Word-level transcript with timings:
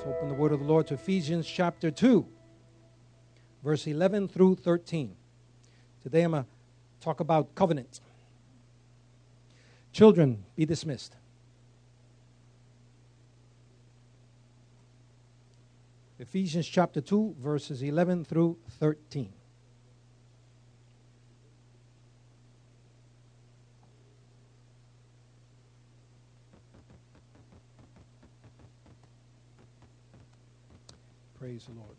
Let's 0.00 0.16
open 0.16 0.28
the 0.30 0.34
word 0.34 0.52
of 0.52 0.60
the 0.60 0.64
Lord 0.64 0.86
to 0.86 0.94
Ephesians 0.94 1.46
chapter 1.46 1.90
2, 1.90 2.26
verse 3.62 3.86
11 3.86 4.28
through 4.28 4.54
13. 4.54 5.14
Today 6.02 6.22
I'm 6.22 6.30
going 6.30 6.44
to 6.44 6.48
talk 7.02 7.20
about 7.20 7.54
covenant. 7.54 8.00
Children, 9.92 10.42
be 10.56 10.64
dismissed. 10.64 11.16
Ephesians 16.18 16.66
chapter 16.66 17.02
2, 17.02 17.36
verses 17.38 17.82
11 17.82 18.24
through 18.24 18.56
13. 18.78 19.34
Praise 31.50 31.64
the 31.64 31.80
Lord. 31.80 31.96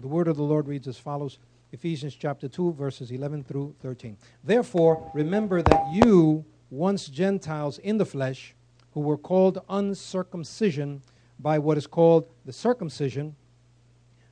The 0.00 0.08
word 0.08 0.28
of 0.28 0.38
the 0.38 0.42
Lord 0.42 0.66
reads 0.66 0.88
as 0.88 0.96
follows 0.96 1.38
Ephesians 1.72 2.14
chapter 2.14 2.48
2, 2.48 2.72
verses 2.72 3.10
11 3.10 3.44
through 3.44 3.74
13. 3.82 4.16
Therefore, 4.42 5.10
remember 5.12 5.60
that 5.60 5.92
you, 5.92 6.46
once 6.70 7.08
Gentiles 7.08 7.76
in 7.76 7.98
the 7.98 8.06
flesh, 8.06 8.54
who 8.94 9.00
were 9.00 9.18
called 9.18 9.62
uncircumcision 9.68 11.02
by 11.38 11.58
what 11.58 11.76
is 11.76 11.86
called 11.86 12.26
the 12.46 12.54
circumcision, 12.54 13.36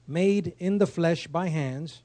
made 0.08 0.54
in 0.58 0.78
the 0.78 0.86
flesh 0.86 1.26
by 1.26 1.48
hands, 1.48 2.02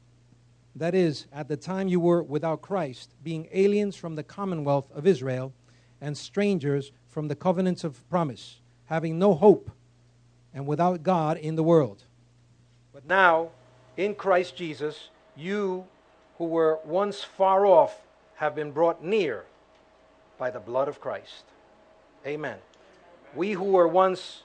that 0.76 0.94
is, 0.94 1.26
at 1.32 1.48
the 1.48 1.56
time 1.56 1.88
you 1.88 2.02
were 2.02 2.22
without 2.22 2.62
Christ, 2.62 3.16
being 3.24 3.48
aliens 3.54 3.96
from 3.96 4.16
the 4.16 4.24
commonwealth 4.24 4.92
of 4.92 5.08
Israel 5.08 5.54
and 6.02 6.18
strangers 6.18 6.92
from 7.20 7.28
the 7.28 7.36
covenants 7.36 7.84
of 7.84 8.10
promise, 8.10 8.62
having 8.86 9.20
no 9.20 9.34
hope 9.34 9.72
and 10.54 10.66
without 10.66 11.04
God 11.04 11.36
in 11.36 11.58
the 11.58 11.64
world. 11.64 12.06
But 12.94 13.06
now, 13.06 13.50
in 13.98 14.16
Christ 14.16 14.56
Jesus, 14.56 15.10
you 15.36 15.86
who 16.38 16.46
were 16.46 16.80
once 16.86 17.22
far 17.22 17.66
off 17.66 18.08
have 18.36 18.56
been 18.56 18.72
brought 18.72 19.04
near 19.04 19.44
by 20.38 20.50
the 20.50 20.62
blood 20.62 20.88
of 20.88 21.02
Christ. 21.02 21.44
Amen. 22.26 22.60
We 23.36 23.52
who 23.52 23.66
were 23.66 23.90
once 23.90 24.44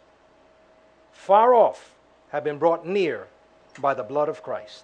far 1.13 1.55
off 1.55 1.95
have 2.31 2.43
been 2.43 2.59
brought 2.59 2.85
near 2.85 3.29
by 3.81 3.95
the 3.95 4.03
blood 4.03 4.29
of 4.29 4.43
Christ. 4.43 4.83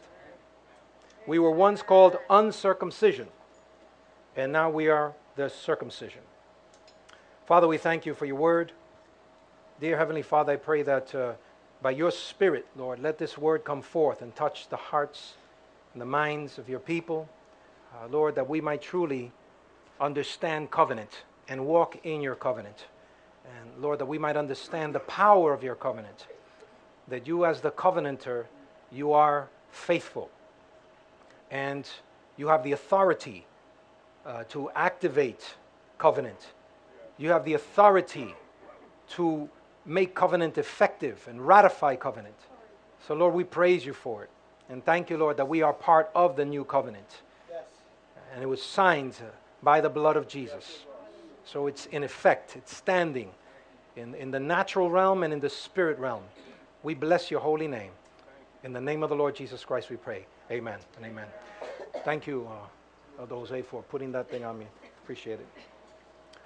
We 1.27 1.41
were 1.41 1.51
once 1.51 1.83
called 1.83 2.19
uncircumcision, 2.31 3.27
and 4.37 4.53
now 4.53 4.71
we 4.71 4.87
are 4.87 5.13
the 5.35 5.49
circumcision. 5.49 6.23
Father, 7.47 7.67
we 7.67 7.79
thank 7.79 8.07
you 8.07 8.15
for 8.15 8.27
your 8.27 8.37
word. 8.37 8.73
Dear 9.81 9.97
Heavenly 9.97 10.23
Father, 10.23 10.53
I 10.53 10.57
pray 10.57 10.83
that 10.83 11.15
uh, 11.15 11.33
by 11.83 11.91
your 11.91 12.13
Spirit, 12.13 12.67
Lord, 12.77 13.01
let 13.01 13.19
this 13.19 13.37
word 13.37 13.65
come 13.65 13.83
forth 13.83 14.23
and 14.23 14.35
touch 14.37 14.69
the 14.69 14.77
hearts 14.77 15.35
and 15.93 16.01
the 16.01 16.07
minds 16.07 16.59
of 16.59 16.69
your 16.69 16.79
people. 16.79 17.29
Uh, 17.93 18.07
Lord, 18.09 18.37
that 18.37 18.49
we 18.49 18.61
might 18.61 18.83
truly 18.83 19.33
understand 20.01 20.71
covenant 20.71 21.25
and 21.49 21.67
walk 21.67 21.99
in 22.05 22.21
your 22.21 22.37
covenant. 22.37 22.87
And 23.45 23.83
Lord, 23.83 23.99
that 23.99 24.07
we 24.07 24.19
might 24.19 24.37
understand 24.37 24.95
the 24.95 25.01
power 25.01 25.53
of 25.53 25.65
your 25.65 25.75
covenant. 25.75 26.29
That 27.09 27.27
you, 27.27 27.45
as 27.47 27.61
the 27.61 27.73
covenanter, 27.73 28.47
you 28.93 29.13
are 29.13 29.49
faithful. 29.73 30.31
And 31.51 31.89
you 32.37 32.47
have 32.47 32.63
the 32.63 32.73
authority 32.73 33.47
uh, 34.25 34.45
to 34.51 34.71
activate 34.77 35.57
covenant 35.99 36.53
you 37.21 37.31
have 37.31 37.45
the 37.45 37.55
authority 37.55 38.35
to 39.11 39.49
make 39.85 40.15
covenant 40.15 40.57
effective 40.57 41.27
and 41.29 41.47
ratify 41.47 41.95
covenant. 41.95 42.35
So, 43.07 43.15
Lord, 43.15 43.35
we 43.35 43.45
praise 43.45 43.85
you 43.85 43.93
for 43.93 44.25
it. 44.25 44.31
And 44.71 44.85
thank 44.85 45.11
you, 45.11 45.19
Lord, 45.19 45.37
that 45.37 45.49
we 45.49 45.63
are 45.63 45.73
part 45.73 46.11
of 46.15 46.37
the 46.37 46.45
new 46.45 46.65
covenant. 46.65 47.23
Yes. 47.51 47.63
And 48.33 48.43
it 48.43 48.47
was 48.47 48.63
signed 48.63 49.17
by 49.63 49.81
the 49.81 49.91
blood 49.91 50.17
of 50.17 50.29
Jesus. 50.29 50.87
So 51.45 51.67
it's 51.67 51.87
in 51.87 52.05
effect, 52.05 52.57
it's 52.57 52.75
standing 52.75 53.31
in, 53.97 54.15
in 54.15 54.31
the 54.31 54.41
natural 54.41 54.91
realm 54.91 55.23
and 55.23 55.33
in 55.33 55.41
the 55.41 55.51
spirit 55.51 55.99
realm. 55.99 56.23
We 56.83 56.95
bless 56.95 57.31
your 57.31 57.41
holy 57.41 57.69
name. 57.69 57.91
In 58.63 58.73
the 58.73 58.81
name 58.81 59.03
of 59.03 59.11
the 59.11 59.17
Lord 59.17 59.35
Jesus 59.35 59.65
Christ, 59.65 59.91
we 59.91 59.97
pray. 59.97 60.25
Amen 60.51 60.79
and 60.97 61.05
amen. 61.05 61.27
Thank 62.05 62.27
you, 62.27 62.49
uh, 63.19 63.27
Jose, 63.27 63.63
for 63.63 63.83
putting 63.83 64.13
that 64.13 64.31
thing 64.31 64.45
on 64.45 64.59
me. 64.59 64.67
Appreciate 65.03 65.41
it. 65.41 65.70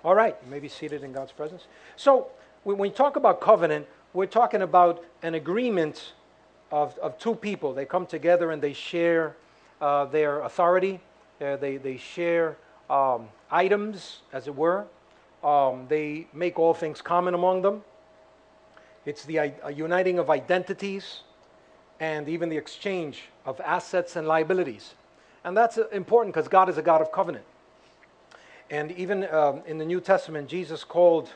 All 0.05 0.15
right, 0.15 0.37
you 0.45 0.51
may 0.51 0.61
be 0.61 0.69
seated 0.69 1.03
in 1.03 1.13
God's 1.13 1.33
presence. 1.33 1.67
So, 1.97 2.29
when 2.63 2.77
we 2.77 2.91
talk 2.91 3.17
about 3.17 3.41
covenant, 3.41 3.87
we're 4.13 4.27
talking 4.27 4.61
about 4.61 5.03
an 5.23 5.35
agreement 5.35 6.13
of, 6.71 6.99
of 6.99 7.19
two 7.19 7.35
people. 7.35 7.73
They 7.73 7.87
come 7.87 8.05
together 8.05 8.51
and 8.51 8.61
they 8.61 8.75
share 8.75 9.35
uh, 9.81 10.05
their 10.05 10.41
authority, 10.43 11.01
uh, 11.41 11.57
they, 11.57 11.79
they 11.79 11.97
share 11.97 12.59
um, 12.91 13.29
items, 13.51 14.21
as 14.33 14.47
it 14.47 14.55
were. 14.55 14.85
Um, 15.43 15.87
they 15.89 16.27
make 16.35 16.59
all 16.59 16.75
things 16.75 17.01
common 17.01 17.33
among 17.33 17.63
them. 17.63 17.83
It's 19.07 19.25
the 19.25 19.39
uh, 19.39 19.69
uniting 19.69 20.19
of 20.19 20.29
identities 20.29 21.21
and 21.99 22.29
even 22.29 22.51
the 22.51 22.57
exchange 22.59 23.25
of 23.47 23.59
assets 23.61 24.17
and 24.17 24.27
liabilities. 24.27 24.95
And 25.45 25.57
that's 25.57 25.79
uh, 25.79 25.89
important 25.89 26.35
because 26.35 26.49
God 26.49 26.69
is 26.69 26.77
a 26.77 26.83
God 26.83 27.01
of 27.01 27.11
covenant. 27.11 27.45
And 28.71 28.93
even 28.93 29.29
um, 29.33 29.63
in 29.67 29.79
the 29.79 29.85
New 29.85 30.01
Testament, 30.01 30.49
Jesus 30.49 30.85
called 30.85 31.31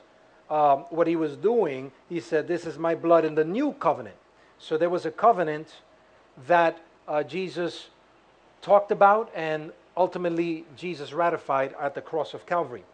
um, 0.50 0.86
what 0.90 1.06
he 1.06 1.16
was 1.16 1.36
doing, 1.36 1.92
he 2.08 2.20
said, 2.20 2.48
This 2.48 2.66
is 2.66 2.78
my 2.78 2.94
blood 2.94 3.24
in 3.24 3.34
the 3.34 3.44
new 3.44 3.72
covenant. 3.72 4.16
So 4.58 4.76
there 4.76 4.90
was 4.90 5.06
a 5.06 5.10
covenant 5.10 5.68
that 6.46 6.78
uh, 7.06 7.22
Jesus 7.22 7.88
talked 8.62 8.90
about 8.90 9.30
and 9.34 9.72
ultimately 9.96 10.64
Jesus 10.76 11.12
ratified 11.12 11.74
at 11.80 11.94
the 11.94 12.00
cross 12.00 12.34
of 12.34 12.46
Calvary. 12.46 12.84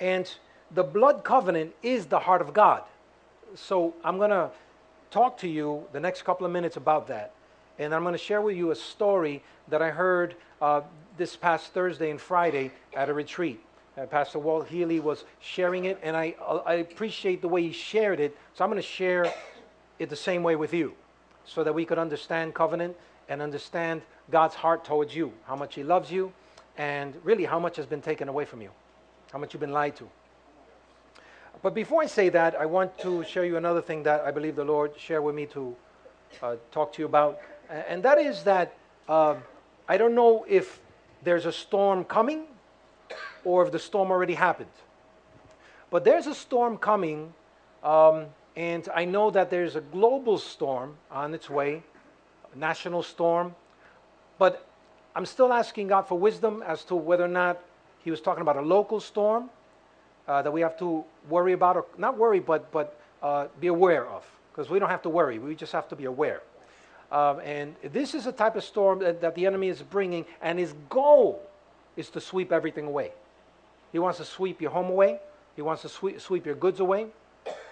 And 0.00 0.32
the 0.70 0.82
blood 0.82 1.24
covenant 1.24 1.74
is 1.82 2.06
the 2.06 2.18
heart 2.18 2.40
of 2.40 2.52
God. 2.52 2.82
So 3.54 3.94
I'm 4.04 4.18
going 4.18 4.30
to 4.30 4.50
talk 5.10 5.38
to 5.38 5.48
you 5.48 5.84
the 5.92 6.00
next 6.00 6.22
couple 6.22 6.44
of 6.44 6.52
minutes 6.52 6.76
about 6.76 7.06
that. 7.08 7.32
And 7.78 7.94
I'm 7.94 8.02
going 8.02 8.12
to 8.12 8.18
share 8.18 8.40
with 8.40 8.56
you 8.56 8.70
a 8.70 8.76
story 8.76 9.42
that 9.68 9.82
I 9.82 9.90
heard 9.90 10.36
uh, 10.60 10.82
this 11.16 11.36
past 11.36 11.72
Thursday 11.72 12.10
and 12.10 12.20
Friday 12.20 12.70
at 12.94 13.08
a 13.08 13.14
retreat. 13.14 13.60
Uh, 13.96 14.06
Pastor 14.06 14.38
Walt 14.38 14.68
Healy 14.68 15.00
was 15.00 15.24
sharing 15.40 15.84
it, 15.84 15.98
and 16.02 16.16
I, 16.16 16.34
I 16.66 16.74
appreciate 16.74 17.40
the 17.40 17.48
way 17.48 17.62
he 17.62 17.72
shared 17.72 18.20
it. 18.20 18.36
So 18.54 18.64
I'm 18.64 18.70
going 18.70 18.82
to 18.82 18.88
share 18.88 19.32
it 19.98 20.10
the 20.10 20.16
same 20.16 20.42
way 20.42 20.56
with 20.56 20.74
you 20.74 20.94
so 21.44 21.62
that 21.64 21.72
we 21.72 21.84
could 21.84 21.98
understand 21.98 22.54
covenant 22.54 22.96
and 23.28 23.40
understand 23.40 24.02
God's 24.30 24.54
heart 24.54 24.84
towards 24.84 25.14
you, 25.14 25.32
how 25.46 25.56
much 25.56 25.74
He 25.74 25.82
loves 25.82 26.10
you, 26.10 26.32
and 26.76 27.14
really 27.24 27.44
how 27.44 27.58
much 27.58 27.76
has 27.76 27.86
been 27.86 28.00
taken 28.00 28.28
away 28.28 28.44
from 28.44 28.60
you, 28.62 28.70
how 29.32 29.38
much 29.38 29.54
you've 29.54 29.60
been 29.60 29.72
lied 29.72 29.96
to. 29.96 30.08
But 31.62 31.74
before 31.74 32.02
I 32.02 32.06
say 32.06 32.28
that, 32.30 32.54
I 32.56 32.66
want 32.66 32.98
to 32.98 33.24
share 33.24 33.44
you 33.44 33.56
another 33.56 33.80
thing 33.80 34.02
that 34.02 34.22
I 34.22 34.30
believe 34.30 34.56
the 34.56 34.64
Lord 34.64 34.92
shared 34.98 35.22
with 35.22 35.34
me 35.34 35.46
to 35.46 35.76
uh, 36.42 36.56
talk 36.72 36.92
to 36.94 37.02
you 37.02 37.06
about, 37.06 37.40
and 37.70 38.02
that 38.02 38.18
is 38.18 38.44
that 38.44 38.74
uh, 39.08 39.36
I 39.88 39.96
don't 39.96 40.14
know 40.14 40.44
if 40.48 40.80
there's 41.22 41.46
a 41.46 41.52
storm 41.52 42.04
coming 42.04 42.44
or 43.44 43.64
if 43.64 43.72
the 43.72 43.78
storm 43.78 44.10
already 44.10 44.34
happened. 44.34 44.70
But 45.90 46.04
there's 46.04 46.26
a 46.26 46.34
storm 46.34 46.78
coming, 46.78 47.32
um, 47.82 48.26
and 48.56 48.88
I 48.94 49.04
know 49.04 49.30
that 49.30 49.50
there's 49.50 49.76
a 49.76 49.80
global 49.80 50.38
storm 50.38 50.96
on 51.10 51.34
its 51.34 51.48
way, 51.48 51.82
a 52.52 52.58
national 52.58 53.02
storm. 53.02 53.54
But 54.38 54.66
I'm 55.14 55.26
still 55.26 55.52
asking 55.52 55.88
God 55.88 56.02
for 56.02 56.18
wisdom 56.18 56.62
as 56.66 56.84
to 56.84 56.96
whether 56.96 57.24
or 57.24 57.28
not 57.28 57.60
He 58.02 58.10
was 58.10 58.20
talking 58.20 58.42
about 58.42 58.56
a 58.56 58.62
local 58.62 59.00
storm 59.00 59.50
uh, 60.26 60.42
that 60.42 60.50
we 60.50 60.60
have 60.62 60.78
to 60.78 61.04
worry 61.28 61.52
about, 61.52 61.76
or 61.76 61.84
not 61.98 62.16
worry, 62.18 62.40
but, 62.40 62.72
but 62.72 62.98
uh, 63.22 63.46
be 63.60 63.68
aware 63.68 64.06
of. 64.06 64.24
Because 64.50 64.70
we 64.70 64.78
don't 64.78 64.90
have 64.90 65.02
to 65.02 65.08
worry, 65.08 65.38
we 65.38 65.54
just 65.54 65.72
have 65.72 65.88
to 65.88 65.96
be 65.96 66.06
aware. 66.06 66.42
Um, 67.14 67.38
and 67.44 67.76
this 67.92 68.12
is 68.12 68.26
a 68.26 68.32
type 68.32 68.56
of 68.56 68.64
storm 68.64 68.98
that, 68.98 69.20
that 69.20 69.36
the 69.36 69.46
enemy 69.46 69.68
is 69.68 69.80
bringing, 69.80 70.26
and 70.42 70.58
his 70.58 70.74
goal 70.88 71.40
is 71.96 72.10
to 72.10 72.20
sweep 72.20 72.50
everything 72.50 72.88
away. 72.88 73.12
He 73.92 74.00
wants 74.00 74.18
to 74.18 74.24
sweep 74.24 74.60
your 74.60 74.72
home 74.72 74.90
away, 74.90 75.20
he 75.54 75.62
wants 75.62 75.82
to 75.82 75.88
sweep, 75.88 76.20
sweep 76.20 76.44
your 76.44 76.56
goods 76.56 76.80
away, 76.80 77.06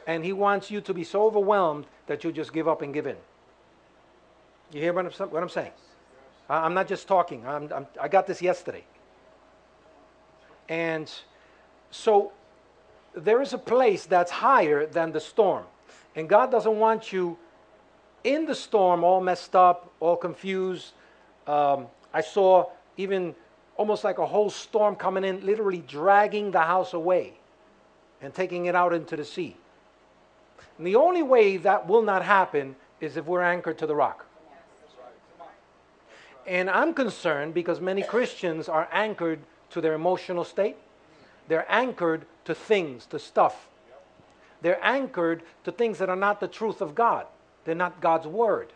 and 0.06 0.24
he 0.24 0.32
wants 0.32 0.70
you 0.70 0.80
to 0.82 0.94
be 0.94 1.02
so 1.02 1.24
overwhelmed 1.24 1.86
that 2.06 2.22
you 2.22 2.30
just 2.30 2.52
give 2.52 2.68
up 2.68 2.82
and 2.82 2.94
give 2.94 3.08
in. 3.08 3.16
You 4.70 4.80
hear 4.80 4.92
what 4.92 5.06
I'm, 5.06 5.30
what 5.30 5.42
I'm 5.42 5.48
saying? 5.48 5.72
I'm 6.48 6.74
not 6.74 6.86
just 6.86 7.08
talking, 7.08 7.44
I'm, 7.44 7.68
I'm, 7.72 7.86
I 8.00 8.06
got 8.06 8.28
this 8.28 8.42
yesterday. 8.42 8.84
And 10.68 11.10
so 11.90 12.30
there 13.16 13.42
is 13.42 13.54
a 13.54 13.58
place 13.58 14.06
that's 14.06 14.30
higher 14.30 14.86
than 14.86 15.10
the 15.10 15.20
storm. 15.20 15.64
And 16.14 16.28
God 16.28 16.52
doesn't 16.52 16.78
want 16.78 17.12
you 17.12 17.38
in 18.24 18.46
the 18.46 18.54
storm, 18.54 19.04
all 19.04 19.20
messed 19.20 19.54
up, 19.56 19.92
all 20.00 20.16
confused. 20.16 20.92
Um, 21.46 21.86
I 22.12 22.20
saw 22.20 22.70
even 22.96 23.34
almost 23.76 24.04
like 24.04 24.18
a 24.18 24.26
whole 24.26 24.50
storm 24.50 24.96
coming 24.96 25.24
in, 25.24 25.44
literally 25.44 25.82
dragging 25.86 26.50
the 26.50 26.60
house 26.60 26.92
away 26.92 27.34
and 28.20 28.32
taking 28.32 28.66
it 28.66 28.74
out 28.74 28.92
into 28.92 29.16
the 29.16 29.24
sea. 29.24 29.56
And 30.78 30.86
the 30.86 30.96
only 30.96 31.22
way 31.22 31.56
that 31.58 31.88
will 31.88 32.02
not 32.02 32.24
happen 32.24 32.76
is 33.00 33.16
if 33.16 33.26
we're 33.26 33.42
anchored 33.42 33.78
to 33.78 33.86
the 33.86 33.94
rock. 33.94 34.26
And 36.46 36.68
I'm 36.68 36.92
concerned 36.94 37.54
because 37.54 37.80
many 37.80 38.02
Christians 38.02 38.68
are 38.68 38.88
anchored 38.92 39.40
to 39.70 39.80
their 39.80 39.94
emotional 39.94 40.44
state. 40.44 40.76
They're 41.48 41.66
anchored 41.68 42.26
to 42.44 42.54
things, 42.54 43.06
to 43.06 43.18
stuff. 43.18 43.68
They're 44.60 44.84
anchored 44.84 45.42
to 45.64 45.72
things 45.72 45.98
that 45.98 46.08
are 46.08 46.16
not 46.16 46.40
the 46.40 46.48
truth 46.48 46.80
of 46.80 46.94
God. 46.94 47.26
They're 47.64 47.74
not 47.74 48.00
God's 48.00 48.26
word. 48.26 48.72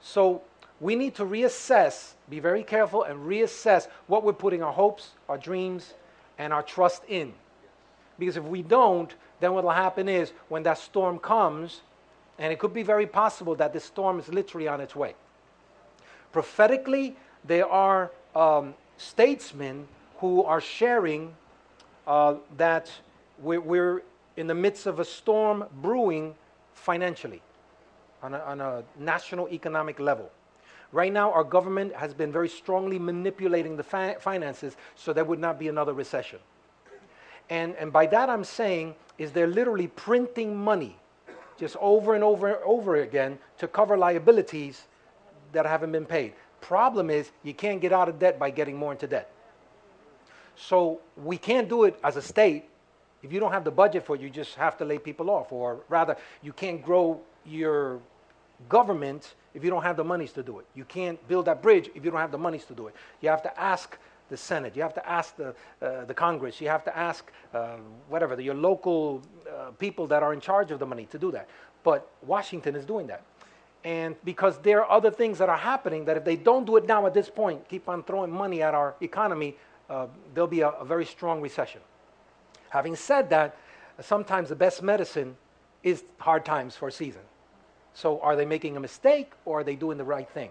So 0.00 0.42
we 0.80 0.94
need 0.94 1.14
to 1.16 1.24
reassess, 1.24 2.12
be 2.30 2.40
very 2.40 2.62
careful, 2.62 3.02
and 3.02 3.18
reassess 3.20 3.88
what 4.06 4.24
we're 4.24 4.32
putting 4.32 4.62
our 4.62 4.72
hopes, 4.72 5.10
our 5.28 5.38
dreams, 5.38 5.94
and 6.38 6.52
our 6.52 6.62
trust 6.62 7.02
in. 7.08 7.32
Because 8.18 8.36
if 8.36 8.44
we 8.44 8.62
don't, 8.62 9.12
then 9.40 9.52
what 9.52 9.64
will 9.64 9.70
happen 9.70 10.08
is 10.08 10.32
when 10.48 10.62
that 10.64 10.78
storm 10.78 11.18
comes, 11.18 11.82
and 12.38 12.52
it 12.52 12.58
could 12.58 12.72
be 12.72 12.82
very 12.82 13.06
possible 13.06 13.54
that 13.56 13.72
this 13.72 13.84
storm 13.84 14.18
is 14.18 14.28
literally 14.28 14.68
on 14.68 14.80
its 14.80 14.94
way. 14.94 15.14
Prophetically, 16.32 17.16
there 17.44 17.68
are 17.68 18.10
um, 18.34 18.74
statesmen 18.96 19.88
who 20.18 20.42
are 20.44 20.60
sharing 20.60 21.34
uh, 22.06 22.34
that 22.56 22.90
we're, 23.40 23.60
we're, 23.60 24.02
in 24.36 24.46
the 24.46 24.54
midst 24.54 24.86
of 24.86 25.00
a 25.00 25.04
storm 25.04 25.64
brewing 25.82 26.32
financially 26.72 27.42
on 28.22 28.34
a, 28.34 28.38
on 28.40 28.60
a 28.60 28.84
national 28.98 29.48
economic 29.48 29.98
level. 30.00 30.30
Right 30.90 31.12
now, 31.12 31.32
our 31.32 31.44
government 31.44 31.94
has 31.94 32.14
been 32.14 32.32
very 32.32 32.48
strongly 32.48 32.98
manipulating 32.98 33.76
the 33.76 33.82
fi- 33.82 34.14
finances 34.14 34.76
so 34.94 35.12
there 35.12 35.24
would 35.24 35.38
not 35.38 35.58
be 35.58 35.68
another 35.68 35.92
recession. 35.92 36.38
And, 37.50 37.74
and 37.76 37.92
by 37.92 38.06
that, 38.06 38.30
I'm 38.30 38.44
saying 38.44 38.94
is 39.18 39.32
they're 39.32 39.46
literally 39.46 39.88
printing 39.88 40.56
money 40.56 40.96
just 41.58 41.76
over 41.80 42.14
and 42.14 42.22
over 42.22 42.48
and 42.48 42.58
over 42.64 42.96
again 42.96 43.38
to 43.58 43.68
cover 43.68 43.96
liabilities 43.96 44.86
that 45.52 45.66
haven't 45.66 45.92
been 45.92 46.06
paid. 46.06 46.34
Problem 46.60 47.10
is, 47.10 47.30
you 47.42 47.54
can't 47.54 47.80
get 47.80 47.92
out 47.92 48.08
of 48.08 48.18
debt 48.18 48.38
by 48.38 48.50
getting 48.50 48.76
more 48.76 48.92
into 48.92 49.06
debt. 49.06 49.30
So 50.56 51.00
we 51.16 51.36
can't 51.36 51.68
do 51.68 51.84
it 51.84 51.98
as 52.02 52.16
a 52.16 52.22
state. 52.22 52.64
If 53.22 53.32
you 53.32 53.40
don't 53.40 53.52
have 53.52 53.64
the 53.64 53.70
budget 53.70 54.04
for 54.04 54.14
it, 54.16 54.20
you 54.20 54.30
just 54.30 54.54
have 54.54 54.76
to 54.78 54.84
lay 54.84 54.98
people 54.98 55.30
off. 55.30 55.52
Or 55.52 55.80
rather, 55.88 56.16
you 56.42 56.52
can't 56.52 56.82
grow 56.82 57.20
your 57.48 58.00
government 58.68 59.34
if 59.54 59.64
you 59.64 59.70
don't 59.70 59.82
have 59.82 59.96
the 59.96 60.04
monies 60.04 60.32
to 60.32 60.42
do 60.42 60.58
it. 60.58 60.66
You 60.74 60.84
can't 60.84 61.18
build 61.28 61.46
that 61.46 61.62
bridge 61.62 61.90
if 61.94 62.04
you 62.04 62.10
don't 62.10 62.20
have 62.20 62.32
the 62.32 62.38
monies 62.38 62.64
to 62.66 62.74
do 62.74 62.86
it. 62.86 62.94
You 63.20 63.28
have 63.28 63.42
to 63.42 63.60
ask 63.60 63.98
the 64.28 64.36
Senate. 64.36 64.76
You 64.76 64.82
have 64.82 64.94
to 64.94 65.08
ask 65.08 65.36
the, 65.36 65.54
uh, 65.80 66.04
the 66.04 66.14
Congress. 66.14 66.60
You 66.60 66.68
have 66.68 66.84
to 66.84 66.96
ask 66.96 67.30
uh, 67.54 67.76
whatever, 68.08 68.36
the, 68.36 68.42
your 68.42 68.54
local 68.54 69.22
uh, 69.48 69.70
people 69.78 70.06
that 70.08 70.22
are 70.22 70.32
in 70.32 70.40
charge 70.40 70.70
of 70.70 70.78
the 70.78 70.86
money 70.86 71.06
to 71.06 71.18
do 71.18 71.30
that. 71.32 71.48
But 71.82 72.10
Washington 72.22 72.76
is 72.76 72.84
doing 72.84 73.06
that. 73.06 73.22
And 73.84 74.16
because 74.24 74.58
there 74.58 74.84
are 74.84 74.90
other 74.90 75.10
things 75.10 75.38
that 75.38 75.48
are 75.48 75.56
happening 75.56 76.04
that 76.06 76.16
if 76.16 76.24
they 76.24 76.36
don't 76.36 76.66
do 76.66 76.76
it 76.76 76.86
now 76.86 77.06
at 77.06 77.14
this 77.14 77.30
point, 77.30 77.68
keep 77.68 77.88
on 77.88 78.02
throwing 78.02 78.30
money 78.30 78.60
at 78.60 78.74
our 78.74 78.94
economy, 79.00 79.56
uh, 79.88 80.08
there'll 80.34 80.48
be 80.48 80.60
a, 80.60 80.70
a 80.70 80.84
very 80.84 81.06
strong 81.06 81.40
recession. 81.40 81.80
Having 82.70 82.96
said 82.96 83.30
that, 83.30 83.56
sometimes 84.00 84.48
the 84.48 84.56
best 84.56 84.82
medicine 84.82 85.36
is 85.82 86.04
hard 86.18 86.44
times 86.44 86.76
for 86.76 86.88
a 86.88 86.92
season. 86.92 87.22
So 87.98 88.20
are 88.20 88.36
they 88.36 88.44
making 88.44 88.76
a 88.76 88.80
mistake 88.80 89.32
or 89.44 89.58
are 89.58 89.64
they 89.64 89.74
doing 89.74 89.98
the 89.98 90.04
right 90.04 90.30
thing? 90.30 90.50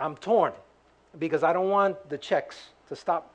I'm 0.00 0.16
torn 0.16 0.52
because 1.20 1.44
I 1.44 1.52
don't 1.52 1.68
want 1.68 2.08
the 2.08 2.18
checks 2.18 2.56
to 2.88 2.96
stop 2.96 3.32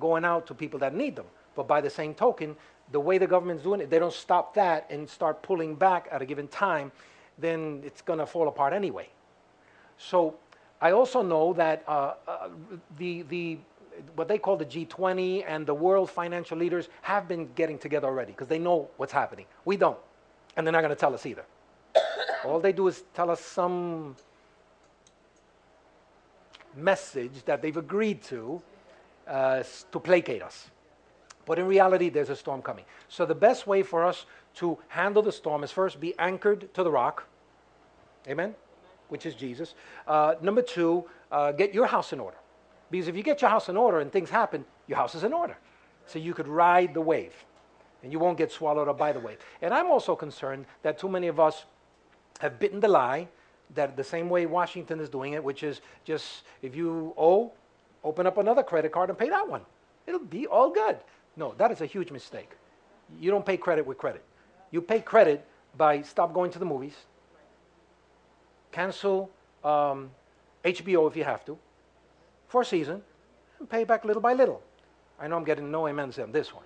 going 0.00 0.24
out 0.24 0.46
to 0.46 0.54
people 0.54 0.78
that 0.78 0.94
need 0.94 1.16
them. 1.16 1.26
But 1.54 1.68
by 1.68 1.82
the 1.82 1.90
same 1.90 2.14
token, 2.14 2.56
the 2.92 2.98
way 2.98 3.18
the 3.18 3.26
government's 3.26 3.62
doing 3.62 3.82
it, 3.82 3.90
they 3.90 3.98
don't 3.98 4.12
stop 4.12 4.54
that 4.54 4.86
and 4.88 5.06
start 5.06 5.42
pulling 5.42 5.74
back 5.74 6.08
at 6.10 6.22
a 6.22 6.24
given 6.24 6.48
time, 6.48 6.92
then 7.36 7.82
it's 7.84 8.00
going 8.00 8.20
to 8.20 8.26
fall 8.26 8.48
apart 8.48 8.72
anyway. 8.72 9.10
So 9.98 10.34
I 10.80 10.92
also 10.92 11.20
know 11.20 11.52
that 11.52 11.84
uh, 11.86 12.14
uh, 12.26 12.48
the, 12.96 13.20
the, 13.28 13.58
what 14.16 14.28
they 14.28 14.38
call 14.38 14.56
the 14.56 14.64
G20 14.64 15.44
and 15.46 15.66
the 15.66 15.74
world 15.74 16.10
financial 16.10 16.56
leaders 16.56 16.88
have 17.02 17.28
been 17.28 17.50
getting 17.54 17.76
together 17.78 18.06
already 18.06 18.32
because 18.32 18.48
they 18.48 18.58
know 18.58 18.88
what's 18.96 19.12
happening. 19.12 19.44
We 19.66 19.76
don't. 19.76 19.98
And 20.56 20.66
they're 20.66 20.72
not 20.72 20.80
going 20.80 20.88
to 20.88 20.96
tell 20.96 21.12
us 21.12 21.26
either. 21.26 21.44
All 22.44 22.60
they 22.60 22.72
do 22.72 22.88
is 22.88 23.04
tell 23.14 23.30
us 23.30 23.40
some 23.40 24.16
message 26.76 27.44
that 27.44 27.62
they've 27.62 27.76
agreed 27.76 28.22
to 28.24 28.60
uh, 29.26 29.62
to 29.90 30.00
placate 30.00 30.42
us. 30.42 30.70
But 31.46 31.58
in 31.58 31.66
reality, 31.66 32.08
there's 32.08 32.30
a 32.30 32.36
storm 32.36 32.62
coming. 32.62 32.84
So 33.08 33.26
the 33.26 33.34
best 33.34 33.66
way 33.66 33.82
for 33.82 34.04
us 34.04 34.26
to 34.56 34.78
handle 34.88 35.22
the 35.22 35.32
storm 35.32 35.62
is 35.62 35.70
first 35.70 36.00
be 36.00 36.18
anchored 36.18 36.72
to 36.74 36.82
the 36.82 36.90
rock. 36.90 37.26
Amen? 38.26 38.54
Which 39.08 39.26
is 39.26 39.34
Jesus. 39.34 39.74
Uh, 40.06 40.34
number 40.40 40.62
two, 40.62 41.04
uh, 41.30 41.52
get 41.52 41.74
your 41.74 41.86
house 41.86 42.12
in 42.12 42.20
order. 42.20 42.36
Because 42.90 43.08
if 43.08 43.16
you 43.16 43.22
get 43.22 43.42
your 43.42 43.50
house 43.50 43.68
in 43.68 43.76
order 43.76 44.00
and 44.00 44.10
things 44.10 44.30
happen, 44.30 44.64
your 44.86 44.96
house 44.96 45.14
is 45.14 45.24
in 45.24 45.32
order. 45.32 45.56
So 46.06 46.18
you 46.18 46.32
could 46.32 46.48
ride 46.48 46.94
the 46.94 47.00
wave 47.00 47.34
and 48.02 48.12
you 48.12 48.18
won't 48.18 48.38
get 48.38 48.52
swallowed 48.52 48.88
up 48.88 48.98
by 48.98 49.12
the 49.12 49.20
wave. 49.20 49.38
And 49.60 49.74
I'm 49.74 49.86
also 49.86 50.16
concerned 50.16 50.66
that 50.82 50.98
too 50.98 51.08
many 51.08 51.26
of 51.26 51.40
us 51.40 51.64
have 52.40 52.58
bitten 52.58 52.80
the 52.80 52.88
lie 52.88 53.28
that 53.74 53.96
the 53.96 54.04
same 54.04 54.28
way 54.28 54.46
Washington 54.46 55.00
is 55.00 55.08
doing 55.08 55.32
it, 55.32 55.42
which 55.42 55.62
is 55.62 55.80
just 56.04 56.42
if 56.62 56.76
you 56.76 57.14
owe, 57.16 57.52
open 58.02 58.26
up 58.26 58.38
another 58.38 58.62
credit 58.62 58.92
card 58.92 59.10
and 59.10 59.18
pay 59.18 59.28
that 59.28 59.48
one. 59.48 59.62
It'll 60.06 60.20
be 60.20 60.46
all 60.46 60.70
good. 60.70 60.98
No, 61.36 61.54
that 61.58 61.70
is 61.70 61.80
a 61.80 61.86
huge 61.86 62.10
mistake. 62.10 62.50
You 63.20 63.30
don't 63.30 63.44
pay 63.44 63.56
credit 63.56 63.86
with 63.86 63.98
credit. 63.98 64.24
You 64.70 64.80
pay 64.80 65.00
credit 65.00 65.46
by 65.76 66.02
stop 66.02 66.32
going 66.32 66.50
to 66.52 66.58
the 66.58 66.64
movies, 66.64 66.94
cancel 68.70 69.30
um, 69.64 70.10
HBO 70.64 71.08
if 71.08 71.16
you 71.16 71.24
have 71.24 71.44
to, 71.46 71.58
for 72.48 72.62
a 72.62 72.64
season, 72.64 73.02
and 73.58 73.68
pay 73.68 73.84
back 73.84 74.04
little 74.04 74.22
by 74.22 74.34
little. 74.34 74.62
I 75.20 75.28
know 75.28 75.36
I'm 75.36 75.44
getting 75.44 75.70
no 75.70 75.88
amens 75.88 76.18
on 76.18 76.32
this 76.32 76.54
one. 76.54 76.64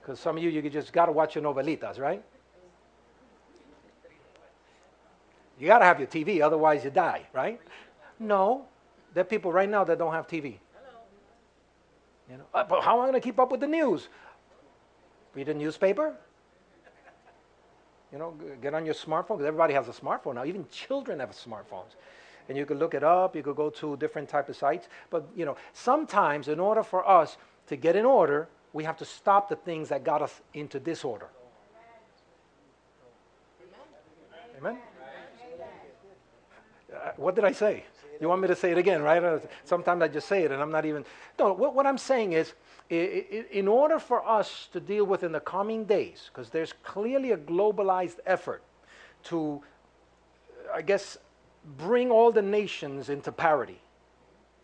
Because 0.00 0.20
some 0.20 0.36
of 0.36 0.42
you, 0.42 0.50
you 0.50 0.68
just 0.68 0.92
got 0.92 1.06
to 1.06 1.12
watch 1.12 1.34
your 1.34 1.42
novelitas, 1.42 1.98
right? 1.98 2.22
You 5.58 5.66
got 5.66 5.78
to 5.78 5.84
have 5.84 5.98
your 5.98 6.08
TV, 6.08 6.40
otherwise 6.40 6.84
you 6.84 6.90
die, 6.90 7.26
right? 7.32 7.60
No. 8.18 8.66
There 9.12 9.22
are 9.22 9.24
people 9.24 9.52
right 9.52 9.68
now 9.68 9.84
that 9.84 9.98
don't 9.98 10.12
have 10.12 10.26
TV. 10.26 10.58
You 12.30 12.38
know, 12.38 12.44
uh, 12.54 12.64
but 12.64 12.82
how 12.82 12.94
am 12.94 13.00
I 13.00 13.02
going 13.04 13.14
to 13.14 13.20
keep 13.20 13.38
up 13.38 13.50
with 13.52 13.60
the 13.60 13.66
news? 13.66 14.08
Read 15.34 15.48
a 15.48 15.54
newspaper. 15.54 16.14
You 18.12 18.18
know, 18.18 18.34
get 18.62 18.74
on 18.74 18.84
your 18.84 18.94
smartphone 18.94 19.36
because 19.36 19.46
everybody 19.46 19.74
has 19.74 19.88
a 19.88 19.92
smartphone 19.92 20.36
now. 20.36 20.44
Even 20.44 20.66
children 20.70 21.18
have 21.18 21.30
smartphones, 21.30 21.96
and 22.48 22.56
you 22.56 22.64
could 22.64 22.78
look 22.78 22.94
it 22.94 23.02
up. 23.02 23.34
You 23.34 23.42
could 23.42 23.56
go 23.56 23.70
to 23.70 23.96
different 23.96 24.28
type 24.28 24.48
of 24.48 24.56
sites. 24.56 24.88
But 25.10 25.26
you 25.34 25.44
know, 25.44 25.56
sometimes 25.72 26.48
in 26.48 26.60
order 26.60 26.82
for 26.82 27.06
us 27.08 27.36
to 27.66 27.76
get 27.76 27.96
in 27.96 28.04
order, 28.04 28.48
we 28.72 28.84
have 28.84 28.96
to 28.98 29.04
stop 29.04 29.48
the 29.48 29.56
things 29.56 29.88
that 29.88 30.04
got 30.04 30.22
us 30.22 30.40
into 30.54 30.78
disorder. 30.78 31.28
Amen. 34.58 34.74
Uh, 34.76 34.93
what 37.16 37.34
did 37.34 37.44
I 37.44 37.52
say? 37.52 37.84
You 38.20 38.28
want 38.28 38.42
me 38.42 38.48
to 38.48 38.56
say 38.56 38.70
it 38.70 38.78
again, 38.78 39.02
right? 39.02 39.22
Uh, 39.22 39.38
sometimes 39.64 40.02
I 40.02 40.08
just 40.08 40.28
say 40.28 40.44
it 40.44 40.52
and 40.52 40.62
I'm 40.62 40.70
not 40.70 40.86
even. 40.86 41.04
No, 41.38 41.52
what, 41.52 41.74
what 41.74 41.86
I'm 41.86 41.98
saying 41.98 42.32
is, 42.32 42.52
in 42.90 43.66
order 43.66 43.98
for 43.98 44.26
us 44.26 44.68
to 44.72 44.80
deal 44.80 45.04
with 45.04 45.22
in 45.22 45.32
the 45.32 45.40
coming 45.40 45.84
days, 45.84 46.30
because 46.32 46.50
there's 46.50 46.72
clearly 46.82 47.32
a 47.32 47.36
globalized 47.36 48.18
effort 48.26 48.62
to, 49.24 49.62
I 50.72 50.82
guess, 50.82 51.16
bring 51.78 52.10
all 52.10 52.30
the 52.30 52.42
nations 52.42 53.08
into 53.08 53.32
parity. 53.32 53.80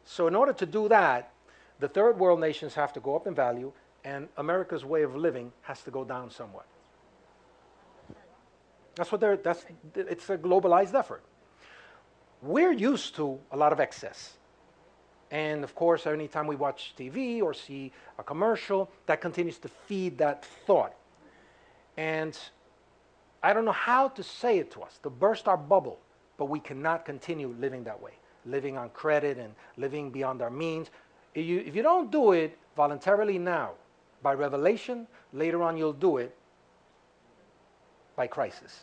So, 0.05 0.27
in 0.27 0.35
order 0.35 0.53
to 0.53 0.67
do 0.67 0.89
that, 0.89 1.33
the 1.79 1.89
third 1.89 2.19
world 2.19 2.41
nations 2.41 2.75
have 2.75 2.93
to 2.93 3.01
go 3.01 3.17
up 3.17 3.27
in 3.27 3.35
value, 3.35 3.73
and 4.05 4.29
America's 4.37 4.85
way 4.85 5.03
of 5.03 5.17
living 5.17 5.53
has 5.63 5.83
to 5.83 5.91
go 5.91 6.05
down 6.05 6.31
somewhat. 6.31 6.67
That's 8.97 9.11
what 9.11 9.21
they're, 9.21 9.37
that's, 9.37 9.65
it's 9.95 10.29
a 10.29 10.37
globalized 10.37 10.95
effort 10.95 11.23
we're 12.43 12.73
used 12.73 13.17
to 13.17 13.39
a 13.51 13.57
lot 13.57 13.73
of 13.73 13.81
excess. 13.81 14.35
And 15.31 15.63
of 15.63 15.75
course, 15.75 16.07
anytime 16.07 16.47
we 16.47 16.57
watch 16.57 16.95
TV 16.99 17.41
or 17.41 17.55
see 17.55 17.93
a 18.19 18.23
commercial, 18.23 18.91
that 19.07 19.21
continues 19.21 19.59
to 19.59 19.69
feed 19.69 20.19
that 20.19 20.45
thought. 20.67 20.95
And 21.97 22.37
I 23.43 23.53
don't 23.53 23.65
know 23.65 23.73
how 23.73 24.09
to 24.09 24.23
say 24.23 24.59
it 24.59 24.71
to 24.73 24.81
us, 24.83 24.99
to 25.03 25.11
burst 25.11 25.47
our 25.47 25.57
bubble, 25.57 26.01
but 26.37 26.47
we 26.47 26.59
cannot 26.59 27.05
continue 27.05 27.55
living 27.59 27.85
that 27.85 28.01
way, 28.01 28.13
living 28.45 28.77
on 28.77 28.91
credit 28.91 29.39
and 29.39 29.55
living 29.77 30.11
beyond 30.11 30.43
our 30.43 30.51
means. 30.51 30.91
If 31.35 31.47
you, 31.47 31.61
if 31.61 31.77
you 31.77 31.83
don't 31.83 32.11
do 32.11 32.33
it 32.33 32.59
voluntarily 32.77 33.39
now, 33.39 33.73
by 34.23 34.35
revelation, 34.35 35.07
later 35.33 35.63
on 35.63 35.77
you'll 35.77 35.93
do 35.93 36.19
it 36.19 36.37
by 38.17 38.27
crisis. 38.27 38.81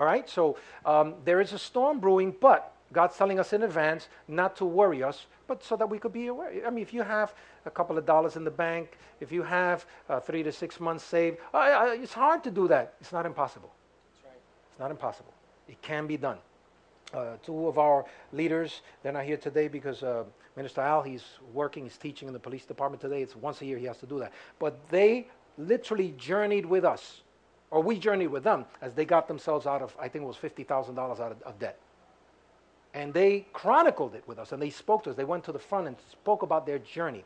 All 0.00 0.06
right, 0.06 0.26
so 0.28 0.56
um, 0.86 1.14
there 1.26 1.42
is 1.42 1.52
a 1.52 1.58
storm 1.58 2.00
brewing, 2.00 2.34
but 2.40 2.74
God's 2.90 3.18
telling 3.18 3.38
us 3.38 3.52
in 3.52 3.62
advance 3.62 4.08
not 4.28 4.56
to 4.56 4.64
worry 4.64 5.02
us, 5.02 5.26
but 5.46 5.62
so 5.62 5.76
that 5.76 5.90
we 5.90 5.98
could 5.98 6.12
be 6.12 6.28
aware. 6.28 6.66
I 6.66 6.70
mean, 6.70 6.82
if 6.82 6.94
you 6.94 7.02
have 7.02 7.34
a 7.66 7.70
couple 7.70 7.98
of 7.98 8.06
dollars 8.06 8.36
in 8.36 8.42
the 8.42 8.50
bank, 8.50 8.96
if 9.20 9.30
you 9.30 9.42
have 9.42 9.84
uh, 10.08 10.18
three 10.18 10.42
to 10.42 10.52
six 10.52 10.80
months 10.80 11.04
saved, 11.04 11.36
uh, 11.52 11.90
it's 11.92 12.14
hard 12.14 12.42
to 12.44 12.50
do 12.50 12.66
that. 12.68 12.94
It's 12.98 13.12
not 13.12 13.26
impossible. 13.26 13.70
Right. 14.24 14.32
It's 14.70 14.80
not 14.80 14.90
impossible. 14.90 15.34
It 15.68 15.80
can 15.82 16.06
be 16.06 16.16
done. 16.16 16.38
Uh, 17.12 17.36
two 17.44 17.68
of 17.68 17.78
our 17.78 18.06
leaders, 18.32 18.80
they're 19.02 19.12
not 19.12 19.24
here 19.24 19.36
today 19.36 19.68
because 19.68 20.02
uh, 20.02 20.24
Minister 20.56 20.80
Al, 20.80 21.02
he's 21.02 21.24
working, 21.52 21.84
he's 21.84 21.98
teaching 21.98 22.26
in 22.26 22.32
the 22.32 22.40
police 22.40 22.64
department 22.64 23.02
today. 23.02 23.20
It's 23.20 23.36
once 23.36 23.60
a 23.60 23.66
year 23.66 23.76
he 23.76 23.84
has 23.84 23.98
to 23.98 24.06
do 24.06 24.18
that. 24.20 24.32
But 24.58 24.88
they 24.88 25.28
literally 25.58 26.14
journeyed 26.16 26.64
with 26.64 26.86
us, 26.86 27.20
or 27.70 27.82
we 27.82 27.98
journeyed 27.98 28.30
with 28.30 28.44
them 28.44 28.64
as 28.82 28.94
they 28.94 29.04
got 29.04 29.28
themselves 29.28 29.66
out 29.66 29.82
of, 29.82 29.94
I 29.98 30.08
think 30.08 30.24
it 30.24 30.26
was 30.26 30.36
$50,000 30.36 30.98
out 30.98 31.32
of, 31.32 31.42
of 31.42 31.58
debt. 31.58 31.78
And 32.92 33.14
they 33.14 33.46
chronicled 33.52 34.14
it 34.14 34.24
with 34.26 34.38
us 34.38 34.52
and 34.52 34.60
they 34.60 34.70
spoke 34.70 35.04
to 35.04 35.10
us. 35.10 35.16
They 35.16 35.24
went 35.24 35.44
to 35.44 35.52
the 35.52 35.58
front 35.58 35.86
and 35.86 35.96
spoke 36.10 36.42
about 36.42 36.66
their 36.66 36.80
journey. 36.80 37.24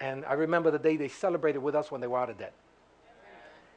And 0.00 0.24
I 0.24 0.32
remember 0.32 0.70
the 0.70 0.78
day 0.78 0.96
they 0.96 1.08
celebrated 1.08 1.60
with 1.60 1.74
us 1.74 1.90
when 1.90 2.00
they 2.00 2.06
were 2.06 2.18
out 2.18 2.30
of 2.30 2.38
debt. 2.38 2.52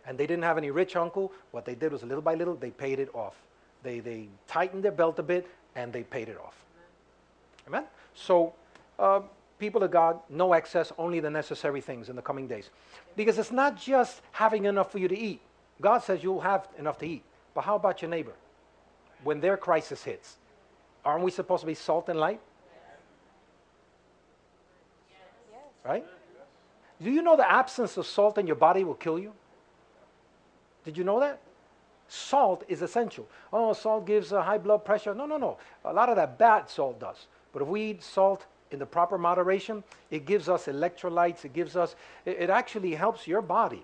And 0.06 0.18
they 0.18 0.26
didn't 0.26 0.44
have 0.44 0.58
any 0.58 0.72
rich 0.72 0.96
uncle. 0.96 1.32
What 1.52 1.66
they 1.66 1.76
did 1.76 1.92
was 1.92 2.02
little 2.02 2.22
by 2.22 2.34
little, 2.34 2.56
they 2.56 2.72
paid 2.72 3.00
it 3.00 3.14
off. 3.14 3.36
They, 3.84 4.00
they 4.00 4.28
tightened 4.48 4.84
their 4.84 4.92
belt 4.92 5.20
a 5.20 5.24
bit 5.24 5.48
and 5.76 5.94
they 5.94 6.04
paid 6.04 6.30
it 6.30 6.38
off. 6.38 6.56
Amen? 7.68 7.84
So, 8.16 8.54
uh, 8.98 9.22
people 9.60 9.84
of 9.84 9.92
God, 9.92 10.20
no 10.30 10.54
excess, 10.54 10.92
only 10.98 11.20
the 11.20 11.30
necessary 11.30 11.80
things 11.80 12.10
in 12.10 12.16
the 12.16 12.22
coming 12.22 12.48
days. 12.48 12.70
Because 13.16 13.38
it's 13.38 13.52
not 13.52 13.78
just 13.78 14.22
having 14.32 14.66
enough 14.66 14.92
for 14.92 14.98
you 14.98 15.08
to 15.08 15.18
eat. 15.18 15.42
God 15.82 16.00
says 16.00 16.24
you'll 16.24 16.42
have 16.42 16.68
enough 16.78 16.98
to 17.00 17.08
eat. 17.08 17.24
But 17.54 17.64
how 17.64 17.76
about 17.76 18.02
your 18.02 18.10
neighbor? 18.10 18.34
When 19.24 19.40
their 19.40 19.58
crisis 19.58 20.04
hits, 20.04 20.38
aren't 21.04 21.24
we 21.24 21.32
supposed 21.32 21.62
to 21.62 21.68
be 21.68 21.74
salt 21.74 22.10
and 22.10 22.20
light? 22.20 22.40
Right? 25.86 26.06
Do 27.02 27.10
you 27.10 27.22
know 27.22 27.38
the 27.38 27.50
absence 27.50 27.96
of 27.98 28.06
salt 28.06 28.38
in 28.38 28.46
your 28.46 28.58
body 28.58 28.84
will 28.84 28.96
kill 28.96 29.18
you? 29.18 29.34
Did 30.84 30.98
you 30.98 31.04
know 31.04 31.20
that? 31.20 31.40
Salt 32.08 32.64
is 32.68 32.82
essential. 32.82 33.28
Oh, 33.54 33.72
salt 33.74 34.06
gives 34.06 34.32
a 34.32 34.42
high 34.42 34.58
blood 34.58 34.84
pressure. 34.84 35.14
No, 35.14 35.26
no, 35.26 35.38
no. 35.38 35.58
A 35.86 35.94
lot 35.94 36.10
of 36.10 36.16
that 36.18 36.38
bad 36.38 36.70
salt 36.70 37.00
does. 37.00 37.28
But 37.54 37.62
if 37.62 37.68
we 37.68 37.92
eat 37.92 38.04
salt 38.04 38.46
in 38.72 38.80
the 38.80 38.86
proper 38.86 39.18
moderation, 39.18 39.84
it 40.12 40.26
gives 40.26 40.50
us 40.50 40.66
electrolytes. 40.66 41.46
It 41.46 41.54
gives 41.54 41.76
us, 41.76 41.96
it, 42.26 42.38
it 42.40 42.50
actually 42.50 42.96
helps 42.96 43.28
your 43.28 43.42
body 43.42 43.84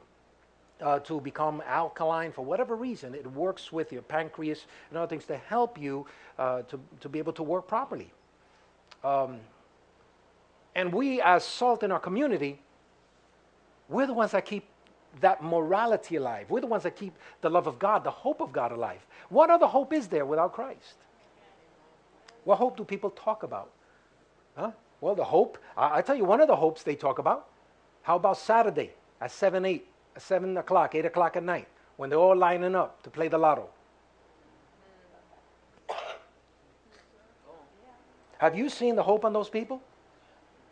uh, 0.81 0.99
to 0.99 1.21
become 1.21 1.63
alkaline 1.65 2.31
for 2.31 2.43
whatever 2.43 2.75
reason. 2.75 3.15
It 3.15 3.29
works 3.31 3.71
with 3.71 3.91
your 3.91 4.01
pancreas 4.01 4.65
and 4.89 4.97
other 4.97 5.07
things 5.07 5.25
to 5.25 5.37
help 5.37 5.77
you 5.79 6.05
uh, 6.37 6.63
to, 6.63 6.79
to 7.01 7.09
be 7.09 7.19
able 7.19 7.33
to 7.33 7.43
work 7.43 7.67
properly. 7.67 8.11
Um, 9.03 9.39
and 10.75 10.93
we, 10.93 11.21
as 11.21 11.43
salt 11.43 11.83
in 11.83 11.91
our 11.91 11.99
community, 11.99 12.59
we're 13.87 14.07
the 14.07 14.13
ones 14.13 14.31
that 14.31 14.45
keep 14.45 14.65
that 15.21 15.41
morality 15.41 16.17
alive. 16.17 16.49
We're 16.49 16.61
the 16.61 16.67
ones 16.67 16.83
that 16.83 16.95
keep 16.95 17.13
the 17.41 17.49
love 17.49 17.67
of 17.67 17.79
God, 17.79 18.03
the 18.03 18.11
hope 18.11 18.41
of 18.41 18.51
God 18.51 18.73
alive. 18.73 19.05
What 19.29 19.49
other 19.49 19.67
hope 19.67 19.93
is 19.93 20.07
there 20.07 20.25
without 20.25 20.53
Christ? 20.53 20.95
What 22.43 22.57
hope 22.57 22.75
do 22.75 22.83
people 22.83 23.09
talk 23.11 23.43
about? 23.43 23.71
Huh? 24.57 24.71
Well, 24.99 25.15
the 25.15 25.23
hope, 25.23 25.57
I, 25.77 25.99
I 25.99 26.01
tell 26.01 26.15
you 26.15 26.25
one 26.25 26.41
of 26.41 26.47
the 26.47 26.55
hopes 26.55 26.83
they 26.83 26.95
talk 26.95 27.19
about. 27.19 27.47
How 28.01 28.17
about 28.17 28.37
Saturday 28.37 28.91
at 29.21 29.31
7, 29.31 29.65
8, 29.65 29.87
7 30.17 30.57
o'clock, 30.57 30.95
8 30.95 31.05
o'clock 31.05 31.35
at 31.35 31.43
night, 31.43 31.67
when 31.97 32.09
they're 32.09 32.19
all 32.19 32.35
lining 32.35 32.75
up 32.75 33.01
to 33.03 33.09
play 33.09 33.27
the 33.27 33.37
lotto? 33.37 33.69
Have 38.37 38.57
you 38.57 38.69
seen 38.69 38.95
the 38.95 39.03
hope 39.03 39.25
on 39.25 39.33
those 39.33 39.49
people? 39.49 39.81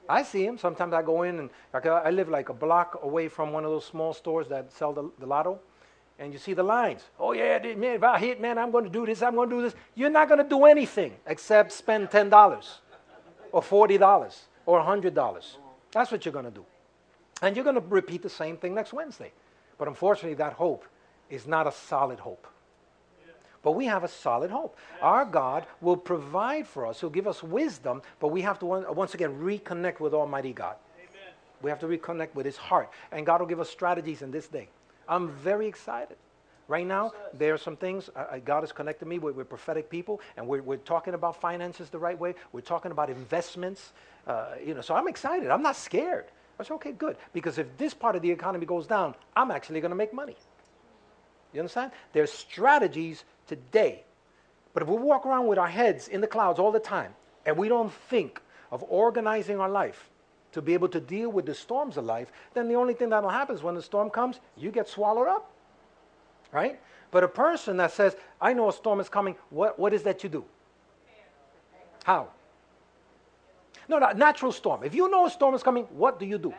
I 0.08 0.24
see 0.24 0.46
them. 0.46 0.58
Sometimes 0.58 0.94
I 0.94 1.02
go 1.02 1.24
in 1.24 1.40
and 1.40 1.50
like 1.74 1.86
I 1.86 2.10
live 2.10 2.30
like 2.30 2.50
a 2.50 2.54
block 2.54 3.00
away 3.04 3.28
from 3.30 3.54
one 3.54 3.64
of 3.64 3.72
those 3.72 3.86
small 3.86 4.14
stores 4.14 4.48
that 4.50 4.72
sell 4.72 4.92
the, 4.92 5.10
the 5.20 5.26
lotto, 5.26 5.60
and 6.20 6.34
you 6.34 6.40
see 6.40 6.54
the 6.54 6.64
lines. 6.64 7.04
Oh 7.20 7.32
yeah, 7.32 7.58
man, 7.60 7.96
if 7.96 8.04
I 8.04 8.20
hit, 8.20 8.42
man, 8.42 8.58
I'm 8.58 8.70
going 8.70 8.84
to 8.84 8.90
do 8.90 9.06
this. 9.06 9.22
I'm 9.22 9.36
going 9.36 9.50
to 9.50 9.56
do 9.56 9.62
this. 9.62 9.76
You're 9.96 10.10
not 10.10 10.28
going 10.28 10.44
to 10.44 10.48
do 10.48 10.66
anything 10.66 11.14
except 11.26 11.72
spend 11.72 12.12
ten 12.12 12.30
dollars, 12.30 12.82
or 13.52 13.62
forty 13.62 13.98
dollars, 13.98 14.44
or 14.66 14.82
hundred 14.82 15.14
dollars. 15.16 15.58
That's 15.92 16.12
what 16.12 16.26
you're 16.26 16.34
going 16.34 16.46
to 16.46 16.52
do, 16.52 16.66
and 17.42 17.56
you're 17.56 17.66
going 17.66 17.76
to 17.76 17.84
repeat 17.88 18.22
the 18.22 18.30
same 18.30 18.58
thing 18.58 18.74
next 18.74 18.94
Wednesday. 18.94 19.32
But 19.78 19.88
unfortunately, 19.88 20.36
that 20.36 20.54
hope 20.54 20.86
is 21.30 21.48
not 21.48 21.68
a 21.68 21.72
solid 21.72 22.20
hope. 22.20 22.48
But 23.64 23.72
we 23.72 23.86
have 23.86 24.04
a 24.04 24.10
solid 24.10 24.52
hope. 24.52 24.78
Our 25.02 25.24
God 25.24 25.66
will 25.80 25.96
provide 25.96 26.68
for 26.68 26.86
us. 26.86 27.00
He'll 27.00 27.10
give 27.10 27.28
us 27.28 27.42
wisdom, 27.42 28.02
but 28.20 28.28
we 28.28 28.42
have 28.42 28.60
to 28.60 28.66
once 28.66 29.14
again 29.14 29.40
reconnect 29.40 30.02
with 30.02 30.14
Almighty 30.14 30.52
God. 30.52 30.76
Amen. 30.98 31.34
We 31.62 31.70
have 31.70 31.80
to 31.80 31.88
reconnect 31.88 32.36
with 32.36 32.46
His 32.46 32.58
heart. 32.58 32.90
And 33.14 33.26
God 33.26 33.40
will 33.40 33.48
give 33.48 33.62
us 33.62 33.70
strategies 33.70 34.22
in 34.22 34.32
this 34.32 34.48
day. 34.48 34.68
I'm 35.08 35.30
very 35.30 35.66
excited. 35.68 36.18
Right 36.68 36.86
now, 36.86 37.12
there 37.34 37.54
are 37.54 37.58
some 37.58 37.76
things 37.76 38.10
uh, 38.16 38.38
God 38.44 38.62
has 38.62 38.72
connected 38.72 39.06
me 39.06 39.20
with, 39.20 39.36
with 39.36 39.50
prophetic 39.50 39.90
people, 39.90 40.22
and 40.38 40.48
we're, 40.48 40.62
we're, 40.62 40.78
talking 40.78 41.14
about 41.14 41.40
finances 41.40 41.90
the 41.90 42.00
right 42.00 42.18
way. 42.18 42.36
We're 42.54 42.62
talking 42.62 42.92
about 42.92 43.10
investments. 43.10 43.92
Uh, 44.26 44.56
you 44.66 44.74
know, 44.74 44.82
so 44.82 44.96
I'm 44.96 45.10
excited. 45.10 45.50
I'm 45.50 45.62
not 45.62 45.76
scared. 45.76 46.26
I 46.60 46.64
said, 46.64 46.74
okay, 46.76 46.92
good. 46.92 47.18
Because 47.34 47.58
if 47.58 47.76
this 47.78 47.94
part 47.94 48.16
of 48.16 48.22
the 48.22 48.32
economy 48.32 48.66
goes 48.66 48.88
down, 48.88 49.16
I'm 49.36 49.52
actually 49.52 49.82
going 49.82 49.92
to 49.92 49.96
make 49.96 50.14
money. 50.14 50.36
You 51.52 51.60
understand? 51.60 51.92
There's 52.14 52.32
strategies 52.32 53.24
today. 53.48 54.04
But 54.74 54.84
if 54.84 54.90
we 54.90 54.98
walk 54.98 55.26
around 55.26 55.48
with 55.48 55.60
our 55.60 55.68
heads 55.68 56.08
in 56.08 56.22
the 56.22 56.28
clouds 56.28 56.60
all 56.60 56.72
the 56.72 56.80
time 56.80 57.14
and 57.46 57.58
we 57.58 57.68
don't 57.68 57.92
think 58.10 58.42
of 58.72 58.84
organizing 58.88 59.60
our 59.60 59.70
life 59.70 60.10
to 60.52 60.62
be 60.62 60.74
able 60.74 60.88
to 60.90 61.00
deal 61.00 61.30
with 61.30 61.46
the 61.46 61.54
storms 61.54 61.98
of 61.98 62.06
life, 62.06 62.32
then 62.54 62.68
the 62.68 62.76
only 62.76 62.94
thing 62.94 63.10
that'll 63.10 63.30
happen 63.30 63.56
is 63.56 63.64
when 63.64 63.76
the 63.76 63.82
storm 63.82 64.10
comes, 64.10 64.40
you 64.58 64.72
get 64.72 64.88
swallowed 64.88 65.28
up. 65.28 65.52
Right? 66.52 66.80
But 67.12 67.24
a 67.24 67.28
person 67.28 67.78
that 67.78 67.92
says, 67.92 68.16
I 68.42 68.54
know 68.54 68.70
a 68.70 68.74
storm 68.74 69.00
is 69.00 69.10
coming, 69.10 69.36
what, 69.50 69.78
what 69.78 69.94
is 69.94 70.04
that 70.04 70.24
you 70.24 70.30
do? 70.30 70.46
How? 72.04 72.30
No, 73.88 74.00
not 74.00 74.18
natural 74.18 74.52
storm. 74.52 74.84
If 74.84 74.96
you 74.96 75.10
know 75.10 75.26
a 75.26 75.30
storm 75.30 75.56
is 75.56 75.64
coming, 75.64 75.84
what 75.92 76.20
do 76.20 76.26
you 76.26 76.38
do? 76.38 76.54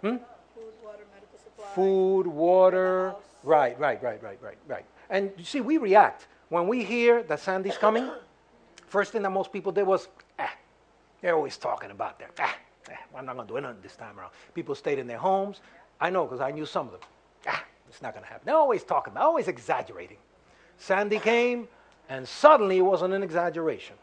Hmm? 0.00 0.16
Food, 1.74 2.26
water. 2.26 3.14
Right, 3.42 3.78
right, 3.78 4.02
right, 4.02 4.22
right, 4.22 4.38
right, 4.42 4.58
right. 4.66 4.84
And 5.10 5.30
you 5.36 5.44
see, 5.44 5.60
we 5.60 5.78
react. 5.78 6.26
When 6.48 6.68
we 6.68 6.84
hear 6.84 7.22
that 7.24 7.40
Sandy's 7.40 7.76
coming, 7.76 8.10
first 8.86 9.12
thing 9.12 9.22
that 9.22 9.30
most 9.30 9.52
people 9.52 9.72
did 9.72 9.86
was, 9.86 10.08
ah, 10.38 10.52
they're 11.20 11.34
always 11.34 11.56
talking 11.56 11.90
about 11.90 12.18
that. 12.18 12.30
Ah, 12.38 12.56
ah, 12.90 12.92
I'm 13.16 13.26
not 13.26 13.36
going 13.36 13.46
to 13.46 13.52
do 13.52 13.56
anything 13.58 13.76
this 13.82 13.96
time 13.96 14.18
around. 14.18 14.30
People 14.54 14.74
stayed 14.74 14.98
in 14.98 15.06
their 15.06 15.18
homes. 15.18 15.60
I 16.00 16.10
know 16.10 16.24
because 16.24 16.40
I 16.40 16.50
knew 16.50 16.66
some 16.66 16.86
of 16.86 16.92
them. 16.92 17.00
Ah, 17.46 17.64
it's 17.88 18.00
not 18.00 18.12
going 18.14 18.24
to 18.24 18.28
happen. 18.28 18.46
They're 18.46 18.54
always 18.54 18.84
talking, 18.84 19.14
they're 19.14 19.22
always 19.22 19.48
exaggerating. 19.48 20.18
Sandy 20.78 21.18
came, 21.18 21.68
and 22.08 22.26
suddenly 22.26 22.78
it 22.78 22.82
wasn't 22.82 23.14
an 23.14 23.22
exaggeration. 23.22 23.96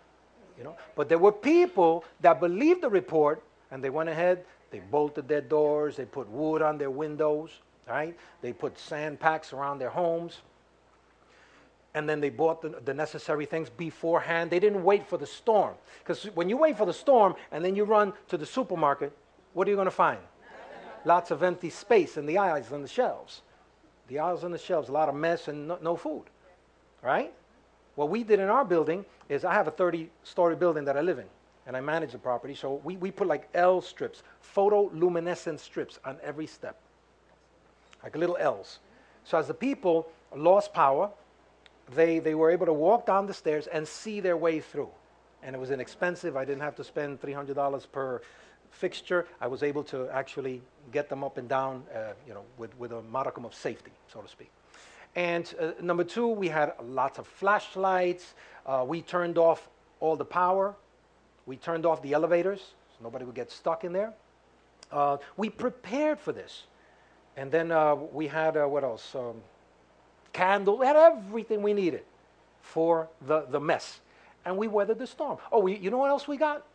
You 0.58 0.64
know? 0.64 0.76
But 0.96 1.10
there 1.10 1.18
were 1.18 1.32
people 1.32 2.06
that 2.22 2.40
believed 2.40 2.82
the 2.82 2.90
report, 2.90 3.44
and 3.72 3.84
they 3.84 3.90
went 3.90 4.10
ahead, 4.10 4.46
they 4.72 4.80
bolted 4.80 5.28
their 5.28 5.42
doors, 5.42 5.96
they 5.96 6.06
put 6.06 6.28
wood 6.30 6.62
on 6.62 6.78
their 6.78 6.92
windows, 6.92 7.52
right? 7.88 8.18
They 8.42 8.54
put 8.54 8.80
sand 8.80 9.20
packs 9.20 9.54
around 9.54 9.80
their 9.80 9.90
homes 9.90 10.42
and 11.96 12.10
then 12.10 12.20
they 12.20 12.30
bought 12.30 12.62
the, 12.62 12.70
the, 12.84 12.94
necessary 12.94 13.46
things 13.46 13.70
beforehand. 13.70 14.50
They 14.50 14.60
didn't 14.60 14.84
wait 14.84 15.08
for 15.08 15.18
the 15.18 15.28
storm. 15.28 15.76
Because 16.00 16.26
when 16.36 16.50
you 16.50 16.58
wait 16.58 16.78
for 16.78 16.86
the 16.86 16.94
storm 16.94 17.36
and 17.52 17.64
then 17.64 17.76
you 17.76 17.84
run 17.84 18.14
to 18.30 18.38
the 18.38 18.46
supermarket, 18.46 19.16
what 19.54 19.68
are 19.68 19.72
you 19.72 19.76
going 19.78 19.86
to 19.86 19.92
find? 19.92 20.20
Lots 21.06 21.32
of 21.32 21.44
empty 21.44 21.70
space 21.70 22.18
in 22.18 22.26
the 22.26 22.38
aisles 22.38 22.72
and 22.72 22.84
the 22.84 22.88
shelves. 22.88 23.42
The 24.08 24.20
aisles 24.20 24.44
and 24.44 24.54
the 24.54 24.58
shelves, 24.58 24.90
a 24.90 24.92
lot 24.92 25.10
of 25.10 25.16
mess 25.16 25.48
and 25.48 25.68
no, 25.68 25.78
no 25.82 25.96
food. 25.96 26.24
Right? 27.04 27.34
What 27.96 28.10
we 28.10 28.24
did 28.24 28.40
in 28.40 28.50
our 28.50 28.66
building 28.66 29.06
is 29.30 29.46
I 29.46 29.54
have 29.54 29.68
a 29.68 29.72
30 29.72 30.10
story 30.24 30.56
building 30.56 30.86
that 30.86 30.98
I 30.98 31.02
live 31.02 31.20
in 31.20 31.28
and 31.68 31.78
I 31.78 31.82
manage 31.82 32.12
the 32.12 32.18
property. 32.18 32.56
So 32.56 32.82
we, 32.84 32.98
we 32.98 33.12
put 33.12 33.28
like 33.28 33.48
L 33.54 33.82
strips, 33.82 34.24
photoluminescent 34.56 35.60
strips 35.60 36.00
on 36.04 36.18
every 36.24 36.48
step, 36.48 36.78
like 38.04 38.16
little 38.16 38.38
L's. 38.38 38.80
So 39.24 39.38
as 39.38 39.48
the 39.48 39.54
people 39.54 40.10
lost 40.36 40.74
power, 40.74 41.10
they, 41.96 42.20
they 42.20 42.36
were 42.36 42.50
able 42.50 42.66
to 42.66 42.74
walk 42.74 43.06
down 43.06 43.28
the 43.28 43.34
stairs 43.34 43.68
and 43.68 43.88
see 43.88 44.20
their 44.20 44.38
way 44.38 44.60
through. 44.60 44.90
And 45.42 45.56
it 45.56 45.60
was 45.60 45.72
inexpensive. 45.72 46.36
I 46.36 46.46
didn't 46.46 46.62
have 46.62 46.76
to 46.78 46.84
spend 46.84 47.22
$300 47.22 47.92
per 47.92 48.22
fixture. 48.72 49.28
I 49.40 49.48
was 49.48 49.62
able 49.62 49.84
to 49.86 50.10
actually 50.10 50.62
get 50.92 51.10
them 51.10 51.24
up 51.24 51.38
and 51.38 51.48
down, 51.48 51.84
uh, 51.94 52.14
you 52.28 52.34
know, 52.34 52.44
with, 52.58 52.78
with 52.80 52.92
a 52.92 53.02
modicum 53.04 53.46
of 53.46 53.54
safety, 53.54 53.92
so 54.12 54.22
to 54.22 54.28
speak. 54.28 54.50
And 55.16 55.54
uh, 55.60 55.72
number 55.82 56.04
two, 56.04 56.28
we 56.28 56.48
had 56.48 56.74
lots 56.84 57.20
of 57.20 57.28
flashlights. 57.28 58.34
Uh, 58.66 58.84
we 58.88 59.02
turned 59.02 59.38
off 59.38 59.70
all 60.00 60.16
the 60.16 60.26
power. 60.26 60.76
We 61.46 61.58
turned 61.58 61.86
off 61.86 62.02
the 62.02 62.14
elevators 62.14 62.60
so 62.60 63.04
nobody 63.04 63.26
would 63.26 63.36
get 63.36 63.52
stuck 63.52 63.84
in 63.84 63.94
there. 63.94 64.14
Uh, 64.92 65.18
we 65.38 65.50
prepared 65.50 66.20
for 66.20 66.32
this. 66.32 66.64
And 67.36 67.52
then 67.52 67.72
uh, 67.72 67.96
we 67.96 68.28
had, 68.28 68.58
uh, 68.58 68.66
what 68.66 68.84
else? 68.84 69.16
Um, 69.16 69.42
candle, 70.34 70.78
we 70.78 70.86
had 70.86 70.96
everything 70.96 71.62
we 71.62 71.74
needed 71.74 72.04
for 72.62 73.08
the, 73.28 73.46
the 73.50 73.60
mess. 73.60 74.00
and 74.46 74.58
we 74.58 74.68
weathered 74.68 75.00
the 75.00 75.08
storm. 75.08 75.38
Oh, 75.52 75.60
we, 75.60 75.78
you 75.78 75.90
know 75.90 75.98
what 75.98 76.10
else 76.10 76.28
we 76.28 76.38
got? 76.38 76.66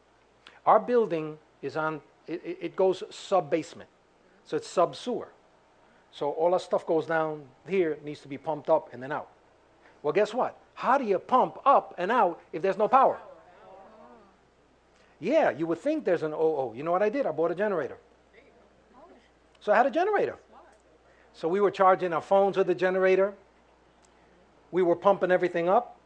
Our 0.66 0.80
building 0.80 1.38
is 1.62 1.76
on, 1.76 2.00
it, 2.26 2.58
it 2.60 2.76
goes 2.76 3.02
sub 3.10 3.50
basement. 3.50 3.88
So 4.44 4.56
it's 4.56 4.68
sub 4.68 4.96
sewer. 4.96 5.28
So 6.12 6.30
all 6.30 6.52
our 6.52 6.60
stuff 6.60 6.86
goes 6.86 7.06
down 7.06 7.42
here, 7.68 7.98
needs 8.04 8.20
to 8.20 8.28
be 8.28 8.38
pumped 8.38 8.70
up 8.70 8.92
and 8.92 9.02
then 9.02 9.12
out. 9.12 9.28
Well, 10.02 10.12
guess 10.12 10.32
what? 10.32 10.58
How 10.74 10.98
do 10.98 11.04
you 11.04 11.18
pump 11.18 11.58
up 11.66 11.94
and 11.98 12.10
out 12.10 12.40
if 12.52 12.62
there's 12.62 12.78
no 12.78 12.88
power? 12.88 13.18
Yeah, 15.20 15.50
you 15.50 15.66
would 15.66 15.78
think 15.78 16.04
there's 16.04 16.22
an 16.22 16.32
OO. 16.32 16.72
You 16.76 16.84
know 16.84 16.92
what 16.92 17.02
I 17.02 17.08
did? 17.08 17.26
I 17.26 17.32
bought 17.32 17.50
a 17.50 17.54
generator. 17.54 17.96
So 19.60 19.72
I 19.72 19.76
had 19.76 19.86
a 19.86 19.90
generator. 19.90 20.36
So 21.32 21.48
we 21.48 21.60
were 21.60 21.70
charging 21.70 22.12
our 22.12 22.20
phones 22.20 22.56
with 22.56 22.68
the 22.68 22.74
generator. 22.74 23.34
We 24.70 24.82
were 24.82 24.96
pumping 24.96 25.30
everything 25.30 25.68
up 25.68 25.98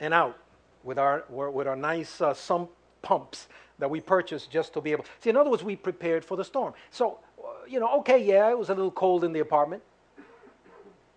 and 0.00 0.12
out 0.12 0.36
with 0.82 0.98
our, 0.98 1.24
with 1.28 1.66
our 1.66 1.76
nice 1.76 2.20
uh, 2.20 2.34
sump 2.34 2.70
pumps 3.02 3.48
that 3.78 3.88
we 3.88 4.00
purchased 4.00 4.50
just 4.50 4.72
to 4.74 4.80
be 4.80 4.92
able. 4.92 5.04
See, 5.20 5.30
in 5.30 5.36
other 5.36 5.50
words, 5.50 5.62
we 5.62 5.76
prepared 5.76 6.24
for 6.24 6.36
the 6.36 6.44
storm. 6.44 6.74
So, 6.90 7.18
you 7.68 7.80
know, 7.80 7.98
okay, 7.98 8.22
yeah, 8.22 8.50
it 8.50 8.58
was 8.58 8.70
a 8.70 8.74
little 8.74 8.90
cold 8.90 9.24
in 9.24 9.32
the 9.32 9.40
apartment. 9.40 9.82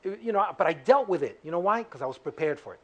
You 0.04 0.32
know, 0.32 0.46
but 0.58 0.66
I 0.66 0.74
dealt 0.74 1.10
with 1.10 1.24
it. 1.24 1.40
You 1.44 1.52
know 1.52 1.60
why? 1.60 1.84
Because 1.84 2.02
I 2.02 2.06
was 2.06 2.18
prepared 2.18 2.60
for 2.60 2.74
it. 2.74 2.80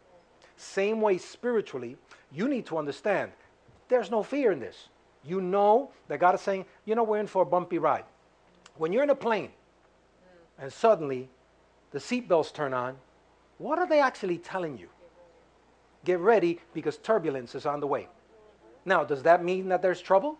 Same 0.58 1.02
way 1.02 1.18
spiritually, 1.18 1.98
you 2.32 2.48
need 2.48 2.66
to 2.68 2.78
understand 2.78 3.32
there's 3.88 4.12
no 4.12 4.24
fear 4.24 4.52
in 4.52 4.60
this. 4.60 4.90
You 5.24 5.42
know 5.42 5.92
that 6.08 6.20
God 6.20 6.36
is 6.36 6.42
saying, 6.42 6.66
you 6.86 6.96
know, 6.96 7.04
we're 7.04 7.20
in 7.20 7.28
for 7.28 7.44
a 7.44 7.46
bumpy 7.46 7.78
ride. 7.78 8.06
When 8.78 8.92
you're 8.92 9.04
in 9.04 9.10
a 9.10 9.16
plane 9.16 9.50
and 10.60 10.72
suddenly 10.72 11.30
the 11.92 12.00
seatbelts 12.00 12.54
turn 12.54 12.74
on, 12.74 12.98
what 13.58 13.80
are 13.80 13.88
they 13.88 14.00
actually 14.00 14.38
telling 14.38 14.78
you? 14.78 14.90
Get 16.04 16.20
ready 16.20 16.60
because 16.74 16.98
turbulence 16.98 17.56
is 17.56 17.66
on 17.66 17.80
the 17.80 17.88
way. 17.88 18.08
Now, 18.84 19.04
does 19.04 19.24
that 19.24 19.44
mean 19.44 19.70
that 19.70 19.82
there's 19.82 20.02
trouble? 20.02 20.38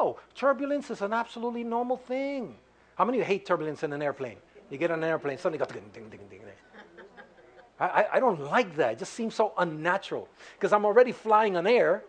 No. 0.00 0.16
Turbulence 0.34 0.90
is 0.90 1.02
an 1.02 1.12
absolutely 1.12 1.62
normal 1.62 1.98
thing. 1.98 2.56
How 2.96 3.04
many 3.04 3.18
of 3.18 3.22
you 3.22 3.26
hate 3.26 3.44
turbulence 3.44 3.82
in 3.82 3.92
an 3.92 4.02
airplane? 4.02 4.36
You 4.70 4.78
get 4.78 4.90
on 4.90 5.02
an 5.02 5.10
airplane, 5.10 5.36
suddenly 5.36 5.58
go 5.58 5.66
ding, 5.66 5.90
ding, 5.92 6.08
ding, 6.08 6.20
ding. 6.30 6.40
I, 7.78 8.06
I 8.14 8.20
don't 8.20 8.40
like 8.40 8.76
that. 8.76 8.92
It 8.92 8.98
just 8.98 9.14
seems 9.14 9.34
so 9.34 9.52
unnatural 9.56 10.28
because 10.54 10.72
I'm 10.72 10.84
already 10.84 11.12
flying 11.12 11.56
on 11.56 11.66
air. 11.66 12.02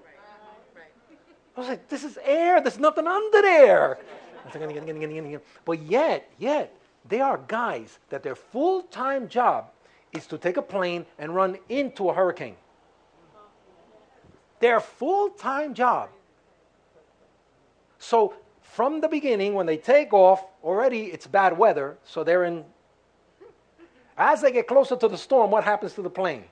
I 1.55 1.60
was 1.60 1.69
like, 1.69 1.88
this 1.88 2.03
is 2.03 2.17
air. 2.24 2.62
There's 2.62 2.79
nothing 2.79 3.07
under 3.07 3.41
there. 3.41 4.00
But 5.65 5.81
yet, 5.83 6.29
yet, 6.38 6.75
they 7.07 7.21
are 7.21 7.39
guys 7.48 8.00
that 8.10 8.21
their 8.24 8.36
full 8.36 8.83
time 8.83 9.27
job 9.27 9.71
is 10.12 10.27
to 10.27 10.38
take 10.38 10.57
a 10.57 10.62
plane 10.62 11.05
and 11.17 11.33
run 11.33 11.57
into 11.69 12.10
a 12.10 12.13
hurricane. 12.13 12.55
Their 14.60 14.79
full 14.79 15.29
time 15.29 15.74
job. 15.74 16.10
So, 18.01 18.34
from 18.63 19.00
the 19.00 19.08
beginning, 19.08 19.53
when 19.53 19.67
they 19.67 19.77
take 19.77 20.12
off, 20.12 20.43
already 20.63 21.03
it's 21.13 21.27
bad 21.27 21.55
weather, 21.55 21.98
so 22.03 22.24
they're 22.24 22.46
in. 22.46 22.65
As 24.17 24.41
they 24.41 24.51
get 24.51 24.67
closer 24.67 24.96
to 24.96 25.08
the 25.08 25.17
storm, 25.17 25.51
what 25.51 25.63
happens 25.63 25.93
to 25.93 26.01
the 26.01 26.10
plane? 26.10 26.46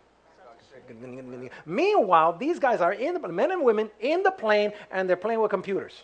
Meanwhile, 1.66 2.38
these 2.38 2.60
guys 2.60 2.82
are 2.82 2.94
in 2.94 3.16
the 3.16 3.28
men 3.28 3.52
and 3.52 3.64
women 3.64 3.90
in 4.00 4.22
the 4.22 4.32
plane 4.32 4.72
and 4.92 5.10
they're 5.10 5.18
playing 5.18 5.42
with 5.42 5.52
computers 5.52 6.04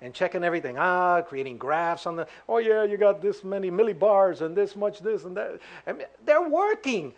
and 0.00 0.14
checking 0.14 0.44
everything. 0.44 0.76
Ah, 0.78 1.22
creating 1.22 1.58
graphs 1.58 2.06
on 2.06 2.16
the, 2.16 2.26
oh 2.48 2.58
yeah, 2.58 2.84
you 2.84 2.96
got 2.96 3.20
this 3.20 3.44
many 3.44 3.70
millibars 3.70 4.40
and 4.40 4.56
this 4.56 4.74
much 4.76 5.00
this 5.00 5.24
and 5.24 5.36
that. 5.36 5.60
Mean, 5.86 6.06
they're 6.24 6.48
working. 6.48 7.12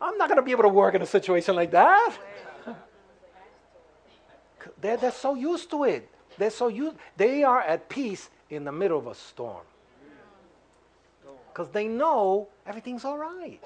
I'm 0.00 0.16
not 0.18 0.28
going 0.28 0.36
to 0.36 0.42
be 0.42 0.52
able 0.52 0.64
to 0.64 0.68
work 0.68 0.94
in 0.94 1.02
a 1.02 1.06
situation 1.06 1.54
like 1.54 1.70
that. 1.70 2.16
they're, 4.80 4.96
they're 4.96 5.10
so 5.10 5.34
used 5.34 5.70
to 5.70 5.84
it. 5.84 6.08
They're 6.42 6.50
so 6.50 6.66
used. 6.66 6.96
They 7.16 7.44
are 7.44 7.60
at 7.60 7.88
peace 7.88 8.28
in 8.50 8.64
the 8.64 8.72
middle 8.72 8.98
of 8.98 9.06
a 9.06 9.14
storm. 9.14 9.62
Because 11.52 11.68
they 11.70 11.86
know 11.86 12.48
everything's 12.66 13.04
all 13.04 13.16
right. 13.16 13.60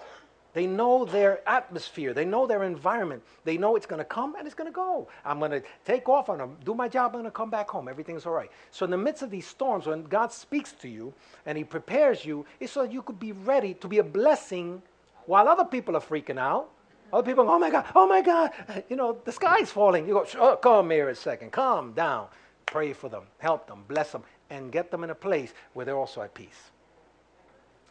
They 0.52 0.66
know 0.66 1.06
their 1.06 1.40
atmosphere. 1.48 2.12
They 2.12 2.26
know 2.26 2.46
their 2.46 2.64
environment. 2.64 3.22
They 3.44 3.56
know 3.56 3.76
it's 3.76 3.86
going 3.86 4.00
to 4.00 4.04
come 4.04 4.34
and 4.34 4.44
it's 4.46 4.54
going 4.54 4.68
to 4.68 4.74
go. 4.74 5.08
I'm 5.24 5.38
going 5.38 5.52
to 5.52 5.62
take 5.86 6.06
off. 6.06 6.28
I'm 6.28 6.36
going 6.36 6.54
to 6.54 6.64
do 6.66 6.74
my 6.74 6.86
job. 6.86 7.12
I'm 7.14 7.22
going 7.22 7.24
to 7.24 7.30
come 7.30 7.48
back 7.48 7.70
home. 7.70 7.88
Everything's 7.88 8.26
all 8.26 8.34
right. 8.34 8.50
So, 8.72 8.84
in 8.84 8.90
the 8.90 8.98
midst 8.98 9.22
of 9.22 9.30
these 9.30 9.46
storms, 9.46 9.86
when 9.86 10.02
God 10.04 10.30
speaks 10.30 10.72
to 10.72 10.88
you 10.88 11.14
and 11.46 11.56
He 11.56 11.64
prepares 11.64 12.26
you, 12.26 12.44
it's 12.60 12.72
so 12.72 12.82
that 12.82 12.92
you 12.92 13.00
could 13.00 13.18
be 13.18 13.32
ready 13.32 13.72
to 13.72 13.88
be 13.88 14.00
a 14.00 14.04
blessing 14.04 14.82
while 15.24 15.48
other 15.48 15.64
people 15.64 15.96
are 15.96 16.02
freaking 16.02 16.38
out. 16.38 16.68
Other 17.10 17.24
people 17.24 17.44
go, 17.44 17.54
oh 17.54 17.58
my 17.58 17.70
God, 17.70 17.86
oh 17.94 18.06
my 18.06 18.20
God, 18.20 18.50
you 18.90 18.96
know, 18.96 19.16
the 19.24 19.32
sky's 19.32 19.70
falling. 19.70 20.06
You 20.06 20.14
go, 20.14 20.26
oh, 20.38 20.56
come 20.56 20.90
here 20.90 21.08
a 21.08 21.14
second, 21.14 21.52
calm 21.52 21.92
down. 21.92 22.26
Pray 22.66 22.92
for 22.92 23.08
them, 23.08 23.22
help 23.38 23.66
them, 23.66 23.84
bless 23.88 24.12
them, 24.12 24.22
and 24.50 24.70
get 24.70 24.90
them 24.90 25.04
in 25.04 25.10
a 25.10 25.14
place 25.14 25.54
where 25.72 25.86
they're 25.86 25.96
also 25.96 26.22
at 26.22 26.34
peace. 26.34 26.70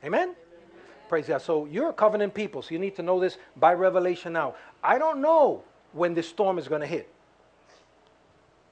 Amen? 0.03 0.35
Praise 1.07 1.27
God. 1.27 1.41
So 1.41 1.65
you're 1.65 1.89
a 1.89 1.93
covenant 1.93 2.33
people, 2.33 2.61
so 2.61 2.71
you 2.71 2.79
need 2.79 2.95
to 2.95 3.03
know 3.03 3.19
this 3.19 3.37
by 3.55 3.73
revelation 3.73 4.33
now. 4.33 4.55
I 4.83 4.97
don't 4.97 5.21
know 5.21 5.63
when 5.93 6.13
this 6.13 6.27
storm 6.27 6.57
is 6.57 6.67
going 6.67 6.81
to 6.81 6.87
hit. 6.87 7.09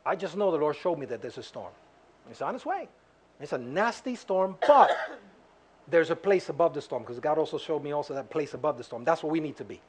I 0.06 0.16
just 0.16 0.36
know 0.36 0.52
the 0.52 0.58
Lord 0.58 0.76
showed 0.76 1.00
me 1.00 1.06
that 1.08 1.22
there's 1.22 1.38
a 1.38 1.44
storm. 1.44 1.72
It's 2.30 2.42
on 2.42 2.56
its 2.56 2.66
way. 2.66 2.89
It's 3.39 3.54
a 3.54 3.58
nasty 3.58 4.16
storm, 4.16 4.58
but 4.68 4.92
there's 5.88 6.10
a 6.10 6.16
place 6.16 6.50
above 6.50 6.74
the 6.74 6.82
storm 6.82 7.04
because 7.04 7.20
God 7.20 7.38
also 7.38 7.58
showed 7.58 7.84
me 7.84 7.92
also 7.92 8.13
that 8.13 8.30
place 8.30 8.54
above 8.54 8.78
the 8.78 8.84
storm. 8.84 9.04
That's 9.04 9.24
where 9.24 9.32
we 9.32 9.39
need 9.39 9.58
to 9.58 9.63
be. 9.63 9.82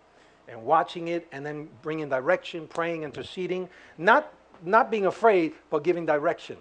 And 0.49 0.63
watching 0.65 1.09
it 1.09 1.27
and 1.33 1.45
then 1.45 1.69
bringing 1.83 2.09
direction, 2.09 2.67
praying, 2.67 3.03
interceding. 3.03 3.69
Not, 3.97 4.33
not 4.65 4.91
being 4.91 5.07
afraid, 5.07 5.53
but 5.71 5.85
giving 5.85 6.07
direction 6.07 6.57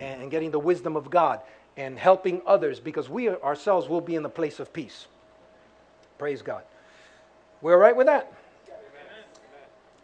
and 0.00 0.30
getting 0.30 0.50
the 0.50 0.58
wisdom 0.58 0.96
of 0.96 1.10
God 1.10 1.40
and 1.76 1.98
helping 1.98 2.42
others 2.46 2.80
because 2.80 3.08
we 3.08 3.28
ourselves 3.28 3.88
will 3.88 4.00
be 4.00 4.14
in 4.14 4.22
the 4.22 4.28
place 4.28 4.60
of 4.60 4.72
peace. 4.72 5.06
Praise 6.18 6.42
God. 6.42 6.62
We're 7.62 7.74
all 7.74 7.78
right 7.78 7.96
with 7.96 8.06
that? 8.06 8.32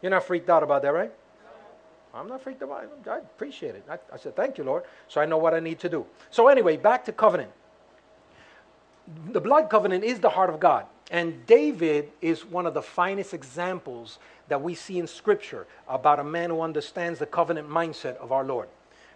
You're 0.02 0.10
not 0.10 0.24
freaked 0.24 0.50
out 0.50 0.62
about 0.62 0.82
that, 0.82 0.92
right? 0.92 1.12
I'm 2.14 2.28
not 2.28 2.42
freaked 2.42 2.62
out. 2.62 2.88
I 3.10 3.16
appreciate 3.18 3.74
it. 3.74 3.84
I, 3.90 3.98
I, 4.12 4.16
said, 4.18 4.36
Thank 4.36 4.58
you, 4.58 4.64
Lord. 4.64 4.84
So 5.08 5.20
I 5.20 5.26
know 5.26 5.38
what 5.38 5.54
I 5.54 5.60
need 5.60 5.80
to 5.80 5.88
do. 5.88 6.06
So, 6.30 6.48
anyway, 6.48 6.76
back 6.76 7.04
to 7.06 7.12
covenant. 7.12 7.50
The 9.32 9.40
blood 9.40 9.68
covenant 9.68 10.04
is 10.04 10.20
the 10.20 10.30
heart 10.30 10.50
of 10.50 10.60
God. 10.60 10.86
And 11.10 11.44
David 11.46 12.10
is 12.22 12.44
one 12.44 12.66
of 12.66 12.74
the 12.74 12.82
finest 12.82 13.34
examples 13.34 14.18
that 14.48 14.62
we 14.62 14.74
see 14.74 14.98
in 14.98 15.06
Scripture 15.06 15.66
about 15.88 16.20
a 16.20 16.24
man 16.24 16.50
who 16.50 16.60
understands 16.60 17.18
the 17.18 17.26
covenant 17.26 17.68
mindset 17.68 18.16
of 18.16 18.32
our 18.32 18.44
Lord. 18.44 18.68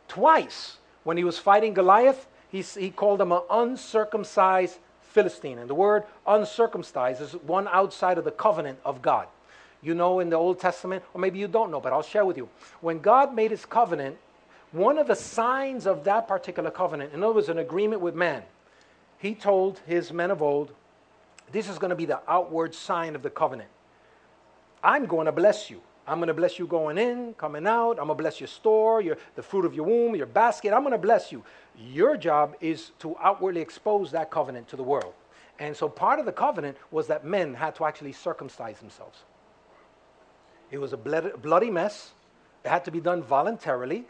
Twice, 0.09 0.79
when 1.05 1.17
he 1.17 1.25
was 1.25 1.39
fighting 1.39 1.75
Goliath, 1.75 2.27
he, 2.49 2.63
he 2.63 2.91
called 2.91 3.21
them 3.21 3.33
an 3.33 3.43
uncircumcised 3.51 4.79
Philistine. 5.01 5.59
And 5.59 5.69
the 5.69 5.75
word 5.75 6.05
uncircumcised 6.27 7.21
is 7.21 7.33
one 7.33 7.69
outside 7.69 8.19
of 8.19 8.25
the 8.25 8.31
covenant 8.31 8.79
of 8.85 9.03
God. 9.03 9.29
You 9.83 9.95
know 9.95 10.21
in 10.21 10.31
the 10.31 10.37
Old 10.37 10.61
Testament, 10.61 11.05
or 11.15 11.21
maybe 11.21 11.39
you 11.39 11.49
don't 11.49 11.71
know, 11.71 11.81
but 11.81 11.93
I'll 11.93 12.03
share 12.03 12.25
with 12.25 12.37
you. 12.37 12.49
When 12.81 12.99
God 12.99 13.35
made 13.35 13.51
his 13.51 13.65
covenant, 13.65 14.17
one 14.73 14.99
of 14.99 15.07
the 15.07 15.15
signs 15.15 15.87
of 15.87 16.05
that 16.05 16.27
particular 16.29 16.71
covenant, 16.71 17.15
in 17.15 17.23
other 17.23 17.35
words, 17.35 17.49
an 17.49 17.59
agreement 17.59 18.03
with 18.03 18.15
man, 18.15 18.43
he 19.19 19.35
told 19.35 19.81
his 19.87 20.13
men 20.13 20.31
of 20.31 20.43
old, 20.43 20.73
This 21.53 21.69
is 21.69 21.79
going 21.79 21.91
to 21.91 21.97
be 21.97 22.07
the 22.07 22.21
outward 22.29 22.75
sign 22.75 23.15
of 23.15 23.23
the 23.23 23.31
covenant. 23.31 23.71
I'm 24.83 25.07
going 25.07 25.27
to 25.27 25.33
bless 25.33 25.71
you. 25.71 25.81
I'm 26.07 26.19
going 26.19 26.29
to 26.29 26.35
bless 26.35 26.59
you 26.59 26.67
going 26.67 26.97
in, 26.97 27.35
coming 27.35 27.67
out. 27.67 27.93
I'm 27.93 28.07
going 28.07 28.09
to 28.09 28.15
bless 28.15 28.41
your 28.41 28.47
store, 28.47 29.03
your, 29.03 29.19
the 29.35 29.43
fruit 29.43 29.67
of 29.67 29.75
your 29.75 29.85
womb, 29.85 30.17
your 30.17 30.27
basket. 30.27 30.73
I'm 30.73 30.81
going 30.81 30.93
to 30.93 30.99
bless 30.99 31.31
you. 31.31 31.45
Your 31.77 32.17
job 32.17 32.57
is 32.61 32.93
to 33.01 33.15
outwardly 33.19 33.61
expose 33.61 34.11
that 34.13 34.31
covenant 34.31 34.69
to 34.69 34.77
the 34.77 34.83
world. 34.83 35.13
And 35.59 35.77
so 35.77 35.89
part 35.89 36.19
of 36.19 36.25
the 36.25 36.33
covenant 36.33 36.79
was 36.91 37.09
that 37.09 37.25
men 37.25 37.53
had 37.53 37.75
to 37.77 37.85
actually 37.85 38.13
circumcise 38.13 38.79
themselves. 38.79 39.25
It 40.71 40.79
was 40.79 40.93
a 40.93 40.97
bloody 40.97 41.71
mess. 41.71 42.13
It 42.65 42.69
had 42.69 42.85
to 42.87 42.91
be 42.91 43.01
done 43.01 43.23
voluntarily. 43.23 44.07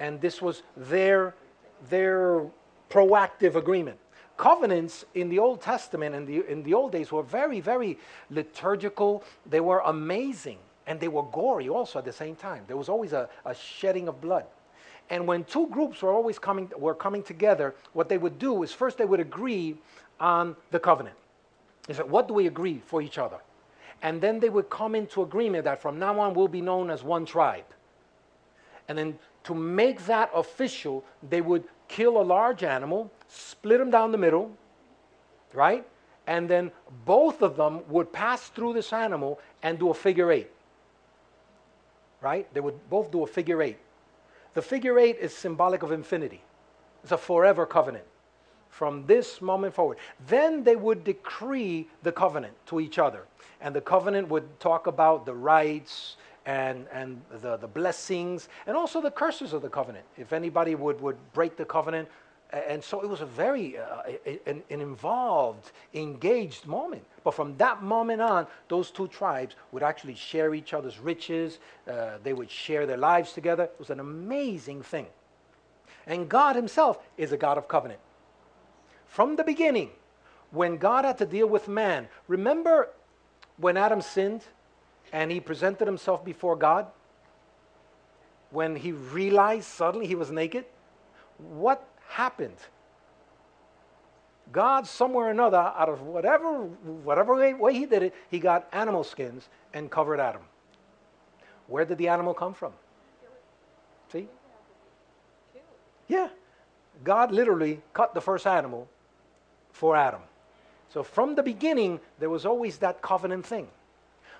And 0.00 0.20
this 0.20 0.42
was 0.42 0.62
their, 0.76 1.34
their 1.90 2.46
proactive 2.90 3.54
agreement. 3.54 3.98
Covenants 4.36 5.04
in 5.14 5.28
the 5.28 5.38
Old 5.38 5.60
Testament 5.60 6.14
and 6.14 6.28
in, 6.28 6.42
in 6.44 6.62
the 6.62 6.74
old 6.74 6.92
days 6.92 7.12
were 7.12 7.22
very, 7.22 7.60
very 7.60 7.98
liturgical. 8.30 9.22
They 9.46 9.60
were 9.60 9.80
amazing 9.80 10.58
and 10.86 11.00
they 11.00 11.08
were 11.08 11.22
gory 11.22 11.68
also 11.68 11.98
at 11.98 12.04
the 12.04 12.12
same 12.12 12.36
time. 12.36 12.64
There 12.66 12.76
was 12.76 12.88
always 12.88 13.12
a, 13.12 13.28
a 13.44 13.54
shedding 13.54 14.08
of 14.08 14.20
blood. 14.20 14.44
And 15.10 15.26
when 15.26 15.44
two 15.44 15.66
groups 15.68 16.02
were 16.02 16.12
always 16.12 16.38
coming, 16.38 16.70
were 16.76 16.94
coming 16.94 17.22
together, 17.22 17.74
what 17.92 18.08
they 18.08 18.18
would 18.18 18.38
do 18.38 18.62
is 18.62 18.72
first 18.72 18.98
they 18.98 19.04
would 19.04 19.20
agree 19.20 19.76
on 20.18 20.56
the 20.70 20.80
covenant. 20.80 21.16
They 21.86 21.94
said, 21.94 22.10
What 22.10 22.28
do 22.28 22.34
we 22.34 22.46
agree 22.46 22.80
for 22.86 23.02
each 23.02 23.18
other? 23.18 23.38
And 24.02 24.20
then 24.20 24.40
they 24.40 24.48
would 24.48 24.70
come 24.70 24.94
into 24.94 25.22
agreement 25.22 25.64
that 25.64 25.80
from 25.80 25.98
now 25.98 26.18
on 26.20 26.34
we'll 26.34 26.48
be 26.48 26.60
known 26.60 26.90
as 26.90 27.02
one 27.02 27.24
tribe. 27.26 27.64
And 28.88 28.98
then 28.98 29.18
to 29.44 29.54
make 29.54 30.04
that 30.06 30.30
official, 30.34 31.04
they 31.28 31.40
would 31.40 31.64
kill 31.88 32.20
a 32.20 32.22
large 32.22 32.62
animal, 32.62 33.10
split 33.28 33.78
them 33.78 33.90
down 33.90 34.12
the 34.12 34.18
middle, 34.18 34.50
right? 35.52 35.84
and 36.26 36.48
then 36.48 36.70
both 37.04 37.42
of 37.42 37.56
them 37.56 37.80
would 37.88 38.12
pass 38.12 38.48
through 38.48 38.72
this 38.72 38.92
animal 38.92 39.40
and 39.62 39.78
do 39.78 39.90
a 39.90 39.94
figure 39.94 40.30
eight. 40.30 40.50
Right? 42.20 42.52
They 42.54 42.60
would 42.60 42.88
both 42.88 43.10
do 43.10 43.22
a 43.22 43.26
figure 43.26 43.62
eight. 43.62 43.78
The 44.54 44.62
figure 44.62 44.98
eight 44.98 45.18
is 45.20 45.34
symbolic 45.34 45.82
of 45.82 45.92
infinity, 45.92 46.42
it's 47.02 47.12
a 47.12 47.18
forever 47.18 47.66
covenant 47.66 48.04
from 48.70 49.06
this 49.06 49.40
moment 49.40 49.72
forward. 49.72 49.98
Then 50.26 50.64
they 50.64 50.74
would 50.74 51.04
decree 51.04 51.86
the 52.02 52.10
covenant 52.10 52.54
to 52.66 52.80
each 52.80 52.98
other. 52.98 53.24
And 53.60 53.72
the 53.74 53.80
covenant 53.80 54.28
would 54.28 54.58
talk 54.58 54.88
about 54.88 55.24
the 55.24 55.34
rights 55.34 56.16
and, 56.46 56.86
and 56.92 57.20
the, 57.40 57.56
the 57.56 57.66
blessings 57.66 58.48
and 58.66 58.76
also 58.76 59.00
the 59.00 59.10
curses 59.10 59.52
of 59.52 59.62
the 59.62 59.68
covenant. 59.68 60.04
If 60.16 60.32
anybody 60.32 60.74
would, 60.74 61.00
would 61.00 61.16
break 61.32 61.56
the 61.56 61.64
covenant, 61.64 62.08
and 62.52 62.82
so 62.82 63.00
it 63.00 63.08
was 63.08 63.20
a 63.20 63.26
very 63.26 63.78
uh, 63.78 64.02
an, 64.46 64.62
an, 64.70 64.80
involved, 64.80 65.72
engaged 65.92 66.66
moment. 66.66 67.02
But 67.24 67.34
from 67.34 67.56
that 67.56 67.82
moment 67.82 68.20
on, 68.20 68.46
those 68.68 68.90
two 68.90 69.08
tribes 69.08 69.56
would 69.72 69.82
actually 69.82 70.14
share 70.14 70.54
each 70.54 70.72
other's 70.72 71.00
riches. 71.00 71.58
Uh, 71.88 72.18
they 72.22 72.32
would 72.32 72.50
share 72.50 72.86
their 72.86 72.96
lives 72.96 73.32
together. 73.32 73.64
It 73.64 73.76
was 73.78 73.90
an 73.90 73.98
amazing 73.98 74.82
thing. 74.82 75.06
And 76.06 76.28
God 76.28 76.54
Himself 76.54 76.98
is 77.16 77.32
a 77.32 77.36
God 77.36 77.58
of 77.58 77.66
covenant. 77.66 78.00
From 79.06 79.36
the 79.36 79.44
beginning, 79.44 79.90
when 80.50 80.76
God 80.76 81.04
had 81.04 81.18
to 81.18 81.26
deal 81.26 81.48
with 81.48 81.66
man, 81.66 82.08
remember 82.28 82.90
when 83.56 83.76
Adam 83.76 84.00
sinned 84.00 84.44
and 85.14 85.30
he 85.30 85.38
presented 85.38 85.86
himself 85.86 86.24
before 86.24 86.56
God? 86.56 86.88
When 88.50 88.74
he 88.74 88.90
realized 88.90 89.68
suddenly 89.68 90.08
he 90.08 90.16
was 90.16 90.32
naked? 90.32 90.64
What 91.38 91.86
happened. 92.08 92.56
God, 94.50 94.88
somewhere 94.88 95.26
or 95.26 95.30
another, 95.30 95.56
out 95.58 95.88
of 95.88 96.02
whatever, 96.02 96.64
whatever 96.64 97.36
way, 97.36 97.54
way 97.54 97.74
he 97.74 97.86
did 97.86 98.02
it, 98.02 98.14
he 98.28 98.40
got 98.40 98.68
animal 98.72 99.04
skins 99.04 99.48
and 99.72 99.88
covered 99.88 100.18
Adam. 100.18 100.42
Where 101.68 101.84
did 101.84 101.96
the 101.98 102.08
animal 102.08 102.34
come 102.34 102.52
from? 102.52 102.72
See? 104.12 104.28
Yeah. 106.08 106.28
God 107.04 107.30
literally 107.30 107.80
cut 107.92 108.14
the 108.14 108.20
first 108.20 108.48
animal 108.48 108.88
for 109.72 109.96
Adam. 109.96 110.20
So 110.92 111.04
from 111.04 111.36
the 111.36 111.42
beginning, 111.42 112.00
there 112.18 112.30
was 112.30 112.44
always 112.44 112.78
that 112.78 113.00
covenant 113.00 113.46
thing. 113.46 113.68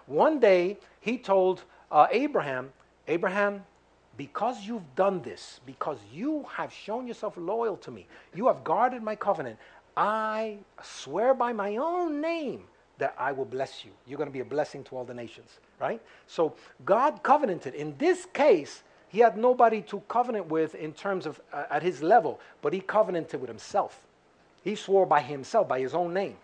One 0.07 0.39
day, 0.39 0.79
he 1.01 1.19
told 1.19 1.65
uh, 1.91 2.07
Abraham, 2.11 2.73
Abraham, 3.09 3.65
because 4.17 4.65
you've 4.65 4.95
done 4.95 5.23
this, 5.23 5.61
because 5.67 5.99
you 6.13 6.47
have 6.55 6.73
shown 6.73 7.07
yourself 7.07 7.37
loyal 7.37 7.77
to 7.79 7.91
me, 7.91 8.07
you 8.35 8.47
have 8.47 8.63
guarded 8.65 9.03
my 9.03 9.17
covenant, 9.17 9.59
I 9.97 10.59
swear 10.83 11.35
by 11.35 11.53
my 11.53 11.77
own 11.77 12.21
name 12.21 12.65
that 12.99 13.15
I 13.19 13.33
will 13.33 13.45
bless 13.45 13.85
you. 13.85 13.91
You're 14.07 14.19
going 14.19 14.29
to 14.29 14.33
be 14.33 14.41
a 14.41 14.45
blessing 14.45 14.85
to 14.85 14.97
all 14.97 15.05
the 15.05 15.15
nations, 15.15 15.59
right? 15.81 16.01
So 16.27 16.55
God 16.85 17.23
covenanted. 17.23 17.75
In 17.75 17.97
this 17.99 18.27
case, 18.33 18.83
he 19.09 19.21
had 19.21 19.37
nobody 19.37 19.83
to 19.83 20.01
covenant 20.09 20.47
with 20.47 20.75
in 20.75 20.93
terms 20.93 21.27
of 21.27 21.41
uh, 21.53 21.65
at 21.71 21.83
his 21.83 22.03
level, 22.03 22.41
but 22.63 22.73
he 22.73 22.81
covenanted 22.81 23.41
with 23.41 23.49
himself. 23.49 24.01
He 24.63 24.75
swore 24.75 25.07
by 25.07 25.21
himself, 25.21 25.69
by 25.69 25.81
his 25.81 25.95
own 25.95 26.15
name. 26.15 26.37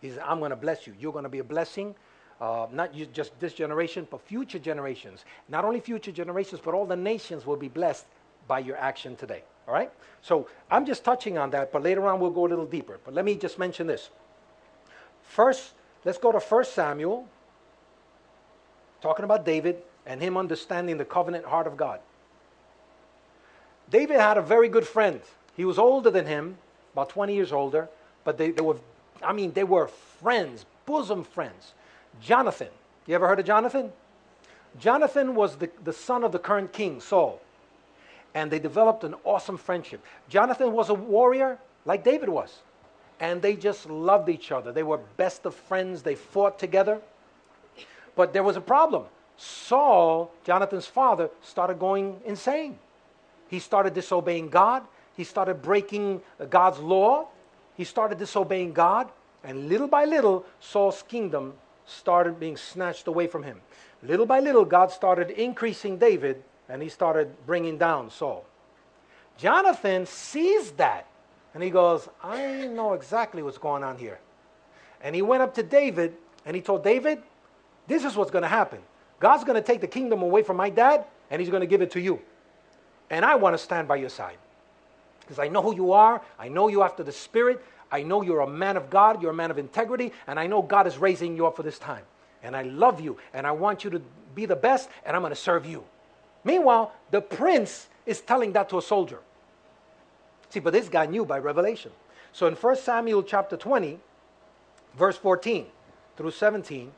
He 0.00 0.10
said, 0.10 0.20
I'm 0.24 0.38
going 0.38 0.50
to 0.50 0.56
bless 0.56 0.86
you. 0.86 0.94
You're 0.98 1.12
going 1.12 1.24
to 1.24 1.28
be 1.28 1.40
a 1.40 1.44
blessing 1.44 1.94
uh, 2.40 2.66
not 2.72 2.92
just 3.12 3.38
this 3.40 3.52
generation, 3.52 4.06
but 4.10 4.20
future 4.20 4.58
generations. 4.58 5.24
Not 5.48 5.64
only 5.64 5.80
future 5.80 6.12
generations, 6.12 6.60
but 6.64 6.74
all 6.74 6.86
the 6.86 6.96
nations 6.96 7.46
will 7.46 7.56
be 7.56 7.68
blessed 7.68 8.06
by 8.46 8.60
your 8.60 8.76
action 8.76 9.16
today. 9.16 9.42
All 9.66 9.74
right? 9.74 9.90
So 10.22 10.48
I'm 10.70 10.86
just 10.86 11.04
touching 11.04 11.36
on 11.36 11.50
that, 11.50 11.72
but 11.72 11.82
later 11.82 12.06
on 12.06 12.20
we'll 12.20 12.30
go 12.30 12.46
a 12.46 12.48
little 12.48 12.66
deeper. 12.66 12.98
But 13.04 13.14
let 13.14 13.24
me 13.24 13.34
just 13.34 13.58
mention 13.58 13.86
this. 13.86 14.10
First, 15.22 15.72
let's 16.04 16.18
go 16.18 16.32
to 16.32 16.38
1 16.38 16.64
Samuel, 16.64 17.26
talking 19.00 19.24
about 19.24 19.44
David 19.44 19.82
and 20.06 20.22
him 20.22 20.36
understanding 20.36 20.96
the 20.96 21.04
covenant 21.04 21.44
heart 21.44 21.66
of 21.66 21.76
God. 21.76 22.00
David 23.90 24.18
had 24.18 24.38
a 24.38 24.42
very 24.42 24.68
good 24.68 24.86
friend. 24.86 25.20
He 25.56 25.64
was 25.64 25.78
older 25.78 26.10
than 26.10 26.26
him, 26.26 26.56
about 26.92 27.10
20 27.10 27.34
years 27.34 27.52
older, 27.52 27.88
but 28.24 28.38
they, 28.38 28.50
they 28.50 28.62
were, 28.62 28.76
I 29.22 29.32
mean, 29.32 29.52
they 29.52 29.64
were 29.64 29.88
friends, 29.88 30.64
bosom 30.86 31.24
friends. 31.24 31.74
Jonathan. 32.20 32.68
You 33.06 33.14
ever 33.14 33.26
heard 33.26 33.40
of 33.40 33.46
Jonathan? 33.46 33.92
Jonathan 34.78 35.34
was 35.34 35.56
the, 35.56 35.70
the 35.84 35.92
son 35.92 36.24
of 36.24 36.32
the 36.32 36.38
current 36.38 36.72
king, 36.72 37.00
Saul. 37.00 37.40
And 38.34 38.50
they 38.50 38.58
developed 38.58 39.04
an 39.04 39.14
awesome 39.24 39.56
friendship. 39.56 40.04
Jonathan 40.28 40.72
was 40.72 40.90
a 40.90 40.94
warrior 40.94 41.58
like 41.84 42.04
David 42.04 42.28
was. 42.28 42.58
And 43.20 43.42
they 43.42 43.56
just 43.56 43.88
loved 43.88 44.28
each 44.28 44.52
other. 44.52 44.70
They 44.70 44.82
were 44.82 44.98
best 45.16 45.46
of 45.46 45.54
friends. 45.54 46.02
They 46.02 46.14
fought 46.14 46.58
together. 46.58 47.00
But 48.14 48.32
there 48.32 48.42
was 48.42 48.56
a 48.56 48.60
problem. 48.60 49.04
Saul, 49.36 50.30
Jonathan's 50.44 50.86
father, 50.86 51.30
started 51.42 51.78
going 51.78 52.20
insane. 52.24 52.78
He 53.48 53.58
started 53.58 53.94
disobeying 53.94 54.50
God. 54.50 54.82
He 55.16 55.24
started 55.24 55.62
breaking 55.62 56.20
God's 56.50 56.78
law. 56.78 57.28
He 57.76 57.84
started 57.84 58.18
disobeying 58.18 58.72
God. 58.72 59.08
And 59.42 59.68
little 59.68 59.88
by 59.88 60.04
little, 60.04 60.44
Saul's 60.60 61.02
kingdom 61.02 61.54
started 61.88 62.38
being 62.38 62.56
snatched 62.56 63.06
away 63.06 63.26
from 63.26 63.42
him. 63.42 63.60
Little 64.02 64.26
by 64.26 64.40
little, 64.40 64.64
God 64.64 64.92
started 64.92 65.30
increasing 65.30 65.98
David 65.98 66.42
and 66.68 66.82
he 66.82 66.88
started 66.88 67.34
bringing 67.46 67.78
down 67.78 68.10
Saul. 68.10 68.44
Jonathan 69.36 70.06
sees 70.06 70.72
that 70.72 71.06
and 71.54 71.62
he 71.62 71.70
goes, 71.70 72.08
I 72.22 72.66
know 72.66 72.92
exactly 72.92 73.42
what's 73.42 73.58
going 73.58 73.82
on 73.82 73.96
here. 73.96 74.18
And 75.00 75.14
he 75.14 75.22
went 75.22 75.42
up 75.42 75.54
to 75.54 75.62
David 75.62 76.14
and 76.44 76.54
he 76.54 76.62
told 76.62 76.84
David, 76.84 77.22
This 77.86 78.04
is 78.04 78.16
what's 78.16 78.30
going 78.30 78.42
to 78.42 78.48
happen. 78.48 78.80
God's 79.20 79.44
going 79.44 79.60
to 79.60 79.66
take 79.66 79.80
the 79.80 79.86
kingdom 79.88 80.22
away 80.22 80.42
from 80.42 80.56
my 80.56 80.70
dad 80.70 81.04
and 81.30 81.40
he's 81.40 81.50
going 81.50 81.62
to 81.62 81.66
give 81.66 81.82
it 81.82 81.90
to 81.92 82.00
you. 82.00 82.20
And 83.10 83.24
I 83.24 83.36
want 83.36 83.54
to 83.54 83.58
stand 83.58 83.88
by 83.88 83.96
your 83.96 84.10
side 84.10 84.36
because 85.20 85.38
I 85.38 85.48
know 85.48 85.62
who 85.62 85.74
you 85.74 85.92
are. 85.92 86.22
I 86.38 86.48
know 86.48 86.68
you 86.68 86.82
after 86.82 87.02
the 87.02 87.12
Spirit. 87.12 87.64
I 87.90 88.02
know 88.02 88.22
you're 88.22 88.40
a 88.40 88.48
man 88.48 88.76
of 88.76 88.90
God, 88.90 89.22
you're 89.22 89.30
a 89.30 89.34
man 89.34 89.50
of 89.50 89.58
integrity, 89.58 90.12
and 90.26 90.38
I 90.38 90.46
know 90.46 90.62
God 90.62 90.86
is 90.86 90.98
raising 90.98 91.36
you 91.36 91.46
up 91.46 91.56
for 91.56 91.62
this 91.62 91.78
time. 91.78 92.04
And 92.42 92.54
I 92.54 92.62
love 92.62 93.00
you, 93.00 93.18
and 93.32 93.46
I 93.46 93.52
want 93.52 93.84
you 93.84 93.90
to 93.90 94.02
be 94.34 94.46
the 94.46 94.56
best, 94.56 94.88
and 95.04 95.16
I'm 95.16 95.22
going 95.22 95.30
to 95.30 95.36
serve 95.36 95.66
you. 95.66 95.84
Meanwhile, 96.44 96.92
the 97.10 97.20
prince 97.20 97.88
is 98.06 98.20
telling 98.20 98.52
that 98.52 98.68
to 98.70 98.78
a 98.78 98.82
soldier. 98.82 99.18
See, 100.50 100.60
but 100.60 100.72
this 100.72 100.88
guy 100.88 101.06
knew 101.06 101.24
by 101.24 101.38
revelation. 101.38 101.90
So 102.32 102.46
in 102.46 102.54
1 102.54 102.76
Samuel 102.76 103.22
chapter 103.22 103.56
20, 103.56 103.98
verse 104.96 105.16
14 105.16 105.66
through 106.16 106.30
17, 106.30 106.92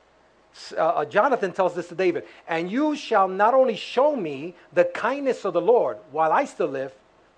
uh, 0.77 0.81
uh, 0.81 1.05
Jonathan 1.05 1.53
tells 1.53 1.75
this 1.75 1.89
to 1.89 1.95
David, 1.95 2.25
and 2.49 2.71
you 2.71 2.97
shall 2.97 3.29
not 3.29 3.55
only 3.55 3.77
show 3.77 4.17
me 4.17 4.55
the 4.73 4.85
kindness 4.85 5.45
of 5.45 5.53
the 5.53 5.61
Lord 5.61 5.99
while 6.11 6.33
I 6.33 6.45
still 6.45 6.67
live, 6.67 6.93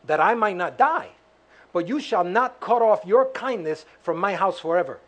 that 0.07 0.21
I 0.21 0.35
might 0.35 0.57
not 0.57 0.79
die 0.79 1.11
but 1.73 1.89
you 1.89 2.01
shall 2.01 2.25
not 2.25 2.61
cut 2.61 2.83
off 2.83 3.07
your 3.07 3.27
kindness 3.27 3.85
from 4.03 4.19
my 4.19 4.35
house 4.35 4.59
forever. 4.59 4.99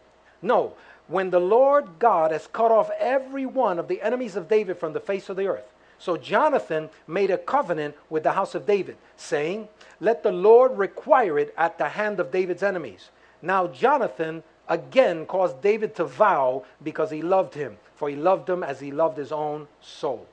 No, 0.43 0.75
when 1.07 1.31
the 1.31 1.41
Lord 1.41 1.99
God 1.99 2.31
has 2.31 2.47
cut 2.47 2.71
off 2.71 2.91
every 2.99 3.47
one 3.47 3.79
of 3.79 3.89
the 3.89 4.01
enemies 4.03 4.37
of 4.37 4.49
David 4.49 4.79
from 4.79 4.93
the 4.93 5.01
face 5.01 5.29
of 5.29 5.37
the 5.37 5.47
earth. 5.47 5.71
So 5.99 6.17
Jonathan 6.17 6.91
made 7.07 7.31
a 7.31 7.39
covenant 7.39 7.95
with 8.11 8.25
the 8.25 8.33
house 8.33 8.55
of 8.55 8.67
David, 8.67 8.97
saying, 9.17 9.69
Let 10.01 10.23
the 10.23 10.33
Lord 10.33 10.77
require 10.77 11.39
it 11.39 11.55
at 11.57 11.79
the 11.79 11.89
hand 11.89 12.21
of 12.21 12.31
David's 12.31 12.63
enemies. 12.63 13.11
Now 13.41 13.69
Jonathan 13.69 14.43
again 14.69 15.27
caused 15.27 15.61
David 15.63 15.95
to 15.97 16.05
vow 16.05 16.65
because 16.83 17.11
he 17.11 17.23
loved 17.23 17.55
him, 17.55 17.77
for 17.97 18.09
he 18.09 18.17
loved 18.17 18.49
him 18.49 18.63
as 18.63 18.81
he 18.81 18.91
loved 18.91 19.19
his 19.19 19.33
own 19.33 19.69
soul. 19.81 20.27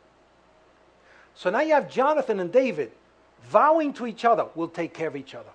So 1.35 1.49
now 1.49 1.61
you 1.61 1.73
have 1.73 1.89
Jonathan 1.89 2.39
and 2.39 2.51
David 2.51 2.91
vowing 3.43 3.93
to 3.93 4.07
each 4.07 4.25
other, 4.25 4.45
we'll 4.55 4.67
take 4.67 4.93
care 4.93 5.07
of 5.07 5.15
each 5.15 5.35
other. 5.35 5.49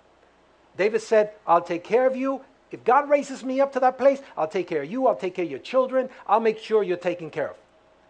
David 0.77 1.01
said, 1.01 1.31
I'll 1.45 1.61
take 1.61 1.83
care 1.83 2.07
of 2.07 2.15
you. 2.15 2.41
If 2.71 2.83
God 2.83 3.09
raises 3.09 3.43
me 3.43 3.61
up 3.61 3.73
to 3.73 3.79
that 3.79 3.97
place, 3.97 4.21
I'll 4.35 4.47
take 4.47 4.67
care 4.67 4.83
of 4.83 4.91
you. 4.91 5.07
I'll 5.07 5.15
take 5.15 5.35
care 5.35 5.45
of 5.45 5.51
your 5.51 5.59
children. 5.59 6.09
I'll 6.27 6.39
make 6.39 6.59
sure 6.59 6.83
you're 6.83 6.97
taken 6.97 7.29
care 7.29 7.49
of. 7.49 7.57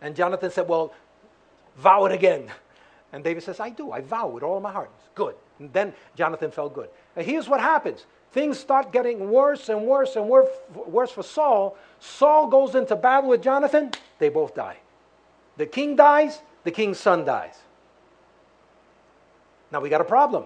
And 0.01 0.15
Jonathan 0.15 0.51
said, 0.51 0.67
Well, 0.67 0.93
vow 1.77 2.05
it 2.05 2.11
again. 2.11 2.51
And 3.13 3.23
David 3.23 3.43
says, 3.43 3.59
I 3.59 3.69
do. 3.69 3.91
I 3.91 4.01
vow 4.01 4.27
with 4.27 4.43
all 4.43 4.59
my 4.59 4.71
heart. 4.71 4.91
Good. 5.15 5.35
And 5.59 5.71
then 5.71 5.93
Jonathan 6.15 6.51
felt 6.51 6.73
good. 6.73 6.89
And 7.15 7.25
here's 7.25 7.47
what 7.47 7.61
happens 7.61 8.05
things 8.31 8.59
start 8.59 8.91
getting 8.91 9.31
worse 9.31 9.69
and 9.69 9.83
worse 9.83 10.15
and 10.15 10.27
worse, 10.27 10.49
worse 10.73 11.11
for 11.11 11.23
Saul. 11.23 11.77
Saul 11.99 12.47
goes 12.47 12.75
into 12.75 12.95
battle 12.95 13.29
with 13.29 13.41
Jonathan. 13.41 13.91
They 14.19 14.29
both 14.29 14.53
die. 14.53 14.77
The 15.55 15.65
king 15.65 15.95
dies, 15.95 16.41
the 16.63 16.71
king's 16.71 16.99
son 16.99 17.25
dies. 17.25 17.55
Now 19.71 19.79
we 19.79 19.89
got 19.89 20.01
a 20.01 20.05
problem. 20.05 20.43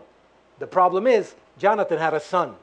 The 0.60 0.68
problem 0.68 1.08
is 1.08 1.34
Jonathan 1.62 2.00
had 2.00 2.16
a 2.16 2.20
son. 2.20 2.56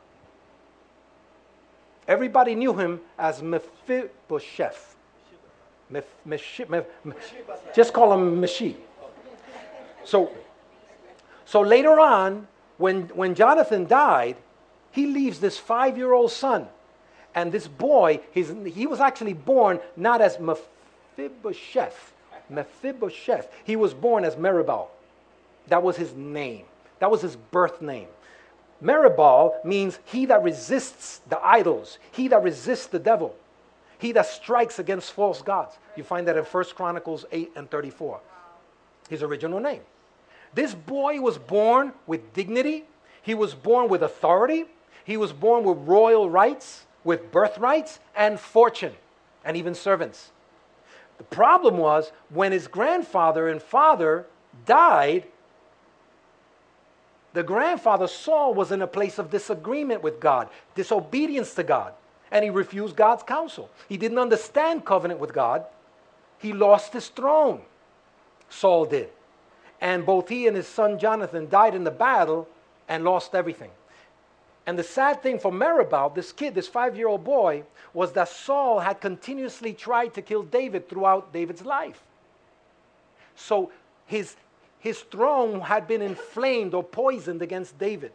Everybody 2.08 2.56
knew 2.56 2.74
him 2.74 3.00
as 3.16 3.40
Mephibosheth. 3.40 4.96
just 7.72 7.92
call 7.92 8.12
him 8.12 8.40
Meshi. 8.42 8.74
So, 10.04 10.32
so 11.44 11.60
later 11.60 12.00
on, 12.00 12.48
when, 12.78 13.02
when 13.14 13.36
Jonathan 13.36 13.86
died, 13.86 14.36
he 14.90 15.06
leaves 15.06 15.38
this 15.38 15.56
five 15.56 15.96
year 15.96 16.12
old 16.12 16.32
son. 16.32 16.66
And 17.36 17.52
this 17.52 17.68
boy, 17.68 18.18
his, 18.32 18.52
he 18.66 18.88
was 18.88 18.98
actually 18.98 19.34
born 19.34 19.78
not 19.96 20.20
as 20.20 20.40
Mephibosheth. 20.40 22.14
Mephibosheth. 22.50 23.48
He 23.62 23.76
was 23.76 23.94
born 23.94 24.24
as 24.24 24.34
Meribal. 24.34 24.88
That 25.68 25.84
was 25.84 25.96
his 25.96 26.14
name. 26.14 26.64
That 26.98 27.12
was 27.12 27.22
his 27.22 27.36
birth 27.36 27.80
name. 27.80 28.08
Meribal 28.80 29.56
means 29.64 29.98
he 30.04 30.26
that 30.26 30.42
resists 30.42 31.20
the 31.28 31.44
idols, 31.44 31.98
he 32.12 32.28
that 32.28 32.42
resists 32.42 32.86
the 32.86 32.98
devil, 32.98 33.34
he 33.98 34.12
that 34.12 34.26
strikes 34.26 34.78
against 34.78 35.12
false 35.12 35.42
gods. 35.42 35.76
You 35.96 36.04
find 36.04 36.26
that 36.28 36.36
in 36.36 36.44
1 36.44 36.64
Chronicles 36.76 37.24
8 37.32 37.52
and 37.56 37.70
34. 37.70 38.20
His 39.10 39.22
original 39.22 39.58
name. 39.58 39.82
This 40.54 40.74
boy 40.74 41.20
was 41.20 41.38
born 41.38 41.92
with 42.06 42.32
dignity, 42.32 42.84
he 43.22 43.34
was 43.34 43.54
born 43.54 43.88
with 43.88 44.02
authority, 44.02 44.66
he 45.04 45.16
was 45.16 45.32
born 45.32 45.64
with 45.64 45.78
royal 45.88 46.30
rights, 46.30 46.86
with 47.04 47.32
birthrights, 47.32 47.98
and 48.14 48.38
fortune, 48.38 48.94
and 49.44 49.56
even 49.56 49.74
servants. 49.74 50.30
The 51.18 51.24
problem 51.24 51.78
was 51.78 52.12
when 52.28 52.52
his 52.52 52.68
grandfather 52.68 53.48
and 53.48 53.60
father 53.60 54.26
died, 54.66 55.24
the 57.38 57.44
grandfather 57.44 58.08
Saul 58.08 58.52
was 58.52 58.72
in 58.72 58.82
a 58.82 58.86
place 58.88 59.16
of 59.16 59.30
disagreement 59.30 60.02
with 60.02 60.18
God, 60.18 60.48
disobedience 60.74 61.54
to 61.54 61.62
God, 61.62 61.92
and 62.32 62.42
he 62.42 62.50
refused 62.50 62.96
God's 62.96 63.22
counsel. 63.22 63.70
He 63.88 63.96
didn't 63.96 64.18
understand 64.18 64.84
covenant 64.84 65.20
with 65.20 65.32
God. 65.32 65.64
He 66.38 66.52
lost 66.52 66.92
his 66.92 67.06
throne. 67.06 67.60
Saul 68.48 68.86
did. 68.86 69.10
And 69.80 70.04
both 70.04 70.28
he 70.28 70.48
and 70.48 70.56
his 70.56 70.66
son 70.66 70.98
Jonathan 70.98 71.48
died 71.48 71.76
in 71.76 71.84
the 71.84 71.92
battle 71.92 72.48
and 72.88 73.04
lost 73.04 73.36
everything. 73.36 73.70
And 74.66 74.76
the 74.76 74.82
sad 74.82 75.22
thing 75.22 75.38
for 75.38 75.52
Meribal, 75.52 76.10
this 76.10 76.32
kid, 76.32 76.56
this 76.56 76.66
five 76.66 76.96
year 76.96 77.06
old 77.06 77.22
boy, 77.22 77.62
was 77.94 78.10
that 78.14 78.30
Saul 78.30 78.80
had 78.80 79.00
continuously 79.00 79.74
tried 79.74 80.12
to 80.14 80.22
kill 80.22 80.42
David 80.42 80.88
throughout 80.88 81.32
David's 81.32 81.64
life. 81.64 82.02
So 83.36 83.70
his, 84.06 84.34
his 84.78 85.00
throne 85.00 85.60
had 85.60 85.86
been 85.86 86.02
inflamed 86.02 86.74
or 86.74 86.82
poisoned 86.82 87.42
against 87.42 87.78
David. 87.78 88.12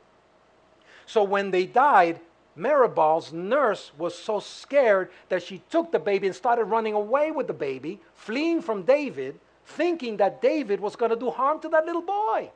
So 1.06 1.23
when 1.23 1.52
they 1.52 1.65
died, 1.65 2.19
Meribal's 2.56 3.34
nurse 3.34 3.91
was 3.97 4.15
so 4.15 4.39
scared 4.39 5.10
that 5.30 5.43
she 5.43 5.62
took 5.69 5.91
the 5.91 5.99
baby 5.99 6.28
and 6.28 6.36
started 6.36 6.65
running 6.65 6.93
away 6.93 7.32
with 7.32 7.47
the 7.47 7.54
baby, 7.54 7.99
fleeing 8.15 8.62
from 8.62 8.84
David, 8.84 9.39
thinking 9.65 10.17
that 10.17 10.41
David 10.41 10.80
was 10.80 10.95
going 10.95 11.12
to 11.12 11.17
do 11.17 11.30
harm 11.30 11.60
to 11.62 11.69
that 11.69 11.86
little 11.86 12.02
boy. 12.02 12.52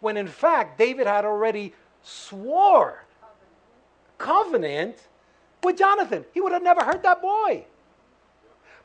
When 0.00 0.16
in 0.16 0.28
fact, 0.28 0.78
David 0.78 1.06
had 1.06 1.24
already 1.24 1.74
swore 2.02 3.04
covenant 4.18 5.08
with 5.62 5.78
Jonathan. 5.78 6.24
He 6.32 6.40
would 6.40 6.52
have 6.52 6.62
never 6.62 6.82
hurt 6.82 7.02
that 7.02 7.20
boy. 7.20 7.64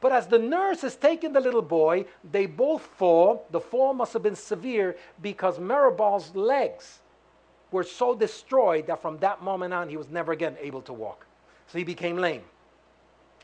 But 0.02 0.12
as 0.12 0.28
the 0.28 0.40
nurse 0.40 0.84
is 0.84 0.96
taking 0.96 1.34
the 1.34 1.42
little 1.42 1.62
boy, 1.62 2.06
they 2.32 2.46
both 2.46 2.82
fall. 2.82 3.46
The 3.52 3.60
fall 3.60 3.94
must 3.94 4.14
have 4.14 4.24
been 4.24 4.36
severe 4.36 4.96
because 5.22 5.60
Meribal's 5.60 6.34
legs 6.36 7.00
were 7.72 7.84
so 7.84 8.16
destroyed 8.16 8.88
that 8.88 9.02
from 9.02 9.18
that 9.20 9.44
moment 9.44 9.74
on, 9.74 9.90
he 9.90 9.98
was 9.98 10.10
never 10.10 10.32
again 10.32 10.56
able 10.60 10.82
to 10.84 10.94
walk. 10.94 11.26
So 11.68 11.78
he 11.78 11.84
became 11.84 12.18
lame. 12.18 12.44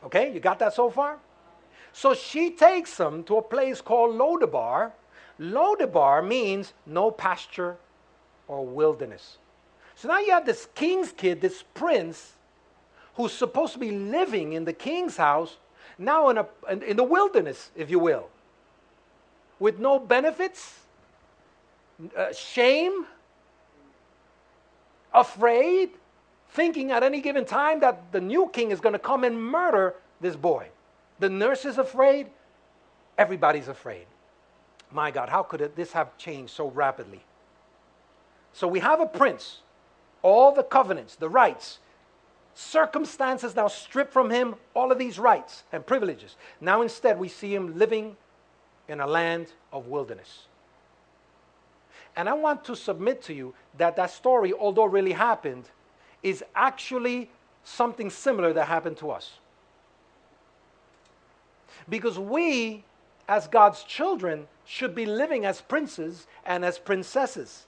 Okay, 0.04 0.32
you 0.32 0.40
got 0.40 0.58
that 0.58 0.74
so 0.74 0.90
far? 0.90 1.18
So 1.92 2.14
she 2.14 2.50
takes 2.50 2.98
him 2.98 3.22
to 3.24 3.38
a 3.38 3.42
place 3.42 3.80
called 3.80 4.16
Lodabar. 4.16 4.92
Lodabar 5.38 6.26
means 6.26 6.72
no 6.86 7.10
pasture 7.10 7.76
or 8.48 8.64
wilderness. 8.64 9.38
So 9.94 10.08
now 10.08 10.18
you 10.18 10.32
have 10.32 10.44
this 10.44 10.68
king's 10.74 11.12
kid, 11.12 11.40
this 11.40 11.64
prince, 11.74 12.34
who's 13.14 13.32
supposed 13.32 13.72
to 13.74 13.78
be 13.78 13.92
living 13.92 14.52
in 14.52 14.64
the 14.64 14.72
king's 14.72 15.16
house, 15.16 15.56
now 15.98 16.28
in, 16.28 16.38
a, 16.38 16.46
in 16.68 16.96
the 16.96 17.04
wilderness, 17.04 17.70
if 17.74 17.90
you 17.90 17.98
will, 17.98 18.28
with 19.58 19.78
no 19.78 19.98
benefits, 19.98 20.80
uh, 22.16 22.32
shame, 22.32 23.06
afraid, 25.14 25.90
thinking 26.50 26.90
at 26.90 27.02
any 27.02 27.20
given 27.20 27.44
time 27.44 27.80
that 27.80 28.12
the 28.12 28.20
new 28.20 28.48
king 28.52 28.70
is 28.70 28.80
going 28.80 28.92
to 28.92 28.98
come 28.98 29.24
and 29.24 29.40
murder 29.40 29.94
this 30.20 30.36
boy. 30.36 30.68
The 31.18 31.30
nurse 31.30 31.64
is 31.64 31.78
afraid, 31.78 32.28
everybody's 33.16 33.68
afraid. 33.68 34.06
My 34.92 35.10
God, 35.10 35.28
how 35.28 35.42
could 35.42 35.60
it, 35.60 35.76
this 35.76 35.92
have 35.92 36.16
changed 36.18 36.52
so 36.52 36.68
rapidly? 36.68 37.22
So 38.52 38.68
we 38.68 38.80
have 38.80 39.00
a 39.00 39.06
prince 39.06 39.60
all 40.26 40.50
the 40.50 40.62
covenants, 40.64 41.14
the 41.14 41.28
rights. 41.28 41.78
Circumstances 42.58 43.54
now 43.54 43.68
strip 43.68 44.10
from 44.10 44.30
him 44.30 44.54
all 44.72 44.90
of 44.90 44.98
these 44.98 45.18
rights 45.18 45.64
and 45.72 45.86
privileges. 45.86 46.36
Now 46.58 46.80
instead, 46.80 47.18
we 47.18 47.28
see 47.28 47.54
him 47.54 47.78
living 47.78 48.16
in 48.88 49.00
a 49.00 49.06
land 49.06 49.48
of 49.74 49.88
wilderness. 49.88 50.46
And 52.16 52.30
I 52.30 52.32
want 52.32 52.64
to 52.64 52.74
submit 52.74 53.20
to 53.24 53.34
you 53.34 53.52
that 53.76 53.96
that 53.96 54.10
story, 54.10 54.54
although 54.54 54.86
really 54.86 55.12
happened, 55.12 55.68
is 56.22 56.42
actually 56.54 57.30
something 57.62 58.08
similar 58.08 58.54
that 58.54 58.68
happened 58.68 58.96
to 58.98 59.10
us. 59.10 59.32
Because 61.90 62.18
we, 62.18 62.84
as 63.28 63.48
God's 63.48 63.82
children, 63.82 64.48
should 64.64 64.94
be 64.94 65.04
living 65.04 65.44
as 65.44 65.60
princes 65.60 66.26
and 66.46 66.64
as 66.64 66.78
princesses. 66.78 67.66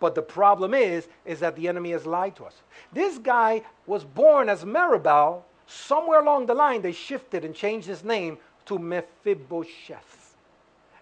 But 0.00 0.14
the 0.14 0.22
problem 0.22 0.72
is, 0.74 1.06
is 1.26 1.40
that 1.40 1.54
the 1.54 1.68
enemy 1.68 1.90
has 1.90 2.06
lied 2.06 2.34
to 2.36 2.44
us. 2.44 2.54
This 2.92 3.18
guy 3.18 3.62
was 3.86 4.02
born 4.02 4.48
as 4.48 4.64
Meribal. 4.64 5.44
Somewhere 5.66 6.20
along 6.20 6.46
the 6.46 6.54
line, 6.54 6.82
they 6.82 6.92
shifted 6.92 7.44
and 7.44 7.54
changed 7.54 7.86
his 7.86 8.02
name 8.02 8.38
to 8.66 8.78
Mephibosheth. 8.78 10.36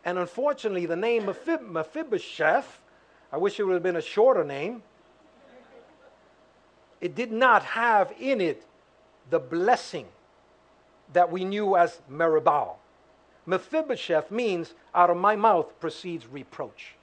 And 0.04 0.18
unfortunately, 0.18 0.84
the 0.84 0.96
name 0.96 1.26
Mephib- 1.26 1.62
Mephibosheth, 1.62 2.80
I 3.32 3.36
wish 3.36 3.58
it 3.58 3.64
would 3.64 3.74
have 3.74 3.82
been 3.82 3.96
a 3.96 4.02
shorter 4.02 4.44
name, 4.44 4.82
it 7.00 7.14
did 7.14 7.30
not 7.30 7.62
have 7.62 8.12
in 8.18 8.40
it 8.40 8.66
the 9.30 9.38
blessing 9.38 10.06
that 11.12 11.30
we 11.30 11.44
knew 11.44 11.76
as 11.76 12.00
Meribal. 12.10 12.76
Mephibosheth 13.46 14.30
means, 14.30 14.74
out 14.94 15.08
of 15.08 15.16
my 15.16 15.36
mouth 15.36 15.78
proceeds 15.80 16.26
reproach. 16.26 16.97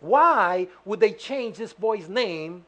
Why 0.00 0.68
would 0.84 1.00
they 1.00 1.12
change 1.12 1.56
this 1.56 1.72
boy's 1.72 2.08
name 2.08 2.64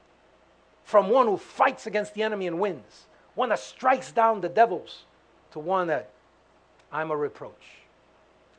from 0.85 1.09
one 1.09 1.27
who 1.27 1.37
fights 1.37 1.87
against 1.87 2.14
the 2.14 2.23
enemy 2.23 2.47
and 2.47 2.61
wins, 2.61 3.07
one 3.35 3.49
that 3.49 3.59
strikes 3.59 4.12
down 4.12 4.40
the 4.40 4.49
devils, 4.49 5.05
to 5.53 5.59
one 5.59 5.87
that 5.88 6.11
I'm 6.92 7.11
a 7.11 7.16
reproach? 7.16 7.64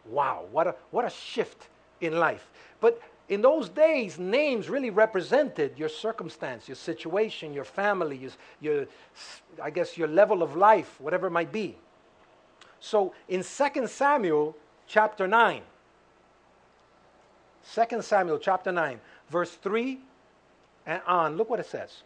Wow, 0.05 0.45
what 0.51 0.67
a, 0.67 0.75
what 0.91 1.05
a 1.05 1.09
shift 1.09 1.67
in 2.01 2.19
life. 2.19 2.49
But 2.81 3.01
in 3.29 3.41
those 3.41 3.69
days, 3.69 4.19
names 4.19 4.69
really 4.69 4.89
represented 4.89 5.77
your 5.77 5.89
circumstance, 5.89 6.67
your 6.67 6.75
situation, 6.75 7.53
your 7.53 7.63
family, 7.63 8.17
your, 8.17 8.31
your, 8.59 8.87
I 9.61 9.69
guess 9.69 9.97
your 9.97 10.07
level 10.07 10.43
of 10.43 10.55
life, 10.55 10.99
whatever 10.99 11.27
it 11.27 11.31
might 11.31 11.51
be. 11.51 11.77
So 12.79 13.13
in 13.29 13.43
2 13.43 13.87
Samuel 13.87 14.57
chapter 14.87 15.27
9, 15.27 15.61
2 17.73 18.01
Samuel 18.01 18.37
chapter 18.37 18.71
9, 18.71 18.99
verse 19.29 19.51
3 19.51 19.99
and 20.85 21.01
on. 21.07 21.37
Look 21.37 21.49
what 21.49 21.59
it 21.59 21.65
says. 21.65 22.03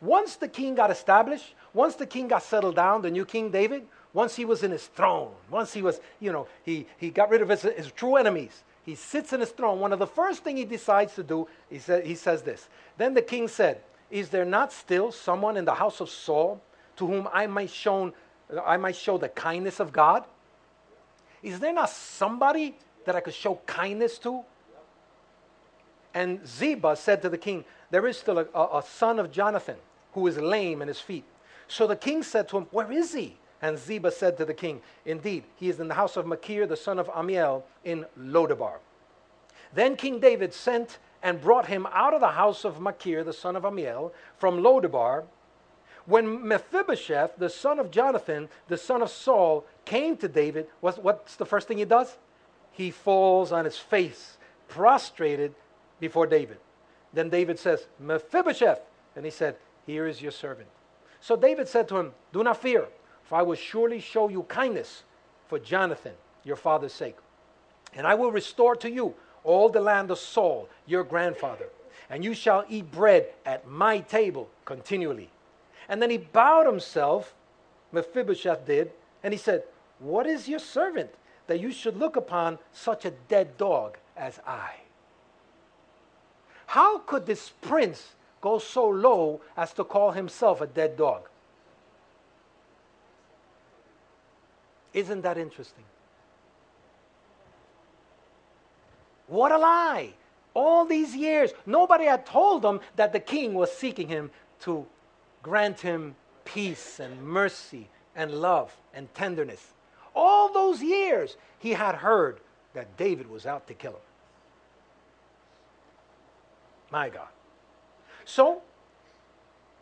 Once 0.00 0.36
the 0.36 0.48
king 0.48 0.74
got 0.74 0.90
established, 0.90 1.54
once 1.74 1.94
the 1.94 2.06
king 2.06 2.28
got 2.28 2.42
settled 2.42 2.76
down, 2.76 3.02
the 3.02 3.10
new 3.10 3.24
King 3.24 3.50
David, 3.50 3.86
once 4.12 4.34
he 4.34 4.44
was 4.44 4.62
in 4.62 4.70
his 4.70 4.86
throne, 4.86 5.30
once 5.50 5.72
he 5.72 5.82
was, 5.82 6.00
you 6.18 6.32
know, 6.32 6.48
he, 6.64 6.86
he 6.96 7.10
got 7.10 7.30
rid 7.30 7.42
of 7.42 7.48
his, 7.48 7.62
his 7.62 7.92
true 7.92 8.16
enemies, 8.16 8.64
he 8.84 8.94
sits 8.94 9.32
in 9.32 9.40
his 9.40 9.50
throne. 9.50 9.78
One 9.78 9.92
of 9.92 9.98
the 9.98 10.06
first 10.06 10.42
thing 10.42 10.56
he 10.56 10.64
decides 10.64 11.14
to 11.14 11.22
do, 11.22 11.46
he, 11.68 11.78
sa- 11.78 12.00
he 12.00 12.14
says 12.14 12.42
this. 12.42 12.68
Then 12.96 13.14
the 13.14 13.22
king 13.22 13.46
said, 13.46 13.82
Is 14.10 14.30
there 14.30 14.44
not 14.44 14.72
still 14.72 15.12
someone 15.12 15.56
in 15.56 15.64
the 15.64 15.74
house 15.74 16.00
of 16.00 16.08
Saul 16.08 16.60
to 16.96 17.06
whom 17.06 17.28
I 17.32 17.46
might, 17.46 17.70
shown, 17.70 18.12
I 18.64 18.78
might 18.78 18.96
show 18.96 19.18
the 19.18 19.28
kindness 19.28 19.80
of 19.80 19.92
God? 19.92 20.24
Is 21.42 21.60
there 21.60 21.72
not 21.72 21.90
somebody 21.90 22.76
that 23.04 23.14
I 23.14 23.20
could 23.20 23.34
show 23.34 23.60
kindness 23.66 24.18
to? 24.20 24.42
And 26.14 26.46
Ziba 26.46 26.96
said 26.96 27.22
to 27.22 27.28
the 27.28 27.38
king, 27.38 27.64
There 27.90 28.06
is 28.06 28.18
still 28.18 28.38
a, 28.38 28.46
a, 28.54 28.78
a, 28.78 28.82
son 28.82 29.18
of 29.18 29.30
Jonathan 29.30 29.76
who 30.12 30.26
is 30.26 30.38
lame 30.38 30.82
in 30.82 30.88
his 30.88 31.00
feet. 31.00 31.24
So 31.68 31.86
the 31.86 31.96
king 31.96 32.22
said 32.22 32.48
to 32.48 32.58
him, 32.58 32.66
Where 32.70 32.90
is 32.90 33.14
he? 33.14 33.36
And 33.62 33.78
Ziba 33.78 34.10
said 34.10 34.36
to 34.38 34.44
the 34.44 34.54
king, 34.54 34.80
Indeed, 35.04 35.44
he 35.56 35.68
is 35.68 35.78
in 35.78 35.88
the 35.88 35.94
house 35.94 36.16
of 36.16 36.26
Machir, 36.26 36.66
the 36.66 36.76
son 36.76 36.98
of 36.98 37.08
Amiel, 37.14 37.64
in 37.84 38.06
Lodabar. 38.18 38.78
Then 39.72 39.96
King 39.96 40.18
David 40.18 40.52
sent 40.52 40.98
and 41.22 41.40
brought 41.40 41.66
him 41.66 41.86
out 41.92 42.14
of 42.14 42.20
the 42.20 42.28
house 42.28 42.64
of 42.64 42.80
Machir, 42.80 43.22
the 43.22 43.32
son 43.32 43.54
of 43.54 43.64
Amiel, 43.64 44.12
from 44.38 44.62
Lodabar. 44.62 45.24
When 46.06 46.48
Mephibosheth, 46.48 47.36
the 47.36 47.50
son 47.50 47.78
of 47.78 47.90
Jonathan, 47.90 48.48
the 48.68 48.78
son 48.78 49.02
of 49.02 49.10
Saul, 49.10 49.64
came 49.84 50.16
to 50.16 50.28
David, 50.28 50.66
what's, 50.80 50.98
what's 50.98 51.36
the 51.36 51.46
first 51.46 51.68
thing 51.68 51.78
he 51.78 51.84
does? 51.84 52.16
He 52.72 52.90
falls 52.90 53.52
on 53.52 53.64
his 53.64 53.76
face, 53.76 54.38
prostrated 54.66 55.54
before 56.00 56.26
David. 56.26 56.58
Then 57.12 57.28
David 57.28 57.58
says, 57.58 57.86
Mephibosheth. 57.98 58.80
And 59.16 59.24
he 59.24 59.30
said, 59.30 59.56
Here 59.86 60.06
is 60.06 60.22
your 60.22 60.32
servant. 60.32 60.68
So 61.20 61.36
David 61.36 61.68
said 61.68 61.88
to 61.88 61.98
him, 61.98 62.12
Do 62.32 62.42
not 62.42 62.60
fear, 62.60 62.88
for 63.24 63.36
I 63.36 63.42
will 63.42 63.56
surely 63.56 64.00
show 64.00 64.28
you 64.28 64.42
kindness 64.44 65.02
for 65.48 65.58
Jonathan, 65.58 66.14
your 66.44 66.56
father's 66.56 66.92
sake. 66.92 67.16
And 67.94 68.06
I 68.06 68.14
will 68.14 68.32
restore 68.32 68.76
to 68.76 68.90
you 68.90 69.14
all 69.44 69.68
the 69.68 69.80
land 69.80 70.10
of 70.10 70.18
Saul, 70.18 70.68
your 70.86 71.04
grandfather, 71.04 71.68
and 72.08 72.24
you 72.24 72.34
shall 72.34 72.64
eat 72.68 72.90
bread 72.90 73.26
at 73.44 73.68
my 73.68 73.98
table 74.00 74.48
continually. 74.64 75.30
And 75.88 76.00
then 76.00 76.10
he 76.10 76.18
bowed 76.18 76.66
himself, 76.66 77.34
Mephibosheth 77.92 78.64
did, 78.64 78.92
and 79.22 79.34
he 79.34 79.38
said, 79.38 79.64
What 79.98 80.26
is 80.26 80.48
your 80.48 80.60
servant 80.60 81.10
that 81.48 81.60
you 81.60 81.72
should 81.72 81.96
look 81.96 82.16
upon 82.16 82.58
such 82.72 83.04
a 83.04 83.10
dead 83.10 83.56
dog 83.56 83.98
as 84.16 84.38
I? 84.46 84.74
How 86.70 86.98
could 86.98 87.26
this 87.26 87.50
prince 87.62 88.14
go 88.40 88.60
so 88.60 88.86
low 88.86 89.40
as 89.56 89.72
to 89.72 89.82
call 89.82 90.12
himself 90.12 90.60
a 90.60 90.68
dead 90.68 90.96
dog? 90.96 91.28
Isn't 94.94 95.22
that 95.22 95.36
interesting? 95.36 95.82
What 99.26 99.50
a 99.50 99.58
lie! 99.58 100.10
All 100.54 100.84
these 100.84 101.16
years, 101.16 101.50
nobody 101.66 102.04
had 102.04 102.24
told 102.24 102.64
him 102.64 102.78
that 102.94 103.12
the 103.12 103.18
king 103.18 103.54
was 103.54 103.72
seeking 103.72 104.06
him 104.06 104.30
to 104.60 104.86
grant 105.42 105.80
him 105.80 106.14
peace 106.44 107.00
and 107.00 107.20
mercy 107.20 107.88
and 108.14 108.30
love 108.30 108.76
and 108.94 109.12
tenderness. 109.12 109.72
All 110.14 110.52
those 110.52 110.80
years, 110.80 111.36
he 111.58 111.72
had 111.72 111.96
heard 111.96 112.38
that 112.74 112.96
David 112.96 113.28
was 113.28 113.44
out 113.44 113.66
to 113.66 113.74
kill 113.74 113.94
him. 113.94 114.09
My 116.90 117.08
God. 117.08 117.28
So, 118.24 118.62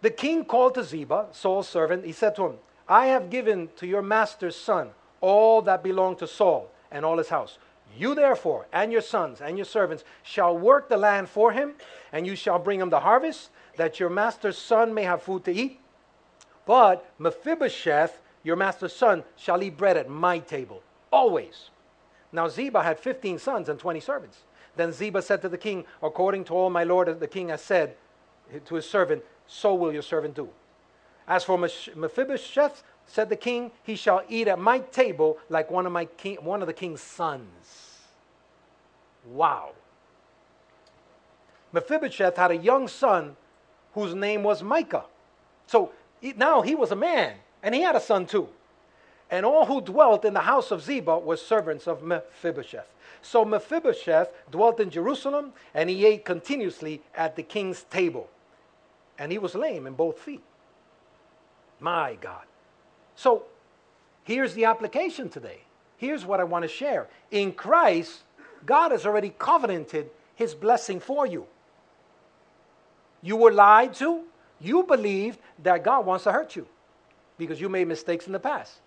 the 0.01 0.11
king 0.11 0.45
called 0.45 0.75
to 0.75 0.85
Ziba, 0.85 1.27
Saul's 1.33 1.69
servant. 1.69 2.05
He 2.05 2.13
said 2.13 2.37
to 2.37 2.47
him, 2.47 2.55
I 2.89 3.07
have 3.07 3.31
given 3.31 3.69
to 3.77 3.87
your 3.87 4.03
master's 4.03 4.57
son 4.57 4.91
all 5.21 5.61
that 5.63 5.83
belonged 5.83 6.19
to 6.19 6.27
Saul 6.27 6.71
and 6.91 7.05
all 7.05 7.19
his 7.19 7.29
house. 7.29 7.59
You 7.97 8.15
therefore 8.15 8.67
and 8.73 8.93
your 8.93 9.01
sons 9.01 9.41
and 9.41 9.59
your 9.59 9.65
servants 9.65 10.05
shall 10.23 10.57
work 10.57 10.89
the 10.89 10.97
land 10.97 11.29
for 11.29 11.53
him, 11.53 11.75
and 12.13 12.27
you 12.27 12.37
shall 12.37 12.59
bring 12.59 12.81
him 12.81 12.91
the 12.91 13.01
harvest, 13.01 13.51
that 13.77 13.99
your 13.99 14.11
master's 14.11 14.59
son 14.59 14.95
may 14.95 15.03
have 15.05 15.23
food 15.23 15.45
to 15.45 15.53
eat. 15.53 15.81
But 16.67 17.11
Mephibosheth, 17.19 18.21
your 18.43 18.57
master's 18.57 18.95
son, 18.95 19.25
shall 19.37 19.63
eat 19.63 19.77
bread 19.77 19.97
at 19.97 20.09
my 20.09 20.39
table, 20.39 20.83
always. 21.11 21.71
Now 22.31 22.49
Ziba 22.49 22.83
had 22.83 23.01
fifteen 23.01 23.39
sons 23.39 23.69
and 23.69 23.79
twenty 23.79 24.01
servants. 24.01 24.39
Then 24.79 24.93
Ziba 24.93 25.23
said 25.23 25.43
to 25.43 25.49
the 25.49 25.59
king, 25.59 25.85
According 26.03 26.45
to 26.45 26.55
all 26.55 26.71
my 26.71 26.85
lord 26.85 27.19
the 27.19 27.27
king 27.27 27.49
has 27.49 27.61
said 27.61 27.97
to 28.65 28.75
his 28.77 28.89
servant, 28.89 29.25
so 29.49 29.75
will 29.75 29.93
your 29.93 30.03
servant 30.03 30.35
do. 30.35 30.49
As 31.27 31.43
for 31.43 31.59
Mephibosheth, 31.59 32.85
said 33.05 33.29
the 33.29 33.37
king, 33.37 33.73
he 33.83 33.97
shall 33.97 34.23
eat 34.29 34.47
at 34.47 34.59
my 34.59 34.79
table 34.79 35.39
like 35.49 35.69
one 35.69 35.85
of, 35.85 35.91
my 35.91 36.05
king, 36.05 36.37
one 36.37 36.63
of 36.63 36.69
the 36.69 36.73
king's 36.73 37.01
sons. 37.01 38.07
Wow. 39.27 39.73
Mephibosheth 41.73 42.37
had 42.37 42.53
a 42.53 42.57
young 42.57 42.87
son 42.87 43.37
whose 43.95 44.15
name 44.15 44.45
was 44.45 44.63
Micah. 44.63 45.05
So 45.67 45.91
now 46.37 46.63
he 46.63 46.77
was 46.77 46.93
a 46.93 46.97
man, 46.97 47.35
and 47.65 47.75
he 47.75 47.81
had 47.81 47.97
a 47.97 48.01
son 48.01 48.27
too. 48.27 48.49
And 49.31 49.45
all 49.45 49.67
who 49.67 49.81
dwelt 49.81 50.25
in 50.25 50.35
the 50.35 50.41
house 50.41 50.71
of 50.71 50.83
Ziba 50.83 51.19
were 51.19 51.37
servants 51.37 51.87
of 51.87 52.03
Mephibosheth. 52.03 52.89
So 53.21 53.45
Mephibosheth 53.45 54.33
dwelt 54.51 54.81
in 54.81 54.91
Jerusalem, 54.91 55.53
and 55.75 55.91
he 55.91 56.07
ate 56.07 56.25
continuously 56.25 57.03
at 57.15 57.37
the 57.37 57.43
king's 57.43 57.83
table. 57.85 58.29
And 59.19 59.31
he 59.31 59.39
was 59.39 59.55
lame 59.55 59.87
in 59.87 59.95
both 59.95 60.19
feet. 60.19 60.43
My 61.81 62.17
God. 62.21 62.45
So 63.17 63.45
here's 64.25 64.55
the 64.55 64.65
application 64.65 65.29
today. 65.29 65.61
Here's 65.97 66.25
what 66.25 66.41
I 66.41 66.45
want 66.45 66.63
to 66.63 66.69
share. 66.69 67.09
In 67.31 67.53
Christ, 67.53 68.23
God 68.65 68.93
has 68.93 69.05
already 69.05 69.35
covenanted 69.39 70.11
his 70.37 70.55
blessing 70.55 71.01
for 71.01 71.27
you. 71.27 71.47
You 73.21 73.37
were 73.37 73.53
lied 73.53 73.95
to. 73.95 74.23
You 74.61 74.85
believed 74.85 75.39
that 75.63 75.85
God 75.85 76.07
wants 76.07 76.25
to 76.25 76.33
hurt 76.33 76.57
you 76.57 76.67
because 77.37 77.61
you 77.61 77.69
made 77.69 77.89
mistakes 77.89 78.27
in 78.27 78.33
the 78.33 78.41
past. 78.41 78.79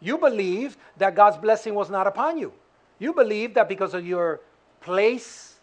You 0.00 0.18
believe 0.18 0.76
that 0.96 1.14
God's 1.14 1.36
blessing 1.36 1.74
was 1.74 1.90
not 1.90 2.06
upon 2.06 2.38
you. 2.38 2.52
You 2.98 3.12
believe 3.12 3.54
that 3.54 3.68
because 3.68 3.94
of 3.94 4.06
your 4.06 4.40
place, 4.80 5.54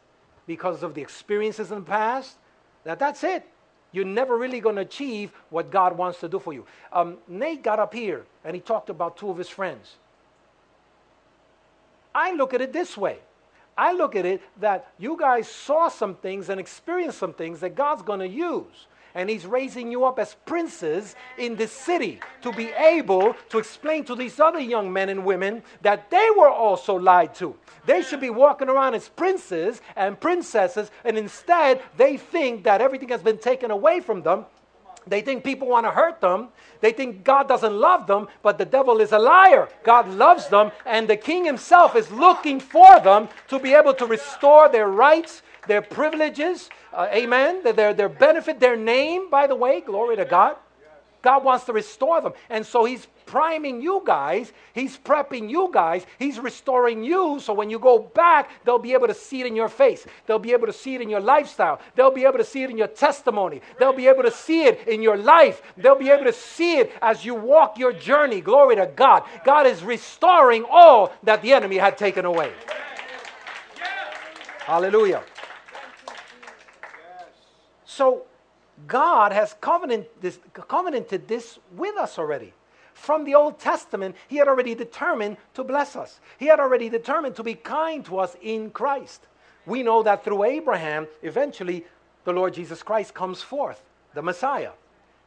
because 0.45 0.83
of 0.83 0.93
the 0.93 1.01
experiences 1.01 1.71
in 1.71 1.79
the 1.79 1.85
past, 1.85 2.37
that 2.83 2.99
that's 2.99 3.23
it. 3.23 3.45
You're 3.91 4.05
never 4.05 4.37
really 4.37 4.59
going 4.59 4.75
to 4.75 4.81
achieve 4.81 5.31
what 5.49 5.71
God 5.71 5.97
wants 5.97 6.19
to 6.19 6.29
do 6.29 6.39
for 6.39 6.53
you. 6.53 6.65
Um, 6.91 7.17
Nate 7.27 7.63
got 7.63 7.79
up 7.79 7.93
here 7.93 8.25
and 8.43 8.55
he 8.55 8.61
talked 8.61 8.89
about 8.89 9.17
two 9.17 9.29
of 9.29 9.37
his 9.37 9.49
friends. 9.49 9.95
I 12.13 12.33
look 12.33 12.53
at 12.53 12.61
it 12.61 12.73
this 12.73 12.97
way 12.97 13.19
I 13.77 13.93
look 13.93 14.15
at 14.15 14.25
it 14.25 14.41
that 14.59 14.91
you 14.97 15.15
guys 15.17 15.47
saw 15.47 15.87
some 15.87 16.15
things 16.15 16.49
and 16.49 16.59
experienced 16.59 17.19
some 17.19 17.33
things 17.33 17.59
that 17.59 17.75
God's 17.75 18.01
going 18.01 18.19
to 18.19 18.27
use 18.27 18.87
and 19.15 19.29
He's 19.29 19.45
raising 19.45 19.91
you 19.91 20.05
up 20.05 20.19
as 20.19 20.35
princes 20.45 21.15
in 21.37 21.55
this 21.55 21.71
city 21.71 22.19
to 22.41 22.51
be 22.51 22.69
able 22.71 23.35
to 23.49 23.57
explain 23.57 24.03
to 24.05 24.15
these 24.15 24.39
other 24.39 24.59
young 24.59 24.91
men 24.91 25.09
and 25.09 25.25
women 25.25 25.63
that 25.81 26.09
they 26.09 26.29
were 26.37 26.49
also 26.49 26.95
lied 26.95 27.35
to. 27.35 27.55
They 27.85 28.01
should 28.01 28.21
be 28.21 28.29
walking 28.29 28.69
around 28.69 28.95
as 28.95 29.09
princes 29.09 29.81
and 29.95 30.19
princesses, 30.19 30.91
and 31.03 31.17
instead 31.17 31.81
they 31.95 32.17
think 32.17 32.63
that 32.63 32.81
everything 32.81 33.09
has 33.09 33.21
been 33.21 33.37
taken 33.37 33.71
away 33.71 34.01
from 34.01 34.21
them. 34.21 34.45
They 35.09 35.21
think 35.21 35.43
people 35.43 35.67
want 35.67 35.85
to 35.85 35.91
hurt 35.91 36.21
them. 36.21 36.49
They 36.81 36.91
think 36.91 37.23
God 37.23 37.47
doesn't 37.47 37.73
love 37.73 38.07
them, 38.07 38.27
but 38.43 38.57
the 38.57 38.65
devil 38.65 38.99
is 38.99 39.11
a 39.11 39.19
liar. 39.19 39.69
God 39.83 40.07
loves 40.09 40.47
them, 40.47 40.71
and 40.85 41.07
the 41.07 41.17
king 41.17 41.45
himself 41.45 41.95
is 41.95 42.11
looking 42.11 42.59
for 42.59 42.99
them 42.99 43.29
to 43.47 43.59
be 43.59 43.73
able 43.73 43.93
to 43.95 44.05
restore 44.05 44.69
their 44.69 44.89
rights 44.89 45.41
their 45.67 45.81
privileges, 45.81 46.69
uh, 46.93 47.07
amen, 47.11 47.63
their, 47.63 47.93
their 47.93 48.09
benefit, 48.09 48.59
their 48.59 48.75
name, 48.75 49.29
by 49.29 49.47
the 49.47 49.55
way, 49.55 49.81
glory 49.81 50.15
to 50.15 50.25
God. 50.25 50.55
God 51.21 51.43
wants 51.43 51.65
to 51.65 51.73
restore 51.73 52.21
them. 52.21 52.33
And 52.49 52.65
so 52.65 52.85
He's 52.85 53.05
priming 53.25 53.81
you 53.81 54.01
guys, 54.05 54.53
He's 54.73 54.97
prepping 54.97 55.49
you 55.49 55.69
guys, 55.73 56.05
He's 56.19 56.39
restoring 56.39 57.03
you 57.03 57.39
so 57.41 57.53
when 57.53 57.69
you 57.69 57.79
go 57.79 57.99
back, 57.99 58.49
they'll 58.63 58.79
be 58.79 58.93
able 58.93 59.07
to 59.07 59.13
see 59.13 59.41
it 59.41 59.47
in 59.47 59.55
your 59.55 59.67
face. 59.67 60.05
They'll 60.25 60.39
be 60.39 60.53
able 60.53 60.67
to 60.67 60.73
see 60.73 60.95
it 60.95 61.01
in 61.01 61.09
your 61.09 61.19
lifestyle. 61.19 61.81
They'll 61.95 62.11
be 62.11 62.23
able 62.23 62.37
to 62.37 62.45
see 62.45 62.63
it 62.63 62.69
in 62.69 62.77
your 62.77 62.87
testimony. 62.87 63.61
They'll 63.79 63.91
be 63.91 64.07
able 64.07 64.23
to 64.23 64.31
see 64.31 64.63
it 64.63 64.87
in 64.87 65.01
your 65.01 65.17
life. 65.17 65.61
They'll 65.75 65.99
be 65.99 66.09
able 66.09 66.25
to 66.25 66.33
see 66.33 66.77
it 66.77 66.93
as 67.01 67.25
you 67.25 67.35
walk 67.35 67.77
your 67.77 67.91
journey. 67.91 68.39
Glory 68.39 68.77
to 68.77 68.85
God. 68.85 69.23
God 69.43 69.67
is 69.67 69.83
restoring 69.83 70.65
all 70.69 71.11
that 71.23 71.41
the 71.41 71.51
enemy 71.51 71.77
had 71.77 71.97
taken 71.97 72.23
away. 72.23 72.53
Hallelujah. 74.59 75.23
So 77.97 78.27
God 78.85 79.31
has 79.31 79.55
this, 80.21 80.37
covenanted 80.53 81.27
this 81.27 81.57
with 81.75 81.97
us 81.97 82.19
already. 82.19 82.53
From 82.93 83.23
the 83.23 83.33
Old 83.33 83.59
Testament, 83.59 84.15
He 84.27 84.37
had 84.37 84.47
already 84.47 84.75
determined 84.75 85.37
to 85.55 85.63
bless 85.63 85.95
us. 85.95 86.19
He 86.37 86.45
had 86.45 86.59
already 86.59 86.89
determined 86.89 87.35
to 87.37 87.43
be 87.43 87.55
kind 87.55 88.05
to 88.05 88.19
us 88.19 88.37
in 88.39 88.69
Christ. 88.69 89.25
We 89.65 89.81
know 89.81 90.03
that 90.03 90.23
through 90.23 90.43
Abraham, 90.43 91.07
eventually 91.23 91.85
the 92.23 92.33
Lord 92.33 92.53
Jesus 92.53 92.83
Christ 92.83 93.15
comes 93.15 93.41
forth, 93.41 93.81
the 94.13 94.21
Messiah. 94.21 94.73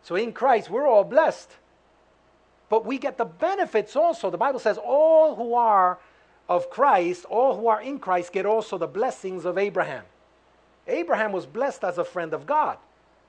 So 0.03 0.15
in 0.15 0.33
Christ, 0.33 0.71
we're 0.71 0.87
all 0.87 1.03
blessed. 1.03 1.51
But 2.69 2.87
we 2.87 2.99
get 2.99 3.19
the 3.19 3.25
benefits 3.25 3.97
also. 3.97 4.31
The 4.31 4.39
Bible 4.39 4.61
says, 4.61 4.79
all 4.79 5.35
who 5.35 5.55
are 5.55 5.99
of 6.49 6.71
Christ, 6.71 7.25
all 7.25 7.59
who 7.59 7.67
are 7.67 7.83
in 7.83 7.99
Christ, 7.99 8.33
get 8.33 8.47
also 8.47 8.79
the 8.79 8.87
blessings 8.87 9.45
of 9.45 9.59
Abraham. 9.59 10.05
Abraham 10.91 11.33
was 11.33 11.47
blessed 11.47 11.85
as 11.85 11.99
a 11.99 12.05
friend 12.05 12.35
of 12.35 12.47
God. 12.47 12.79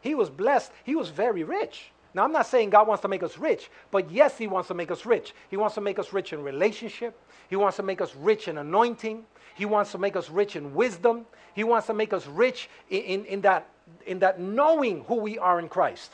He 0.02 0.16
was 0.16 0.30
blessed. 0.30 0.72
He 0.84 0.96
was 0.96 1.10
very 1.10 1.44
rich. 1.44 1.92
Now, 2.14 2.24
I'm 2.24 2.32
not 2.34 2.48
saying 2.48 2.72
God 2.72 2.88
wants 2.88 3.02
to 3.04 3.08
make 3.08 3.24
us 3.24 3.38
rich, 3.38 3.70
but 3.90 4.12
yes, 4.12 4.38
He 4.38 4.48
wants 4.48 4.68
to 4.68 4.74
make 4.74 4.92
us 4.92 5.06
rich. 5.06 5.34
He 5.50 5.56
wants 5.56 5.76
to 5.76 5.82
make 5.82 5.98
us 5.98 6.12
rich 6.12 6.34
in 6.34 6.44
relationship. 6.44 7.18
He 7.50 7.56
wants 7.56 7.78
to 7.78 7.84
make 7.84 8.02
us 8.02 8.16
rich 8.16 8.48
in 8.48 8.58
anointing. 8.58 9.26
He 9.56 9.66
wants 9.66 9.92
to 9.92 9.98
make 9.98 10.16
us 10.16 10.30
rich 10.30 10.56
in 10.56 10.74
wisdom. 10.76 11.26
He 11.54 11.64
wants 11.64 11.88
to 11.88 11.94
make 11.94 12.12
us 12.12 12.28
rich 12.28 12.70
in, 12.90 13.02
in, 13.02 13.26
in 13.26 13.42
that, 13.42 13.68
in 14.06 14.20
that 14.20 14.40
knowing 14.40 15.06
who 15.06 15.16
we 15.16 15.38
are 15.38 15.60
in 15.60 15.70
Christ. 15.70 16.12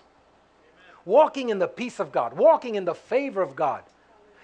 Amen. 0.61 1.01
Walking 1.05 1.49
in 1.49 1.59
the 1.59 1.67
peace 1.67 1.99
of 1.99 2.11
God, 2.11 2.33
walking 2.33 2.75
in 2.75 2.85
the 2.85 2.95
favor 2.95 3.41
of 3.41 3.55
God. 3.55 3.83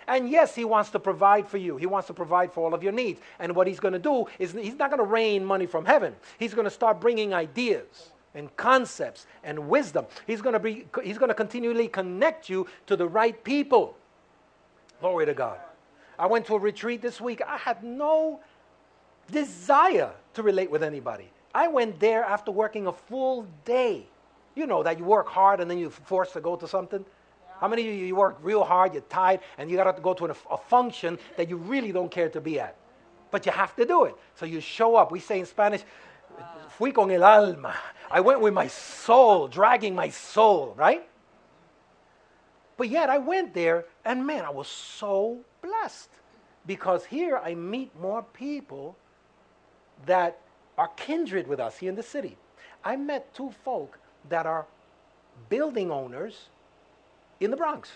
And 0.08 0.30
yes, 0.30 0.56
He 0.56 0.66
wants 0.66 0.90
to 0.92 1.00
provide 1.00 1.48
for 1.48 1.58
you. 1.58 1.78
He 1.78 1.86
wants 1.86 2.08
to 2.08 2.14
provide 2.14 2.52
for 2.52 2.66
all 2.66 2.74
of 2.74 2.84
your 2.84 2.92
needs. 2.92 3.22
And 3.40 3.56
what 3.56 3.68
He's 3.68 3.80
going 3.80 3.94
to 3.94 4.00
do 4.00 4.26
is 4.40 4.54
He's 4.54 4.76
not 4.76 4.90
going 4.90 5.00
to 5.00 5.06
rain 5.06 5.46
money 5.46 5.66
from 5.66 5.86
heaven. 5.86 6.16
He's 6.40 6.54
going 6.54 6.66
to 6.66 6.72
start 6.72 7.00
bringing 7.00 7.34
ideas 7.34 8.12
and 8.36 8.56
concepts 8.58 9.28
and 9.44 9.70
wisdom. 9.70 10.06
He's 10.26 10.42
going 10.42 10.54
to 10.54 10.60
be 10.60 10.86
He's 11.04 11.18
going 11.18 11.30
to 11.30 11.36
continually 11.36 11.88
connect 11.88 12.50
you 12.50 12.68
to 12.88 12.96
the 12.96 13.08
right 13.08 13.42
people. 13.44 13.96
Glory 15.00 15.26
to 15.26 15.34
God. 15.34 15.60
I 16.18 16.28
went 16.28 16.46
to 16.48 16.56
a 16.56 16.60
retreat 16.60 17.02
this 17.02 17.20
week. 17.20 17.42
I 17.46 17.58
had 17.58 17.84
no 17.84 18.40
desire 19.32 20.12
to 20.34 20.44
relate 20.44 20.70
with 20.70 20.84
anybody. 20.84 21.30
I 21.54 21.68
went 21.68 22.00
there 22.00 22.24
after 22.24 22.52
working 22.52 22.88
a 22.88 22.94
full 22.94 23.48
day 23.66 24.08
You 24.56 24.68
know 24.68 24.84
that 24.84 25.00
you 25.00 25.06
work 25.06 25.28
hard 25.28 25.60
and 25.60 25.70
then 25.70 25.78
you're 25.78 25.90
forced 25.90 26.34
to 26.34 26.42
go 26.42 26.56
to 26.56 26.68
something. 26.68 27.06
How 27.60 27.68
many 27.68 27.88
of 27.88 27.94
you, 27.94 28.06
you 28.06 28.16
work 28.16 28.38
real 28.42 28.64
hard, 28.64 28.94
you're 28.94 29.04
tired, 29.04 29.40
and 29.58 29.70
you 29.70 29.78
got 29.78 29.96
to 29.96 30.02
go 30.02 30.14
to 30.14 30.26
a, 30.26 30.36
a 30.52 30.58
function 30.58 31.18
that 31.38 31.50
you 31.50 31.58
really 31.58 31.92
don't 31.92 32.12
care 32.12 32.30
to 32.30 32.42
be 32.42 32.60
at? 32.60 32.76
But 33.32 33.46
you 33.46 33.52
have 33.52 33.76
to 33.78 33.86
do 33.86 34.06
it. 34.06 34.16
So 34.36 34.46
you 34.46 34.60
show 34.60 34.96
up. 34.96 35.12
We 35.12 35.20
say 35.20 35.40
in 35.40 35.46
Spanish, 35.46 35.82
fui 36.70 36.92
con 36.92 37.10
el 37.12 37.24
alma. 37.24 37.76
I 38.12 38.20
went 38.20 38.42
with 38.42 38.54
my 38.54 38.68
soul, 38.68 39.48
dragging 39.48 39.96
my 39.96 40.10
soul, 40.10 40.74
right? 40.78 41.08
But 42.78 42.90
yet 42.90 43.10
I 43.10 43.18
went 43.18 43.54
there, 43.54 43.86
and 44.04 44.26
man, 44.26 44.46
I 44.46 44.50
was 44.50 44.68
so 44.68 45.40
blessed 45.62 46.10
because 46.66 47.06
here 47.06 47.38
I 47.38 47.56
meet 47.56 47.92
more 48.00 48.24
people 48.24 48.98
that 50.06 50.40
are 50.78 50.90
kindred 50.96 51.48
with 51.48 51.60
us 51.60 51.78
here 51.78 51.90
in 51.90 51.96
the 51.96 52.04
city. 52.04 52.38
I 52.84 52.96
met 52.96 53.34
two 53.34 53.52
folk 53.64 54.00
that 54.30 54.46
are 54.46 54.66
building 55.50 55.92
owners 55.92 56.50
in 57.46 57.52
the 57.52 57.58
Bronx. 57.58 57.92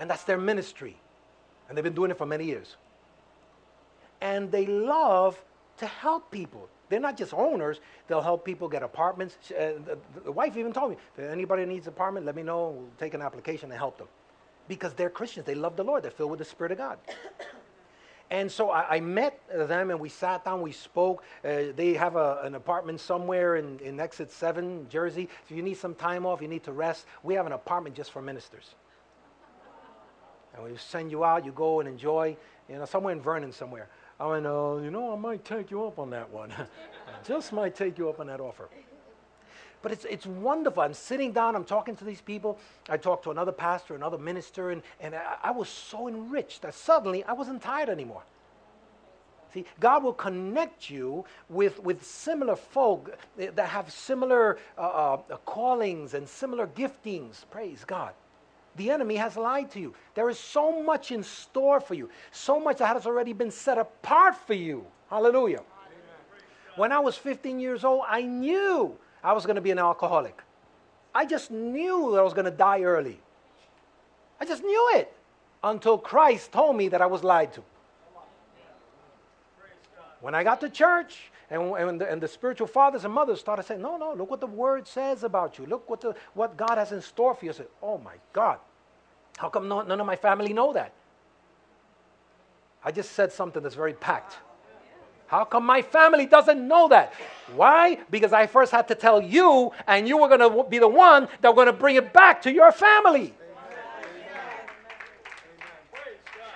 And 0.00 0.10
that's 0.10 0.24
their 0.24 0.38
ministry. 0.38 0.96
And 1.68 1.76
they've 1.76 1.84
been 1.84 1.94
doing 1.94 2.10
it 2.10 2.18
for 2.18 2.26
many 2.26 2.44
years. 2.44 2.76
And 4.20 4.50
they 4.50 4.66
love 4.66 5.42
to 5.78 5.86
help 5.86 6.30
people. 6.30 6.68
They're 6.88 7.00
not 7.00 7.16
just 7.16 7.32
owners, 7.32 7.80
they'll 8.06 8.20
help 8.20 8.44
people 8.44 8.68
get 8.68 8.82
apartments. 8.82 9.36
Uh, 9.50 9.72
the, 10.24 10.30
wife 10.30 10.56
even 10.56 10.72
told 10.72 10.90
me 10.90 10.96
if 11.16 11.24
anybody 11.24 11.64
needs 11.64 11.86
an 11.86 11.94
apartment, 11.94 12.26
let 12.26 12.36
me 12.36 12.42
know. 12.42 12.70
We'll 12.70 12.88
take 12.98 13.14
an 13.14 13.22
application 13.22 13.70
and 13.70 13.78
help 13.78 13.96
them. 13.96 14.08
Because 14.68 14.92
they're 14.94 15.10
Christians, 15.10 15.46
they 15.46 15.54
love 15.54 15.76
the 15.76 15.84
Lord, 15.84 16.02
they're 16.02 16.10
filled 16.10 16.30
with 16.30 16.38
the 16.38 16.44
Spirit 16.44 16.72
of 16.72 16.78
God. 16.78 16.98
And 18.32 18.50
so 18.50 18.70
I, 18.70 18.96
I, 18.96 19.00
met 19.00 19.38
them 19.54 19.90
and 19.90 20.00
we 20.00 20.08
sat 20.08 20.42
down, 20.42 20.62
we 20.62 20.72
spoke. 20.72 21.22
Uh, 21.44 21.64
they 21.76 21.92
have 21.92 22.16
a, 22.16 22.40
an 22.42 22.54
apartment 22.54 22.98
somewhere 22.98 23.56
in, 23.56 23.78
in 23.80 24.00
Exit 24.00 24.32
7, 24.32 24.86
Jersey. 24.88 25.28
So 25.46 25.54
you 25.54 25.60
need 25.60 25.76
some 25.76 25.94
time 25.94 26.24
off, 26.24 26.40
you 26.40 26.48
need 26.48 26.62
to 26.64 26.72
rest. 26.72 27.04
We 27.22 27.34
have 27.34 27.44
an 27.44 27.52
apartment 27.52 27.94
just 27.94 28.10
for 28.10 28.22
ministers. 28.22 28.74
And 30.54 30.64
we 30.64 30.74
send 30.78 31.10
you 31.10 31.24
out, 31.24 31.44
you 31.44 31.52
go 31.52 31.80
and 31.80 31.88
enjoy, 31.88 32.34
you 32.70 32.78
know, 32.78 32.86
somewhere 32.86 33.12
in 33.12 33.20
Vernon 33.20 33.52
somewhere. 33.52 33.88
I 34.18 34.26
went, 34.26 34.46
uh, 34.46 34.76
you 34.82 34.90
know, 34.90 35.12
I 35.12 35.16
might 35.16 35.44
take 35.44 35.70
you 35.70 35.84
up 35.84 35.98
on 35.98 36.08
that 36.10 36.30
one. 36.30 36.54
just 37.26 37.52
might 37.52 37.74
take 37.74 37.98
you 37.98 38.08
up 38.08 38.18
on 38.18 38.28
that 38.28 38.40
offer. 38.40 38.70
But 39.82 39.92
it's, 39.92 40.04
it's 40.04 40.26
wonderful. 40.26 40.82
I'm 40.82 40.94
sitting 40.94 41.32
down, 41.32 41.56
I'm 41.56 41.64
talking 41.64 41.96
to 41.96 42.04
these 42.04 42.20
people. 42.20 42.58
I 42.88 42.96
talked 42.96 43.24
to 43.24 43.30
another 43.30 43.52
pastor, 43.52 43.94
another 43.94 44.18
minister, 44.18 44.70
and, 44.70 44.82
and 45.00 45.14
I, 45.14 45.36
I 45.42 45.50
was 45.50 45.68
so 45.68 46.08
enriched 46.08 46.62
that 46.62 46.74
suddenly 46.74 47.24
I 47.24 47.32
wasn't 47.32 47.62
tired 47.62 47.88
anymore. 47.88 48.22
See, 49.52 49.66
God 49.80 50.02
will 50.02 50.14
connect 50.14 50.88
you 50.88 51.26
with, 51.50 51.78
with 51.80 52.02
similar 52.04 52.56
folk 52.56 53.14
that 53.36 53.68
have 53.68 53.92
similar 53.92 54.58
uh, 54.78 54.80
uh, 54.80 55.36
callings 55.44 56.14
and 56.14 56.26
similar 56.26 56.66
giftings. 56.68 57.44
Praise 57.50 57.84
God. 57.84 58.14
The 58.76 58.90
enemy 58.90 59.16
has 59.16 59.36
lied 59.36 59.70
to 59.72 59.80
you. 59.80 59.94
There 60.14 60.30
is 60.30 60.38
so 60.38 60.82
much 60.82 61.12
in 61.12 61.22
store 61.22 61.80
for 61.80 61.92
you, 61.92 62.08
so 62.30 62.58
much 62.58 62.78
that 62.78 62.96
has 62.96 63.04
already 63.04 63.34
been 63.34 63.50
set 63.50 63.76
apart 63.76 64.36
for 64.46 64.54
you. 64.54 64.86
Hallelujah. 65.10 65.62
When 66.76 66.90
I 66.90 67.00
was 67.00 67.18
15 67.18 67.60
years 67.60 67.84
old, 67.84 68.04
I 68.08 68.22
knew 68.22 68.96
I 69.22 69.32
was 69.32 69.46
going 69.46 69.56
to 69.56 69.62
be 69.62 69.70
an 69.70 69.78
alcoholic. 69.78 70.42
I 71.14 71.26
just 71.26 71.50
knew 71.50 72.10
that 72.12 72.18
I 72.18 72.22
was 72.22 72.32
going 72.32 72.46
to 72.46 72.50
die 72.50 72.82
early. 72.82 73.20
I 74.40 74.44
just 74.44 74.62
knew 74.62 74.90
it 74.94 75.12
until 75.62 75.98
Christ 75.98 76.52
told 76.52 76.76
me 76.76 76.88
that 76.88 77.00
I 77.00 77.06
was 77.06 77.22
lied 77.22 77.52
to. 77.54 77.62
When 80.20 80.34
I 80.34 80.44
got 80.44 80.60
to 80.60 80.70
church, 80.70 81.30
and, 81.50 81.62
and, 81.76 82.00
the, 82.00 82.10
and 82.10 82.20
the 82.20 82.28
spiritual 82.28 82.66
fathers 82.66 83.04
and 83.04 83.12
mothers 83.12 83.38
started 83.38 83.64
saying, 83.66 83.82
No, 83.82 83.98
no, 83.98 84.14
look 84.14 84.30
what 84.30 84.40
the 84.40 84.46
word 84.46 84.88
says 84.88 85.22
about 85.22 85.58
you. 85.58 85.66
Look 85.66 85.88
what, 85.90 86.00
the, 86.00 86.14
what 86.32 86.56
God 86.56 86.78
has 86.78 86.92
in 86.92 87.02
store 87.02 87.34
for 87.34 87.44
you. 87.44 87.50
I 87.50 87.54
said, 87.54 87.66
Oh 87.82 87.98
my 87.98 88.14
God, 88.32 88.58
how 89.36 89.50
come 89.50 89.68
no, 89.68 89.82
none 89.82 90.00
of 90.00 90.06
my 90.06 90.16
family 90.16 90.52
know 90.52 90.72
that? 90.72 90.92
I 92.84 92.90
just 92.90 93.12
said 93.12 93.32
something 93.32 93.62
that's 93.62 93.74
very 93.74 93.92
packed. 93.92 94.38
How 95.32 95.46
come 95.46 95.64
my 95.64 95.80
family 95.80 96.26
doesn't 96.26 96.68
know 96.68 96.88
that? 96.88 97.14
Why? 97.54 97.98
Because 98.10 98.34
I 98.34 98.46
first 98.46 98.70
had 98.70 98.86
to 98.88 98.94
tell 98.94 99.22
you, 99.22 99.72
and 99.86 100.06
you 100.06 100.18
were 100.18 100.28
going 100.28 100.40
to 100.40 100.68
be 100.68 100.78
the 100.78 100.86
one 100.86 101.26
that 101.40 101.48
were 101.48 101.54
going 101.54 101.68
to 101.68 101.72
bring 101.72 101.96
it 101.96 102.12
back 102.12 102.42
to 102.42 102.52
your 102.52 102.70
family. 102.70 103.32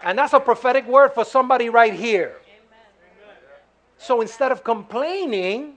And 0.03 0.19
that's 0.19 0.35
a 0.35 0.41
prophetic 0.41 0.87
word 0.87 1.15
for 1.15 1.25
somebody 1.25 1.71
right 1.71 1.95
here. 1.95 2.37
So 3.97 4.21
instead 4.21 4.53
of 4.53 4.63
complaining, 4.63 5.77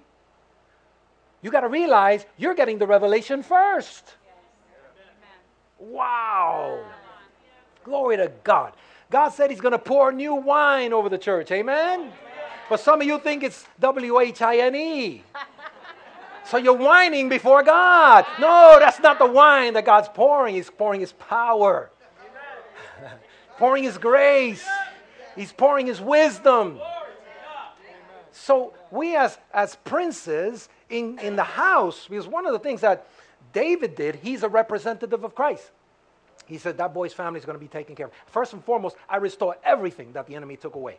you 1.41 1.52
got 1.52 1.62
to 1.62 1.70
realize 1.70 2.26
you're 2.36 2.54
getting 2.54 2.80
the 2.80 2.86
revelation 2.86 3.43
first. 3.43 4.16
Wow. 5.80 6.84
Glory 7.86 8.18
to 8.18 8.30
God. 8.43 8.74
God 9.10 9.30
said 9.30 9.52
He's 9.52 9.62
going 9.62 9.72
to 9.72 9.80
pour 9.80 10.12
new 10.12 10.36
wine 10.36 10.91
over 10.91 11.08
the 11.08 11.18
church. 11.18 11.50
Amen. 11.52 12.12
But 12.70 12.80
some 12.80 13.02
of 13.02 13.08
you 13.08 13.20
think 13.20 13.44
it's 13.44 13.66
W 13.80 14.20
H 14.20 14.42
I 14.42 14.58
N 14.58 14.76
E. 14.76 15.24
So 16.46 16.58
you're 16.58 16.74
whining 16.74 17.30
before 17.30 17.64
God. 17.64 18.26
No, 18.40 18.78
that's 18.80 19.00
not 19.00 19.20
the 19.20 19.26
wine 19.26 19.74
that 19.74 19.86
God's 19.86 20.10
pouring. 20.10 20.56
He's 20.56 20.70
pouring 20.70 21.02
His 21.02 21.12
power, 21.14 21.92
pouring 23.58 23.84
His 23.84 23.98
grace, 23.98 24.66
He's 25.36 25.52
pouring 25.52 25.86
His 25.86 26.02
wisdom. 26.02 26.80
So 28.32 28.74
we, 28.90 29.16
as, 29.16 29.38
as 29.54 29.76
princes 29.76 30.70
in, 30.90 31.20
in 31.20 31.36
the 31.36 31.44
house, 31.44 32.08
because 32.10 32.28
one 32.28 32.48
of 32.48 32.54
the 32.54 32.60
things 32.60 32.82
that 32.82 33.08
David 33.54 33.96
did, 33.96 34.16
he's 34.16 34.44
a 34.44 34.50
representative 34.50 35.24
of 35.24 35.36
Christ. 35.36 35.70
He 36.46 36.58
said, 36.58 36.78
That 36.78 36.94
boy's 36.94 37.14
family 37.14 37.40
is 37.40 37.46
going 37.46 37.58
to 37.58 37.60
be 37.60 37.68
taken 37.68 37.96
care 37.96 38.08
of. 38.08 38.12
First 38.26 38.54
and 38.54 38.64
foremost, 38.64 38.96
I 39.08 39.18
restore 39.18 39.56
everything 39.64 40.14
that 40.14 40.26
the 40.26 40.36
enemy 40.36 40.56
took 40.56 40.76
away. 40.76 40.98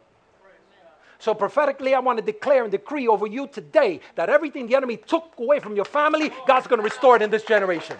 So 1.21 1.35
prophetically, 1.35 1.95
I 1.95 2.01
want 2.01 2.18
to 2.18 2.25
declare 2.25 2.62
and 2.62 2.73
decree 2.73 3.07
over 3.07 3.27
you 3.27 3.47
today 3.47 4.01
that 4.16 4.31
everything 4.31 4.66
the 4.66 4.75
enemy 4.75 4.97
took 4.97 5.35
away 5.39 5.61
from 5.61 5.77
your 5.77 5.85
family, 5.85 6.33
God's 6.47 6.66
going 6.66 6.79
to 6.79 6.85
restore 6.85 7.14
it 7.14 7.23
in 7.23 7.31
this 7.31 7.45
generation. 7.45 7.97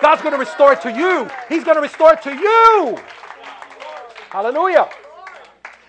God's 0.00 0.22
going 0.22 0.32
to 0.32 0.38
restore 0.38 0.72
it 0.72 0.80
to 0.80 0.90
you. 0.90 1.30
He's 1.48 1.62
going 1.62 1.76
to 1.76 1.82
restore 1.82 2.14
it 2.14 2.22
to 2.22 2.34
you. 2.34 2.98
Hallelujah. 4.30 4.88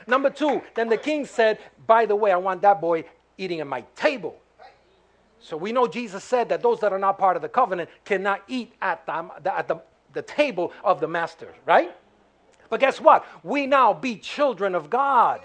Number 0.05 0.29
two, 0.29 0.61
then 0.75 0.89
the 0.89 0.97
king 0.97 1.25
said, 1.25 1.59
By 1.87 2.05
the 2.05 2.15
way, 2.15 2.33
I 2.33 2.37
want 2.37 2.61
that 2.63 2.81
boy 2.81 3.05
eating 3.37 3.61
at 3.61 3.67
my 3.67 3.85
table. 3.95 4.37
So 5.39 5.55
we 5.55 5.71
know 5.71 5.87
Jesus 5.87 6.25
said 6.25 6.49
that 6.49 6.61
those 6.61 6.79
that 6.81 6.91
are 6.91 6.99
not 6.99 7.17
part 7.17 7.37
of 7.37 7.41
the 7.41 7.49
covenant 7.49 7.89
cannot 8.03 8.43
eat 8.49 8.73
at 8.81 9.05
the, 9.05 9.53
at 9.53 9.69
the, 9.69 9.77
the 10.11 10.21
table 10.21 10.73
of 10.83 10.99
the 10.99 11.07
master, 11.07 11.53
right? 11.65 11.95
But 12.69 12.81
guess 12.81 12.99
what? 12.99 13.25
We 13.43 13.65
now 13.65 13.93
be 13.93 14.17
children 14.17 14.75
of 14.75 14.89
God. 14.89 15.41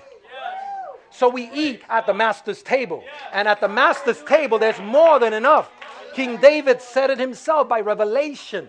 So 1.10 1.28
we 1.28 1.50
eat 1.52 1.82
at 1.88 2.06
the 2.06 2.14
master's 2.14 2.62
table. 2.62 3.02
And 3.32 3.48
at 3.48 3.60
the 3.60 3.68
master's 3.68 4.22
table, 4.22 4.58
there's 4.58 4.78
more 4.80 5.18
than 5.18 5.32
enough. 5.32 5.70
King 6.14 6.36
David 6.36 6.82
said 6.82 7.10
it 7.10 7.18
himself 7.18 7.68
by 7.68 7.80
revelation. 7.80 8.68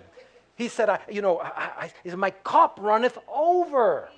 He 0.55 0.67
said, 0.67 0.89
I, 0.89 0.99
You 1.09 1.21
know, 1.21 1.39
I, 1.39 1.91
I, 2.05 2.15
my 2.15 2.31
cup 2.31 2.77
runneth 2.81 3.17
over. 3.27 4.09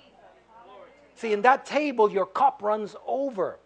See, 1.16 1.32
in 1.32 1.42
that 1.42 1.66
table, 1.66 2.10
your 2.10 2.26
cup 2.26 2.62
runs 2.62 2.96
over. 3.06 3.58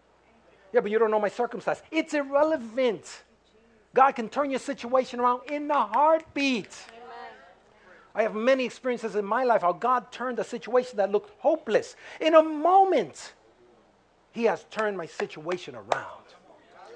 Yeah, 0.73 0.81
but 0.81 0.91
you 0.91 0.99
don't 0.99 1.11
know 1.11 1.19
my 1.19 1.29
circumstance. 1.29 1.81
It's 1.91 2.13
irrelevant. 2.13 3.23
God 3.93 4.11
can 4.11 4.29
turn 4.29 4.51
your 4.51 4.59
situation 4.59 5.19
around 5.19 5.49
in 5.49 5.71
a 5.71 5.87
heartbeat. 5.87 6.75
I 8.13 8.23
have 8.23 8.35
many 8.35 8.65
experiences 8.65 9.15
in 9.15 9.25
my 9.25 9.43
life 9.43 9.61
how 9.61 9.73
God 9.73 10.11
turned 10.11 10.39
a 10.39 10.43
situation 10.43 10.97
that 10.97 11.11
looked 11.11 11.31
hopeless 11.39 11.95
in 12.19 12.33
a 12.33 12.43
moment. 12.43 13.33
He 14.37 14.43
has 14.43 14.65
turned 14.69 14.95
my 14.95 15.07
situation 15.07 15.73
around. 15.73 16.25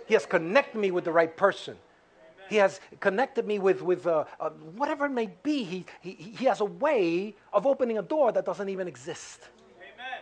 He 0.06 0.14
has 0.14 0.28
connected 0.28 0.78
me 0.78 0.92
with 0.92 1.06
the 1.06 1.12
right 1.12 1.36
person. 1.36 1.76
He 2.48 2.58
has 2.58 2.80
connected 3.00 3.48
me 3.48 3.58
with, 3.58 3.82
with 3.82 4.06
uh, 4.06 4.26
uh, 4.40 4.52
whatever 4.78 5.08
it 5.08 5.12
may 5.12 5.32
be. 5.42 5.64
He, 5.64 5.86
he, 6.02 6.12
he 6.12 6.46
has 6.46 6.62
a 6.62 6.66
way 6.66 7.34
of 7.52 7.66
opening 7.66 7.98
a 7.98 8.04
door 8.04 8.32
that 8.32 8.46
doesn't 8.46 8.70
even 8.70 8.88
exist. 8.88 9.40
Amen. 9.82 10.20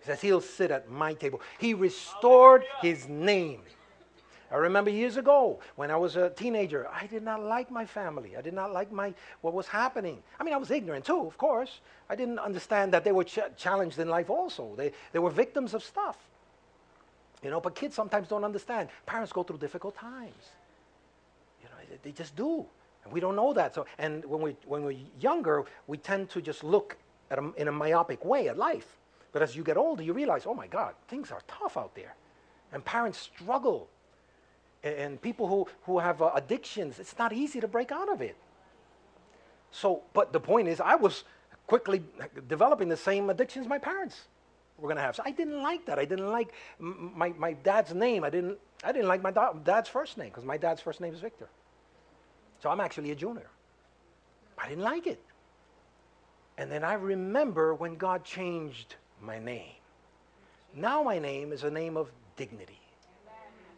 He 0.00 0.04
says, 0.04 0.20
He'll 0.20 0.42
sit 0.42 0.70
at 0.70 0.90
my 0.90 1.14
table. 1.14 1.40
He 1.58 1.72
restored 1.72 2.64
his 2.82 3.08
name. 3.08 3.62
I 4.52 4.56
remember 4.56 4.90
years 4.90 5.16
ago 5.16 5.60
when 5.76 5.90
I 5.90 5.96
was 5.96 6.16
a 6.16 6.28
teenager, 6.28 6.86
I 6.92 7.06
did 7.06 7.22
not 7.22 7.42
like 7.42 7.70
my 7.70 7.86
family. 7.86 8.36
I 8.36 8.42
did 8.42 8.52
not 8.52 8.74
like 8.74 8.92
my, 8.92 9.14
what 9.40 9.54
was 9.54 9.68
happening. 9.68 10.22
I 10.38 10.44
mean, 10.44 10.52
I 10.52 10.58
was 10.58 10.70
ignorant 10.70 11.06
too, 11.06 11.26
of 11.26 11.38
course. 11.38 11.80
I 12.10 12.14
didn't 12.14 12.38
understand 12.38 12.92
that 12.92 13.04
they 13.04 13.12
were 13.12 13.24
ch- 13.24 13.56
challenged 13.56 13.98
in 13.98 14.10
life 14.10 14.28
also. 14.28 14.74
They, 14.76 14.92
they 15.12 15.18
were 15.18 15.30
victims 15.30 15.72
of 15.72 15.82
stuff. 15.82 16.18
You 17.42 17.50
know, 17.50 17.60
but 17.60 17.74
kids 17.74 17.94
sometimes 17.94 18.28
don't 18.28 18.44
understand. 18.44 18.88
Parents 19.06 19.32
go 19.32 19.42
through 19.42 19.58
difficult 19.58 19.94
times. 19.94 20.44
You 21.62 21.68
know, 21.68 21.98
they 22.02 22.12
just 22.12 22.34
do. 22.34 22.66
And 23.04 23.12
we 23.12 23.20
don't 23.20 23.36
know 23.36 23.52
that. 23.52 23.74
So, 23.74 23.86
and 23.98 24.24
when, 24.24 24.40
we, 24.40 24.56
when 24.66 24.82
we're 24.82 24.98
younger, 25.20 25.64
we 25.86 25.98
tend 25.98 26.30
to 26.30 26.42
just 26.42 26.64
look 26.64 26.96
at 27.30 27.38
a, 27.38 27.52
in 27.56 27.68
a 27.68 27.72
myopic 27.72 28.24
way 28.24 28.48
at 28.48 28.58
life. 28.58 28.96
But 29.32 29.42
as 29.42 29.54
you 29.54 29.62
get 29.62 29.76
older, 29.76 30.02
you 30.02 30.12
realize, 30.12 30.46
oh 30.46 30.54
my 30.54 30.66
God, 30.66 30.94
things 31.06 31.30
are 31.30 31.42
tough 31.46 31.76
out 31.76 31.94
there. 31.94 32.14
And 32.72 32.84
parents 32.84 33.18
struggle. 33.18 33.88
and 34.82 35.20
people 35.22 35.46
who, 35.46 35.68
who 35.82 35.98
have 35.98 36.20
uh, 36.20 36.32
addictions, 36.34 36.98
it's 36.98 37.16
not 37.18 37.32
easy 37.32 37.60
to 37.60 37.68
break 37.68 37.92
out 37.92 38.10
of 38.10 38.20
it. 38.20 38.36
So, 39.70 40.02
but 40.12 40.32
the 40.32 40.40
point 40.40 40.66
is, 40.66 40.80
I 40.80 40.94
was 40.96 41.24
quickly 41.66 42.02
developing 42.48 42.88
the 42.88 42.96
same 42.96 43.30
addictions 43.30 43.68
my 43.68 43.78
parents 43.78 44.22
were 44.78 44.88
going 44.88 44.96
to 44.96 45.02
have. 45.02 45.16
So 45.16 45.22
I 45.26 45.30
didn't 45.32 45.62
like 45.62 45.84
that. 45.86 45.98
I 45.98 46.04
didn't 46.04 46.30
like 46.30 46.52
my, 46.78 47.30
my 47.30 47.52
dad's 47.52 47.94
name. 47.94 48.24
I 48.24 48.30
didn't, 48.30 48.58
I 48.84 48.92
didn't 48.92 49.08
like 49.08 49.22
my 49.22 49.30
da- 49.30 49.52
dad's 49.52 49.88
first 49.88 50.18
name 50.18 50.28
because 50.28 50.44
my 50.44 50.56
dad's 50.56 50.80
first 50.80 51.00
name 51.00 51.12
is 51.12 51.20
Victor. 51.20 51.48
So 52.62 52.70
I'm 52.70 52.80
actually 52.80 53.10
a 53.10 53.14
junior. 53.14 53.48
I 54.56 54.68
didn't 54.68 54.84
like 54.84 55.06
it. 55.06 55.20
And 56.56 56.70
then 56.70 56.82
I 56.84 56.94
remember 56.94 57.74
when 57.74 57.96
God 57.96 58.24
changed 58.24 58.96
my 59.22 59.38
name. 59.38 59.74
Now 60.74 61.02
my 61.02 61.18
name 61.18 61.52
is 61.52 61.64
a 61.64 61.70
name 61.70 61.96
of 61.96 62.10
dignity. 62.36 62.80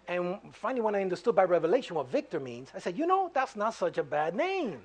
And 0.08 0.38
finally, 0.52 0.80
when 0.80 0.96
I 0.96 1.02
understood 1.02 1.36
by 1.36 1.44
revelation 1.44 1.94
what 1.94 2.08
Victor 2.08 2.40
means, 2.40 2.70
I 2.74 2.80
said, 2.80 2.98
you 2.98 3.06
know, 3.06 3.30
that's 3.32 3.54
not 3.54 3.74
such 3.74 3.96
a 3.96 4.02
bad 4.02 4.34
name. 4.34 4.80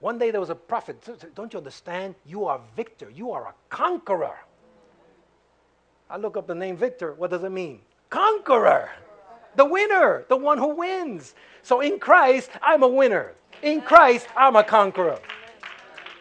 One 0.00 0.18
day 0.18 0.30
there 0.30 0.40
was 0.40 0.48
a 0.50 0.54
prophet. 0.54 1.06
Don't 1.34 1.52
you 1.52 1.58
understand? 1.58 2.14
You 2.24 2.46
are 2.46 2.60
Victor. 2.76 3.10
You 3.10 3.32
are 3.32 3.48
a 3.48 3.54
conqueror. 3.68 4.38
I 6.10 6.16
look 6.16 6.36
up 6.36 6.46
the 6.46 6.54
name 6.54 6.76
Victor. 6.76 7.14
What 7.14 7.30
does 7.30 7.44
it 7.44 7.50
mean? 7.50 7.80
Conqueror. 8.10 8.90
The 9.56 9.64
winner. 9.64 10.24
The 10.28 10.36
one 10.36 10.58
who 10.58 10.68
wins. 10.68 11.34
So 11.62 11.80
in 11.80 11.98
Christ, 11.98 12.50
I'm 12.62 12.82
a 12.82 12.88
winner. 12.88 13.32
In 13.62 13.80
Christ, 13.80 14.26
I'm 14.36 14.56
a 14.56 14.64
conqueror. 14.64 15.18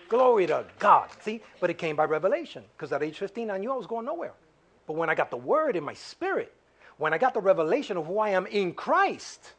Glory 0.10 0.48
to 0.48 0.66
God. 0.80 1.10
See? 1.22 1.42
But 1.60 1.70
it 1.70 1.78
came 1.78 1.96
by 1.96 2.06
revelation. 2.06 2.64
Because 2.76 2.92
at 2.92 3.04
age 3.04 3.18
15, 3.18 3.52
I 3.52 3.58
knew 3.58 3.72
I 3.72 3.76
was 3.76 3.88
going 3.88 4.06
nowhere. 4.06 4.34
But 4.88 4.94
when 4.94 5.10
I 5.10 5.16
got 5.16 5.30
the 5.30 5.38
word 5.38 5.76
in 5.76 5.84
my 5.84 5.94
spirit, 5.94 6.54
when 6.98 7.14
I 7.14 7.18
got 7.18 7.34
the 7.34 7.42
revelation 7.42 7.98
of 7.98 8.08
who 8.08 8.20
I 8.20 8.30
am 8.30 8.48
in 8.48 8.74
Christ, 8.74 9.54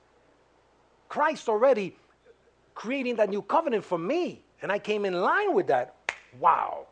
Christ 1.08 1.48
already 1.48 1.96
creating 2.74 3.16
that 3.16 3.28
new 3.28 3.42
covenant 3.42 3.84
for 3.84 3.98
me, 3.98 4.42
and 4.62 4.70
I 4.70 4.78
came 4.78 5.04
in 5.04 5.20
line 5.20 5.54
with 5.54 5.68
that, 5.68 5.94
wow. 6.38 6.86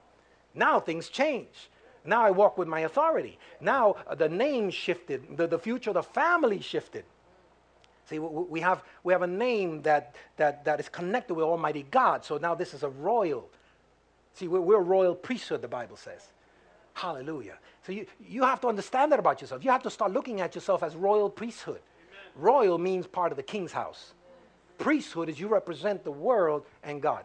Now 0.55 0.81
things 0.81 1.09
change. 1.09 1.71
Now 2.07 2.23
I 2.23 2.31
walk 2.31 2.59
with 2.59 2.69
my 2.69 2.81
authority. 2.81 3.39
Now 3.61 3.97
uh, 4.07 4.15
the 4.15 4.29
name 4.29 4.71
shifted, 4.71 5.37
the, 5.37 5.47
the 5.47 5.59
future 5.59 5.93
the 5.93 6.03
family 6.03 6.61
shifted. 6.61 7.05
See, 8.09 8.21
we 8.21 8.61
have, 8.61 8.85
we 9.03 9.13
have 9.13 9.23
a 9.23 9.27
name 9.27 9.83
that, 9.83 10.15
that, 10.37 10.65
that 10.65 10.79
is 10.79 10.89
connected 10.89 11.35
with 11.35 11.45
Almighty 11.45 11.85
God. 11.91 12.25
So 12.25 12.39
now 12.39 12.55
this 12.55 12.73
is 12.73 12.85
a 12.85 12.89
royal. 12.89 13.49
See, 14.35 14.47
we're, 14.47 14.61
we're 14.61 14.79
a 14.79 14.81
royal 14.81 15.15
priesthood, 15.15 15.61
the 15.61 15.69
Bible 15.69 15.97
says. 15.97 16.29
Hallelujah. 16.95 17.59
So 17.85 17.93
you, 17.93 18.07
you 18.21 18.43
have 18.43 18.61
to 18.61 18.69
understand 18.69 19.11
that 19.11 19.19
about 19.19 19.41
yourself. 19.41 19.65
You 19.65 19.71
have 19.73 19.83
to 19.83 19.91
start 19.91 20.13
looking 20.13 20.41
at 20.41 20.55
yourself 20.55 20.85
as 20.85 20.95
royal 20.95 21.29
priesthood. 21.29 21.81
Amen. 21.81 22.21
Royal 22.37 22.79
means 22.79 23.09
part 23.09 23.33
of 23.33 23.37
the 23.37 23.43
king's 23.43 23.73
house. 23.73 24.15
Priesthood 24.79 25.29
is 25.29 25.41
you 25.41 25.49
represent 25.49 26.05
the 26.05 26.13
world 26.13 26.65
and 26.85 27.03
God. 27.03 27.25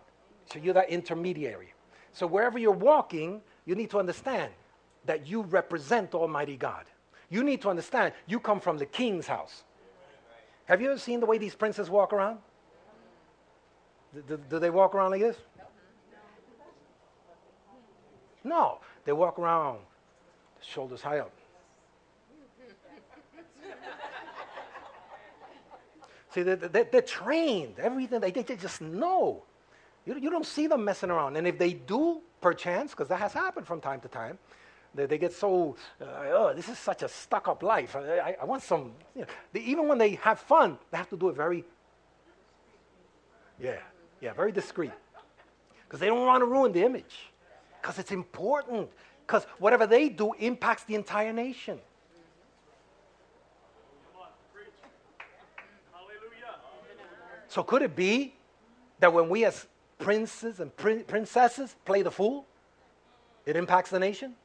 So 0.51 0.57
you're 0.57 0.73
that 0.73 0.89
intermediary. 0.89 1.73
So 2.11 2.25
wherever 2.25 2.57
you're 2.57 2.71
walking, 2.71 3.41
you 3.65 3.75
need 3.75 3.91
to 3.91 3.99
understand 3.99 4.51
that 5.05 5.27
you 5.27 5.41
represent 5.43 6.13
Almighty 6.13 6.57
God. 6.57 6.85
You 7.29 7.43
need 7.43 7.61
to 7.61 7.69
understand 7.69 8.13
you 8.27 8.39
come 8.39 8.59
from 8.59 8.77
the 8.77 8.85
king's 8.85 9.27
house. 9.27 9.63
Have 10.65 10.81
you 10.81 10.89
ever 10.89 10.99
seen 10.99 11.19
the 11.19 11.25
way 11.25 11.37
these 11.37 11.55
princes 11.55 11.89
walk 11.89 12.13
around? 12.13 12.39
Do, 14.13 14.21
do, 14.27 14.37
do 14.49 14.59
they 14.59 14.69
walk 14.69 14.93
around 14.93 15.11
like 15.11 15.21
this? 15.21 15.37
No, 18.43 18.79
they 19.05 19.13
walk 19.13 19.37
around, 19.39 19.79
shoulders 20.61 21.01
high 21.01 21.19
up. 21.19 21.31
See, 26.33 26.41
they're, 26.43 26.55
they're, 26.55 26.85
they're, 26.85 27.01
trained. 27.01 27.77
Everything, 27.79 28.19
they, 28.19 28.31
they 28.31 28.55
just 28.55 28.81
know. 28.81 29.43
You, 30.05 30.17
you 30.17 30.29
don't 30.29 30.45
see 30.45 30.67
them 30.67 30.83
messing 30.83 31.11
around. 31.11 31.37
And 31.37 31.47
if 31.47 31.57
they 31.57 31.73
do, 31.73 32.21
perchance, 32.41 32.91
because 32.91 33.07
that 33.09 33.19
has 33.19 33.33
happened 33.33 33.67
from 33.67 33.79
time 33.79 34.01
to 34.01 34.07
time, 34.07 34.39
they, 34.93 35.05
they 35.05 35.17
get 35.17 35.33
so, 35.33 35.75
uh, 36.01 36.05
oh, 36.31 36.53
this 36.53 36.67
is 36.67 36.77
such 36.77 37.01
a 37.03 37.07
stuck 37.07 37.47
up 37.47 37.63
life. 37.63 37.95
I, 37.95 38.17
I, 38.17 38.35
I 38.41 38.45
want 38.45 38.63
some, 38.63 38.91
you 39.15 39.21
know, 39.21 39.27
they, 39.53 39.61
even 39.61 39.87
when 39.87 39.97
they 39.97 40.15
have 40.15 40.39
fun, 40.39 40.77
they 40.91 40.97
have 40.97 41.09
to 41.09 41.17
do 41.17 41.29
it 41.29 41.35
very, 41.35 41.63
yeah, 43.59 43.77
yeah, 44.19 44.33
very 44.33 44.51
discreet. 44.51 44.91
Because 45.85 45.99
they 45.99 46.07
don't 46.07 46.25
want 46.25 46.41
to 46.41 46.45
ruin 46.45 46.71
the 46.71 46.83
image. 46.83 47.31
Because 47.81 47.99
it's 47.99 48.11
important. 48.11 48.89
Because 49.25 49.45
whatever 49.59 49.87
they 49.87 50.09
do 50.09 50.33
impacts 50.33 50.83
the 50.83 50.95
entire 50.95 51.33
nation. 51.33 51.79
So 57.47 57.63
could 57.63 57.81
it 57.81 57.95
be 57.97 58.33
that 58.99 59.11
when 59.11 59.27
we 59.27 59.43
as 59.43 59.67
princes 59.99 60.61
and 60.61 60.73
prin- 60.77 61.03
princesses 61.03 61.75
play 61.83 62.01
the 62.01 62.11
fool, 62.11 62.45
it 63.45 63.57
impacts 63.57 63.89
the 63.89 63.99
nation? 63.99 64.35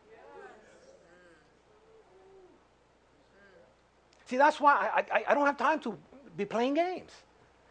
See, 4.26 4.36
that's 4.36 4.60
why 4.60 4.90
I, 4.92 5.18
I, 5.18 5.24
I, 5.28 5.34
don't 5.34 5.46
have 5.46 5.56
time 5.56 5.78
to 5.80 5.96
be 6.36 6.44
playing 6.44 6.74
games. 6.74 7.12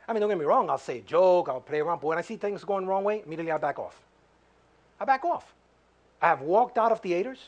I 0.07 0.13
mean, 0.13 0.21
don't 0.21 0.29
get 0.29 0.37
me 0.37 0.45
wrong, 0.45 0.69
I'll 0.69 0.77
say 0.77 0.99
a 0.99 1.01
joke, 1.01 1.49
I'll 1.49 1.59
play 1.59 1.79
around, 1.79 1.99
but 1.99 2.07
when 2.07 2.17
I 2.17 2.21
see 2.21 2.37
things 2.37 2.63
going 2.63 2.85
the 2.85 2.89
wrong 2.89 3.03
way, 3.03 3.23
immediately 3.25 3.51
I 3.51 3.57
back 3.57 3.77
off. 3.77 3.99
I 4.99 5.05
back 5.05 5.25
off. 5.25 5.53
I 6.21 6.27
have 6.27 6.41
walked 6.41 6.77
out 6.77 6.91
of 6.91 7.01
theaters. 7.01 7.39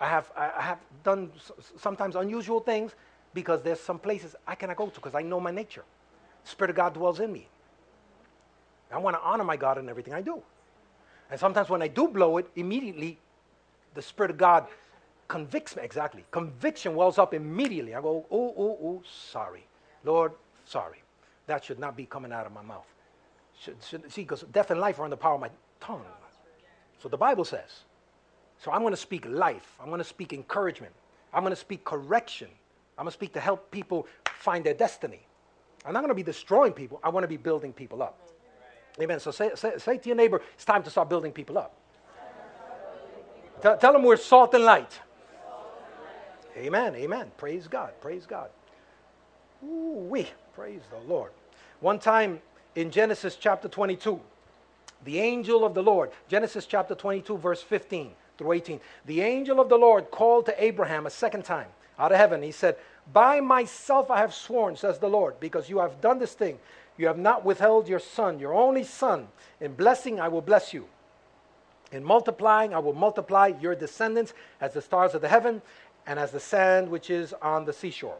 I 0.00 0.08
have, 0.08 0.30
I 0.36 0.62
have 0.62 0.78
done 1.04 1.30
sometimes 1.76 2.16
unusual 2.16 2.60
things 2.60 2.92
because 3.34 3.62
there's 3.62 3.80
some 3.80 3.98
places 3.98 4.36
I 4.46 4.54
cannot 4.54 4.76
go 4.76 4.86
to 4.86 4.94
because 4.94 5.14
I 5.14 5.22
know 5.22 5.40
my 5.40 5.50
nature. 5.50 5.84
The 6.44 6.50
Spirit 6.50 6.70
of 6.70 6.76
God 6.76 6.94
dwells 6.94 7.20
in 7.20 7.32
me. 7.32 7.48
I 8.90 8.98
want 8.98 9.16
to 9.16 9.22
honor 9.22 9.44
my 9.44 9.56
God 9.56 9.78
in 9.78 9.88
everything 9.88 10.12
I 10.12 10.20
do. 10.20 10.42
And 11.30 11.40
sometimes 11.40 11.70
when 11.70 11.82
I 11.82 11.88
do 11.88 12.08
blow 12.08 12.36
it, 12.36 12.48
immediately 12.56 13.18
the 13.94 14.02
Spirit 14.02 14.30
of 14.30 14.36
God 14.36 14.66
convicts 15.32 15.76
me. 15.76 15.82
Exactly. 15.82 16.24
Conviction 16.30 16.94
wells 16.94 17.18
up 17.18 17.32
immediately. 17.32 17.94
I 17.94 18.02
go, 18.02 18.26
oh, 18.30 18.54
oh, 18.54 18.78
oh, 18.82 19.02
sorry. 19.30 19.64
Lord, 20.04 20.32
sorry. 20.66 21.02
That 21.46 21.64
should 21.64 21.78
not 21.78 21.96
be 21.96 22.04
coming 22.04 22.32
out 22.32 22.44
of 22.44 22.52
my 22.52 22.60
mouth. 22.60 22.86
Should, 23.58 23.76
should, 23.82 24.12
see, 24.12 24.22
because 24.22 24.42
death 24.52 24.70
and 24.70 24.78
life 24.78 25.00
are 25.00 25.04
in 25.04 25.10
the 25.10 25.16
power 25.16 25.36
of 25.36 25.40
my 25.40 25.48
tongue. 25.80 26.04
So 27.02 27.08
the 27.08 27.16
Bible 27.16 27.46
says. 27.46 27.84
So 28.58 28.70
I'm 28.72 28.82
going 28.82 28.92
to 28.92 29.00
speak 29.08 29.24
life. 29.26 29.78
I'm 29.80 29.86
going 29.86 30.00
to 30.00 30.04
speak 30.04 30.34
encouragement. 30.34 30.92
I'm 31.32 31.42
going 31.42 31.54
to 31.54 31.60
speak 31.60 31.82
correction. 31.82 32.48
I'm 32.98 33.04
going 33.04 33.12
to 33.12 33.14
speak 33.14 33.32
to 33.32 33.40
help 33.40 33.70
people 33.70 34.06
find 34.26 34.62
their 34.62 34.74
destiny. 34.74 35.20
I'm 35.86 35.94
not 35.94 36.00
going 36.00 36.10
to 36.10 36.14
be 36.14 36.22
destroying 36.22 36.74
people. 36.74 37.00
I 37.02 37.08
want 37.08 37.24
to 37.24 37.28
be 37.28 37.38
building 37.38 37.72
people 37.72 38.02
up. 38.02 38.18
Amen. 39.00 39.18
So 39.18 39.30
say, 39.30 39.52
say, 39.54 39.78
say 39.78 39.96
to 39.96 40.08
your 40.08 40.16
neighbor, 40.16 40.42
it's 40.52 40.66
time 40.66 40.82
to 40.82 40.90
start 40.90 41.08
building 41.08 41.32
people 41.32 41.56
up. 41.56 41.74
Tell, 43.62 43.78
tell 43.78 43.92
them 43.94 44.02
we're 44.02 44.18
salt 44.18 44.52
and 44.52 44.64
light. 44.64 45.00
Amen. 46.56 46.94
Amen. 46.94 47.30
Praise 47.36 47.66
God. 47.66 47.92
Praise 48.00 48.26
God. 48.26 48.50
Ooh, 49.64 50.06
we 50.08 50.28
praise 50.54 50.82
the 50.90 51.12
Lord. 51.12 51.30
One 51.80 51.98
time 51.98 52.40
in 52.74 52.90
Genesis 52.90 53.36
chapter 53.36 53.68
22, 53.68 54.20
the 55.04 55.18
angel 55.18 55.64
of 55.64 55.74
the 55.74 55.82
Lord, 55.82 56.10
Genesis 56.28 56.66
chapter 56.66 56.94
22, 56.94 57.36
verse 57.38 57.62
15 57.62 58.10
through 58.38 58.52
18, 58.52 58.80
the 59.06 59.20
angel 59.20 59.60
of 59.60 59.68
the 59.68 59.76
Lord 59.76 60.10
called 60.10 60.46
to 60.46 60.64
Abraham 60.64 61.06
a 61.06 61.10
second 61.10 61.44
time 61.44 61.68
out 61.98 62.12
of 62.12 62.18
heaven. 62.18 62.42
He 62.42 62.52
said, 62.52 62.76
by 63.12 63.40
myself 63.40 64.10
I 64.10 64.18
have 64.18 64.34
sworn, 64.34 64.76
says 64.76 64.98
the 64.98 65.08
Lord, 65.08 65.40
because 65.40 65.68
you 65.68 65.78
have 65.78 66.00
done 66.00 66.18
this 66.18 66.34
thing. 66.34 66.58
You 66.96 67.06
have 67.06 67.18
not 67.18 67.44
withheld 67.44 67.88
your 67.88 67.98
son, 67.98 68.38
your 68.38 68.54
only 68.54 68.84
son. 68.84 69.28
In 69.60 69.74
blessing, 69.74 70.20
I 70.20 70.28
will 70.28 70.42
bless 70.42 70.72
you. 70.72 70.86
In 71.90 72.04
multiplying, 72.04 72.74
I 72.74 72.78
will 72.78 72.94
multiply 72.94 73.52
your 73.60 73.74
descendants 73.74 74.34
as 74.60 74.72
the 74.72 74.82
stars 74.82 75.14
of 75.14 75.20
the 75.20 75.28
heaven 75.28 75.62
and 76.06 76.18
as 76.18 76.30
the 76.30 76.40
sand 76.40 76.88
which 76.90 77.10
is 77.10 77.32
on 77.42 77.64
the 77.64 77.72
seashore. 77.72 78.18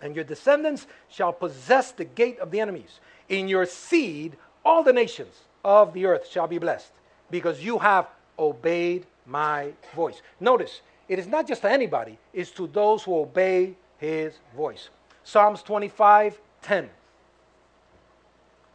And 0.00 0.14
your 0.14 0.24
descendants 0.24 0.86
shall 1.08 1.32
possess 1.32 1.90
the 1.90 2.04
gate 2.04 2.38
of 2.38 2.50
the 2.50 2.60
enemies. 2.60 3.00
In 3.28 3.48
your 3.48 3.66
seed, 3.66 4.36
all 4.64 4.82
the 4.82 4.92
nations 4.92 5.34
of 5.64 5.92
the 5.92 6.06
earth 6.06 6.28
shall 6.28 6.46
be 6.46 6.58
blessed, 6.58 6.92
because 7.30 7.64
you 7.64 7.78
have 7.78 8.06
obeyed 8.38 9.06
my 9.26 9.72
voice. 9.94 10.22
Notice, 10.40 10.80
it 11.08 11.18
is 11.18 11.26
not 11.26 11.48
just 11.48 11.62
to 11.62 11.70
anybody, 11.70 12.18
it's 12.32 12.50
to 12.52 12.66
those 12.66 13.02
who 13.02 13.16
obey 13.18 13.74
his 13.98 14.34
voice. 14.56 14.88
Psalms 15.24 15.62
25 15.62 16.38
10. 16.62 16.88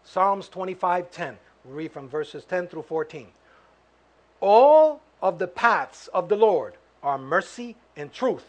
Psalms 0.04 0.50
25 0.50 1.12
10. 1.12 1.38
we 1.66 1.74
read 1.74 1.92
from 1.92 2.10
verses 2.10 2.44
10 2.46 2.68
through 2.68 2.84
14. 2.84 3.28
All 4.42 5.02
of 5.22 5.40
the 5.40 5.48
paths 5.48 6.10
of 6.10 6.28
the 6.28 6.36
Lord 6.36 6.76
are 7.04 7.18
mercy 7.18 7.76
and 7.96 8.12
truth 8.12 8.46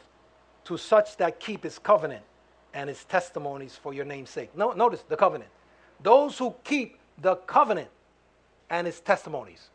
to 0.65 0.77
such 0.79 1.17
that 1.19 1.41
keep 1.41 1.65
his 1.65 1.79
covenant 1.79 2.23
and 2.73 2.89
his 2.89 3.05
testimonies 3.05 3.79
for 3.81 3.93
your 3.93 4.05
name's 4.05 4.31
sake. 4.31 4.57
No, 4.57 4.73
notice 4.73 5.03
the 5.09 5.17
covenant. 5.17 5.51
Those 6.03 6.39
who 6.39 6.55
keep 6.65 6.99
the 7.21 7.37
covenant 7.37 7.89
and 8.71 8.87
his 8.87 9.01
testimonies 9.01 9.69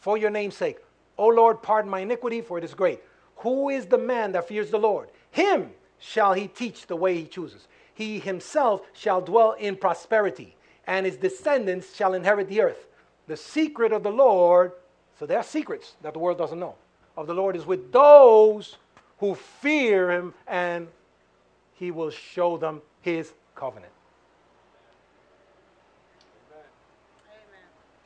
for 0.00 0.18
your 0.18 0.30
name's 0.30 0.56
sake. 0.56 0.78
O 1.16 1.28
Lord, 1.28 1.62
pardon 1.62 1.90
my 1.90 2.00
iniquity, 2.00 2.40
for 2.40 2.58
it 2.58 2.64
is 2.64 2.74
great. 2.74 3.00
Who 3.36 3.68
is 3.68 3.86
the 3.86 3.98
man 3.98 4.32
that 4.32 4.48
fears 4.48 4.70
the 4.70 4.78
Lord? 4.78 5.08
Him 5.30 5.70
shall 5.98 6.32
he 6.32 6.48
teach 6.48 6.86
the 6.86 6.96
way 6.96 7.16
he 7.16 7.24
chooses. 7.24 7.68
He 7.94 8.18
himself 8.18 8.82
shall 8.92 9.20
dwell 9.20 9.52
in 9.52 9.76
prosperity, 9.76 10.56
and 10.86 11.04
his 11.04 11.16
descendants 11.16 11.94
shall 11.94 12.14
inherit 12.14 12.48
the 12.48 12.62
earth. 12.62 12.86
The 13.26 13.36
secret 13.36 13.92
of 13.92 14.02
the 14.02 14.10
Lord, 14.10 14.72
so 15.18 15.26
there 15.26 15.38
are 15.38 15.44
secrets 15.44 15.94
that 16.02 16.14
the 16.14 16.18
world 16.18 16.38
doesn't 16.38 16.58
know, 16.58 16.74
of 17.16 17.26
the 17.26 17.34
Lord 17.34 17.56
is 17.56 17.66
with 17.66 17.92
those 17.92 18.76
who 19.18 19.34
fear 19.34 20.10
him, 20.10 20.34
and 20.46 20.88
he 21.74 21.90
will 21.90 22.10
show 22.10 22.56
them 22.56 22.80
his 23.02 23.32
covenant. 23.54 23.92
Amen. 26.52 26.64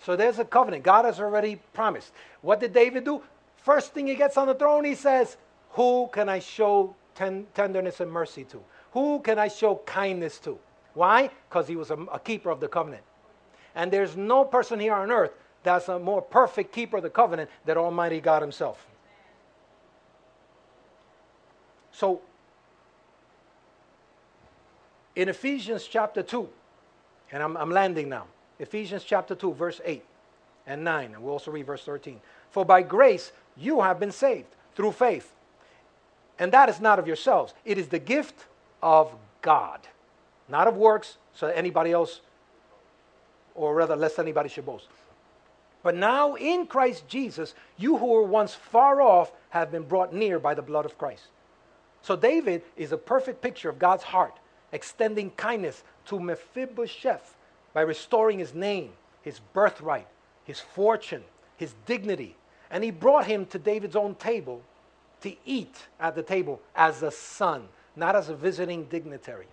So 0.00 0.16
there's 0.16 0.38
a 0.38 0.44
covenant. 0.44 0.82
God 0.82 1.04
has 1.04 1.20
already 1.20 1.60
promised. 1.72 2.12
What 2.40 2.60
did 2.60 2.72
David 2.72 3.04
do? 3.04 3.22
First 3.58 3.94
thing 3.94 4.06
he 4.06 4.14
gets 4.14 4.36
on 4.36 4.46
the 4.46 4.54
throne, 4.54 4.84
he 4.84 4.94
says, 4.94 5.36
Who 5.70 6.08
can 6.12 6.28
I 6.28 6.40
show 6.40 6.94
ten- 7.14 7.46
tenderness 7.54 8.00
and 8.00 8.10
mercy 8.10 8.44
to? 8.44 8.60
Who 8.92 9.20
can 9.20 9.38
I 9.38 9.48
show 9.48 9.80
kindness 9.86 10.38
to? 10.40 10.58
Why? 10.94 11.30
Because 11.48 11.66
he 11.66 11.76
was 11.76 11.90
a, 11.90 11.96
a 12.12 12.18
keeper 12.18 12.50
of 12.50 12.60
the 12.60 12.68
covenant. 12.68 13.02
And 13.74 13.92
there's 13.92 14.16
no 14.16 14.44
person 14.44 14.78
here 14.78 14.94
on 14.94 15.10
earth 15.10 15.32
that's 15.64 15.88
a 15.88 15.98
more 15.98 16.22
perfect 16.22 16.72
keeper 16.72 16.98
of 16.98 17.02
the 17.02 17.10
covenant 17.10 17.50
than 17.64 17.76
Almighty 17.76 18.20
God 18.20 18.42
Himself. 18.42 18.86
So, 21.94 22.20
in 25.14 25.28
Ephesians 25.28 25.86
chapter 25.86 26.24
2, 26.24 26.48
and 27.30 27.42
I'm, 27.42 27.56
I'm 27.56 27.70
landing 27.70 28.08
now, 28.08 28.26
Ephesians 28.58 29.04
chapter 29.04 29.36
2, 29.36 29.54
verse 29.54 29.80
8 29.84 30.02
and 30.66 30.82
9, 30.82 31.14
and 31.14 31.22
we'll 31.22 31.34
also 31.34 31.52
read 31.52 31.66
verse 31.66 31.84
13. 31.84 32.20
For 32.50 32.64
by 32.64 32.82
grace 32.82 33.30
you 33.56 33.80
have 33.80 34.00
been 34.00 34.10
saved 34.10 34.48
through 34.74 34.90
faith. 34.90 35.32
And 36.40 36.50
that 36.50 36.68
is 36.68 36.80
not 36.80 36.98
of 36.98 37.06
yourselves, 37.06 37.54
it 37.64 37.78
is 37.78 37.88
the 37.88 38.00
gift 38.00 38.46
of 38.82 39.14
God, 39.40 39.80
not 40.48 40.66
of 40.66 40.76
works, 40.76 41.18
so 41.32 41.46
that 41.46 41.56
anybody 41.56 41.92
else, 41.92 42.22
or 43.54 43.72
rather, 43.72 43.94
lest 43.94 44.18
anybody 44.18 44.48
should 44.48 44.66
boast. 44.66 44.88
But 45.84 45.94
now 45.94 46.34
in 46.34 46.66
Christ 46.66 47.06
Jesus, 47.06 47.54
you 47.76 47.98
who 47.98 48.06
were 48.06 48.24
once 48.24 48.52
far 48.52 49.00
off 49.00 49.30
have 49.50 49.70
been 49.70 49.84
brought 49.84 50.12
near 50.12 50.40
by 50.40 50.54
the 50.54 50.62
blood 50.62 50.86
of 50.86 50.98
Christ. 50.98 51.28
So 52.04 52.16
David 52.16 52.60
is 52.76 52.92
a 52.92 52.98
perfect 52.98 53.40
picture 53.40 53.70
of 53.70 53.78
God's 53.78 54.02
heart, 54.02 54.36
extending 54.72 55.30
kindness 55.30 55.82
to 56.04 56.20
Mephibosheth 56.20 57.34
by 57.72 57.80
restoring 57.80 58.38
his 58.38 58.52
name, 58.52 58.90
his 59.22 59.40
birthright, 59.54 60.06
his 60.44 60.60
fortune, 60.60 61.24
his 61.56 61.74
dignity. 61.86 62.36
And 62.70 62.84
he 62.84 62.90
brought 62.90 63.26
him 63.26 63.46
to 63.46 63.58
David's 63.58 63.96
own 63.96 64.16
table 64.16 64.60
to 65.22 65.34
eat 65.46 65.86
at 65.98 66.14
the 66.14 66.22
table 66.22 66.60
as 66.76 67.02
a 67.02 67.10
son, 67.10 67.68
not 67.96 68.14
as 68.14 68.28
a 68.28 68.34
visiting 68.34 68.84
dignitary. 68.84 69.46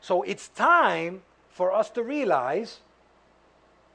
So 0.00 0.22
it's 0.22 0.48
time 0.48 1.20
for 1.50 1.70
us 1.70 1.90
to 1.90 2.02
realize 2.02 2.78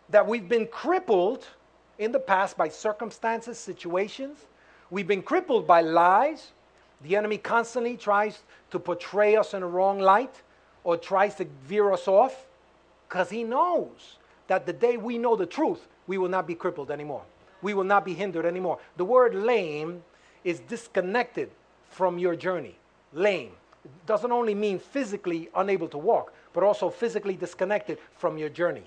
that 0.10 0.28
we've 0.28 0.48
been 0.48 0.68
crippled 0.68 1.48
in 1.98 2.12
the 2.12 2.20
past 2.20 2.56
by 2.56 2.70
circumstances, 2.70 3.58
situations. 3.58 4.38
We've 4.92 5.08
been 5.08 5.24
crippled 5.24 5.66
by 5.66 5.82
lies. 5.82 6.52
The 7.04 7.16
enemy 7.16 7.38
constantly 7.38 7.98
tries 7.98 8.44
to 8.72 8.80
portray 8.80 9.36
us 9.36 9.54
in 9.54 9.64
a 9.64 9.68
wrong 9.68 10.00
light 10.00 10.42
or 10.84 10.98
tries 10.98 11.36
to 11.36 11.46
veer 11.66 11.92
us 11.92 12.08
off 12.08 12.46
because 13.08 13.30
he 13.30 13.44
knows 13.44 14.18
that 14.48 14.66
the 14.66 14.74
day 14.74 14.98
we 14.98 15.18
know 15.18 15.36
the 15.36 15.46
truth, 15.46 15.88
we 16.08 16.18
will 16.18 16.30
not 16.30 16.48
be 16.48 16.56
crippled 16.56 16.92
anymore. 16.92 17.24
We 17.62 17.74
will 17.74 17.84
not 17.84 18.06
be 18.06 18.14
hindered 18.14 18.46
anymore. 18.46 18.80
The 18.98 19.06
word 19.06 19.36
lame 19.36 20.04
is 20.44 20.60
disconnected 20.62 21.52
from 21.90 22.18
your 22.18 22.36
journey. 22.36 22.76
Lame. 23.14 23.52
It 23.84 24.06
doesn't 24.06 24.32
only 24.32 24.56
mean 24.56 24.80
physically 24.80 25.50
unable 25.56 25.88
to 25.90 25.98
walk, 25.98 26.34
but 26.54 26.64
also 26.64 26.90
physically 26.90 27.36
disconnected 27.36 27.98
from 28.16 28.38
your 28.38 28.50
journey. 28.50 28.84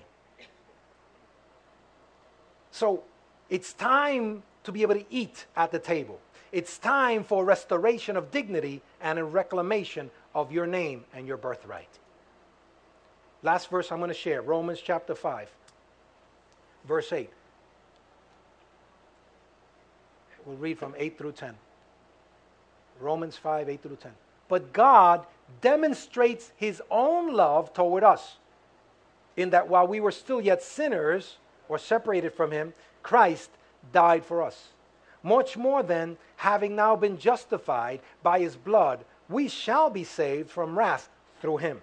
So 2.71 3.03
it's 3.49 3.73
time 3.73 4.43
to 4.63 4.71
be 4.71 4.81
able 4.81 4.95
to 4.95 5.05
eat 5.09 5.45
at 5.55 5.71
the 5.71 5.79
table. 5.79 6.19
It's 6.55 6.77
time 6.77 7.25
for 7.25 7.43
restoration 7.43 8.15
of 8.15 8.31
dignity 8.31 8.81
and 9.01 9.19
a 9.19 9.25
reclamation 9.25 10.09
of 10.33 10.53
your 10.53 10.65
name 10.65 11.03
and 11.13 11.27
your 11.27 11.35
birthright. 11.35 11.89
Last 13.43 13.69
verse 13.69 13.91
I'm 13.91 13.97
going 13.97 14.07
to 14.07 14.13
share 14.13 14.41
Romans 14.41 14.79
chapter 14.81 15.15
5, 15.15 15.49
verse 16.87 17.11
8. 17.11 17.29
We'll 20.45 20.55
read 20.55 20.79
from 20.79 20.95
8 20.97 21.17
through 21.17 21.33
10. 21.33 21.55
Romans 23.01 23.35
5, 23.35 23.67
8 23.67 23.83
through 23.83 23.97
10. 23.97 24.11
But 24.47 24.71
God 24.71 25.25
demonstrates 25.59 26.53
his 26.55 26.81
own 26.89 27.33
love 27.33 27.73
toward 27.73 28.05
us, 28.05 28.37
in 29.35 29.49
that 29.49 29.67
while 29.67 29.87
we 29.87 29.99
were 29.99 30.09
still 30.09 30.39
yet 30.39 30.63
sinners 30.63 31.35
or 31.67 31.77
separated 31.77 32.33
from 32.33 32.51
him, 32.51 32.73
Christ 33.03 33.49
died 33.91 34.23
for 34.23 34.41
us. 34.41 34.69
Much 35.25 35.57
more 35.57 35.81
than, 35.81 36.15
having 36.35 36.75
now 36.75 36.95
been 36.95 37.17
justified 37.17 37.99
by 38.21 38.39
his 38.39 38.55
blood, 38.55 39.03
we 39.27 39.47
shall 39.47 39.89
be 39.89 40.03
saved 40.03 40.51
from 40.51 40.77
wrath 40.77 41.09
through 41.41 41.57
him. 41.57 41.81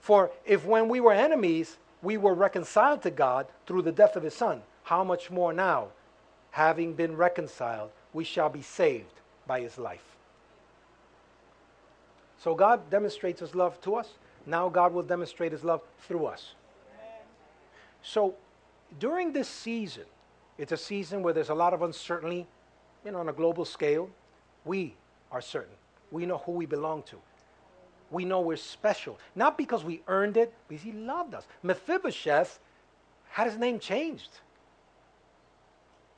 For 0.00 0.30
if 0.46 0.64
when 0.64 0.88
we 0.88 1.00
were 1.00 1.12
enemies, 1.12 1.76
we 2.02 2.16
were 2.16 2.34
reconciled 2.34 3.02
to 3.02 3.10
God 3.10 3.48
through 3.66 3.82
the 3.82 3.90
death 3.90 4.14
of 4.14 4.22
his 4.22 4.34
Son, 4.34 4.62
how 4.84 5.02
much 5.02 5.28
more 5.28 5.52
now, 5.52 5.88
having 6.52 6.92
been 6.94 7.16
reconciled, 7.16 7.90
we 8.12 8.22
shall 8.22 8.48
be 8.48 8.62
saved 8.62 9.20
by 9.44 9.60
his 9.60 9.76
life. 9.76 10.16
So 12.38 12.54
God 12.54 12.88
demonstrates 12.90 13.40
his 13.40 13.56
love 13.56 13.80
to 13.80 13.96
us. 13.96 14.08
Now 14.46 14.68
God 14.68 14.92
will 14.92 15.02
demonstrate 15.02 15.50
his 15.50 15.64
love 15.64 15.82
through 16.06 16.26
us. 16.26 16.54
So 18.02 18.36
during 19.00 19.32
this 19.32 19.48
season, 19.48 20.04
it's 20.58 20.72
a 20.72 20.76
season 20.76 21.22
where 21.22 21.32
there's 21.32 21.48
a 21.48 21.54
lot 21.54 21.74
of 21.74 21.82
uncertainty, 21.82 22.46
you 23.04 23.12
know, 23.12 23.18
on 23.18 23.28
a 23.28 23.32
global 23.32 23.64
scale. 23.64 24.08
We 24.64 24.94
are 25.30 25.40
certain. 25.40 25.74
We 26.10 26.26
know 26.26 26.38
who 26.38 26.52
we 26.52 26.66
belong 26.66 27.02
to. 27.04 27.16
We 28.10 28.24
know 28.24 28.40
we're 28.40 28.56
special. 28.56 29.18
Not 29.34 29.56
because 29.56 29.84
we 29.84 30.02
earned 30.06 30.36
it, 30.36 30.52
because 30.68 30.84
he 30.84 30.92
loved 30.92 31.34
us. 31.34 31.46
Mephibosheth 31.62 32.58
had 33.30 33.46
his 33.46 33.56
name 33.56 33.78
changed 33.78 34.40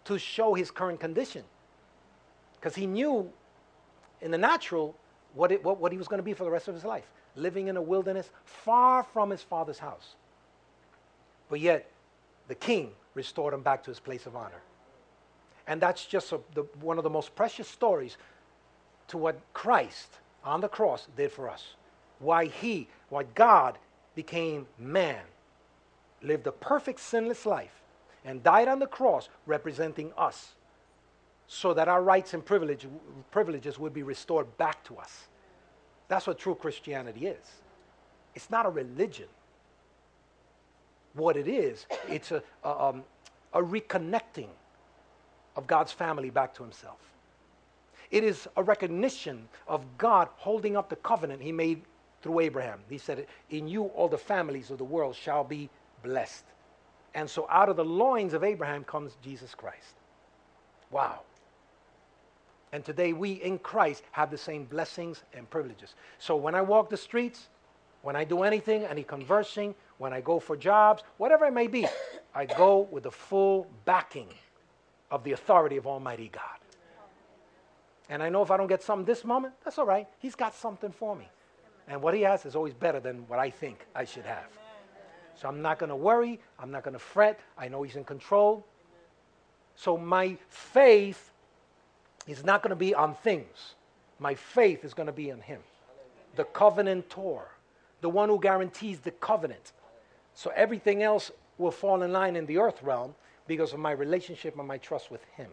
to 0.05 0.18
show 0.18 0.55
his 0.55 0.70
current 0.70 1.01
condition. 1.01 1.45
Because 2.61 2.74
he 2.74 2.87
knew 2.87 3.30
in 4.20 4.30
the 4.30 4.39
natural 4.39 4.95
what, 5.35 5.53
it, 5.53 5.62
what, 5.62 5.80
what 5.80 5.93
he 5.93 5.99
was 5.99 6.09
going 6.09 6.18
to 6.18 6.24
be 6.24 6.35
for 6.35 6.45
the 6.45 6.51
rest 6.51 6.68
of 6.68 6.74
his 6.74 6.85
life 6.85 7.11
living 7.37 7.68
in 7.68 7.76
a 7.76 7.82
wilderness 7.82 8.30
far 8.45 9.03
from 9.03 9.30
his 9.30 9.43
father's 9.43 9.78
house. 9.78 10.14
But 11.49 11.61
yet, 11.61 11.91
the 12.49 12.55
king 12.55 12.91
restored 13.14 13.55
him 13.55 13.62
back 13.62 13.82
to 13.85 13.91
his 13.91 14.01
place 14.01 14.26
of 14.26 14.37
honor. 14.37 14.62
And 15.66 15.80
that's 15.80 16.04
just 16.04 16.32
a, 16.32 16.40
the, 16.54 16.62
one 16.80 16.98
of 16.98 17.04
the 17.04 17.10
most 17.10 17.34
precious 17.34 17.68
stories 17.68 18.16
to 19.08 19.18
what 19.18 19.40
Christ 19.52 20.08
on 20.44 20.60
the 20.60 20.68
cross 20.68 21.08
did 21.16 21.32
for 21.32 21.48
us. 21.48 21.74
Why 22.18 22.46
he, 22.46 22.88
why 23.08 23.24
God 23.34 23.78
became 24.14 24.66
man, 24.78 25.22
lived 26.22 26.46
a 26.46 26.52
perfect 26.52 27.00
sinless 27.00 27.46
life, 27.46 27.82
and 28.24 28.42
died 28.42 28.68
on 28.68 28.78
the 28.78 28.86
cross 28.86 29.28
representing 29.46 30.12
us 30.16 30.54
so 31.46 31.74
that 31.74 31.88
our 31.88 32.02
rights 32.02 32.32
and 32.34 32.44
privilege, 32.44 32.86
privileges 33.30 33.78
would 33.78 33.92
be 33.92 34.02
restored 34.02 34.56
back 34.56 34.82
to 34.84 34.96
us. 34.96 35.28
That's 36.08 36.26
what 36.26 36.38
true 36.38 36.54
Christianity 36.54 37.26
is. 37.26 37.46
It's 38.34 38.50
not 38.50 38.66
a 38.66 38.70
religion. 38.70 39.28
What 41.12 41.36
it 41.36 41.46
is, 41.46 41.86
it's 42.08 42.32
a, 42.32 42.42
a, 42.64 42.84
um, 42.84 43.04
a 43.52 43.62
reconnecting 43.62 44.48
of 45.57 45.66
God's 45.66 45.92
family 45.92 46.30
back 46.30 46.55
to 46.55 46.62
Himself. 46.62 46.98
It 48.11 48.24
is 48.24 48.48
a 48.57 48.62
recognition 48.62 49.48
of 49.66 49.84
God 49.98 50.28
holding 50.36 50.76
up 50.76 50.88
the 50.88 50.96
covenant 50.96 51.42
He 51.42 51.52
made 51.52 51.82
through 52.22 52.40
Abraham. 52.40 52.80
He 52.88 52.98
said, 52.98 53.26
In 53.50 53.68
you 53.68 53.84
all 53.84 54.09
the 54.09 54.18
families 54.18 54.70
of 54.70 54.78
the 54.78 54.84
world 54.84 55.14
shall 55.14 55.44
be 55.44 55.68
blessed. 56.02 56.44
And 57.14 57.28
so 57.28 57.46
out 57.50 57.68
of 57.68 57.76
the 57.76 57.84
loins 57.84 58.34
of 58.34 58.42
Abraham 58.42 58.84
comes 58.84 59.16
Jesus 59.22 59.55
Christ. 59.55 59.94
Wow. 60.90 61.20
And 62.72 62.84
today 62.84 63.12
we 63.12 63.32
in 63.32 63.59
Christ 63.59 64.02
have 64.11 64.30
the 64.30 64.38
same 64.38 64.64
blessings 64.64 65.22
and 65.32 65.48
privileges. 65.48 65.94
So 66.18 66.34
when 66.34 66.55
I 66.55 66.62
walk 66.62 66.90
the 66.90 66.96
streets, 66.96 67.48
when 68.02 68.16
I 68.16 68.24
do 68.24 68.42
anything, 68.42 68.84
any 68.84 69.02
conversing, 69.02 69.74
when 69.98 70.12
I 70.12 70.20
go 70.20 70.40
for 70.40 70.57
jobs, 70.57 71.02
whatever 71.18 71.46
it 71.46 71.52
may 71.52 71.68
be, 71.68 71.86
I 72.34 72.46
go 72.46 72.88
with 72.90 73.05
the 73.05 73.11
full 73.11 73.66
backing 73.84 74.28
of 75.14 75.22
the 75.22 75.30
authority 75.30 75.76
of 75.76 75.86
Almighty 75.86 76.28
God. 76.28 76.42
And 78.08 78.20
I 78.20 78.28
know 78.28 78.42
if 78.42 78.50
I 78.50 78.56
don't 78.56 78.66
get 78.66 78.82
something 78.82 79.06
this 79.06 79.24
moment, 79.24 79.54
that's 79.64 79.78
all 79.78 79.86
right. 79.86 80.08
He's 80.18 80.34
got 80.34 80.54
something 80.54 80.90
for 80.90 81.14
me. 81.14 81.28
And 81.86 82.02
what 82.02 82.14
he 82.14 82.22
has 82.22 82.44
is 82.44 82.56
always 82.56 82.74
better 82.74 82.98
than 82.98 83.28
what 83.28 83.38
I 83.38 83.48
think 83.48 83.86
I 83.94 84.04
should 84.04 84.24
have. 84.24 84.48
So 85.40 85.48
I'm 85.48 85.62
not 85.62 85.78
going 85.78 85.90
to 85.90 85.96
worry. 85.96 86.40
I'm 86.58 86.72
not 86.72 86.82
going 86.82 86.94
to 86.94 86.98
fret. 86.98 87.38
I 87.56 87.68
know 87.68 87.82
he's 87.82 87.94
in 87.94 88.04
control. 88.04 88.66
So 89.76 89.96
my 89.96 90.36
faith 90.48 91.32
is 92.26 92.44
not 92.44 92.62
going 92.62 92.70
to 92.70 92.76
be 92.76 92.92
on 92.92 93.14
things. 93.14 93.74
My 94.18 94.34
faith 94.34 94.84
is 94.84 94.94
going 94.94 95.06
to 95.06 95.12
be 95.12 95.30
in 95.30 95.40
Him, 95.40 95.60
the 96.36 96.44
covenantor, 96.44 97.42
the 98.00 98.08
one 98.08 98.28
who 98.28 98.40
guarantees 98.40 99.00
the 99.00 99.10
covenant. 99.10 99.72
So 100.34 100.52
everything 100.54 101.02
else 101.02 101.30
will 101.58 101.70
fall 101.70 102.02
in 102.02 102.12
line 102.12 102.36
in 102.36 102.46
the 102.46 102.58
earth 102.58 102.82
realm 102.82 103.14
because 103.47 103.72
of 103.72 103.78
my 103.78 103.92
relationship 103.92 104.59
and 104.59 104.66
my 104.66 104.78
trust 104.78 105.11
with 105.11 105.24
Him. 105.36 105.49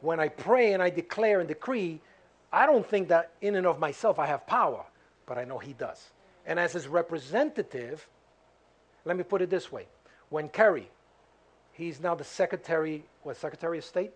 When 0.00 0.18
I 0.18 0.28
pray 0.28 0.72
and 0.72 0.82
I 0.82 0.90
declare 0.90 1.40
and 1.40 1.48
decree, 1.48 2.00
I 2.52 2.66
don't 2.66 2.86
think 2.86 3.08
that 3.08 3.32
in 3.40 3.54
and 3.54 3.66
of 3.66 3.78
myself 3.78 4.18
I 4.18 4.26
have 4.26 4.46
power, 4.46 4.84
but 5.26 5.38
I 5.38 5.44
know 5.44 5.58
He 5.58 5.72
does. 5.74 6.10
And 6.46 6.58
as 6.58 6.72
His 6.72 6.88
representative, 6.88 8.08
let 9.04 9.16
me 9.16 9.22
put 9.22 9.42
it 9.42 9.50
this 9.50 9.70
way 9.70 9.86
when 10.30 10.48
Kerry, 10.48 10.88
he's 11.72 12.00
now 12.00 12.14
the 12.14 12.24
Secretary, 12.24 13.04
what, 13.22 13.36
Secretary 13.36 13.78
of 13.78 13.84
State? 13.84 14.12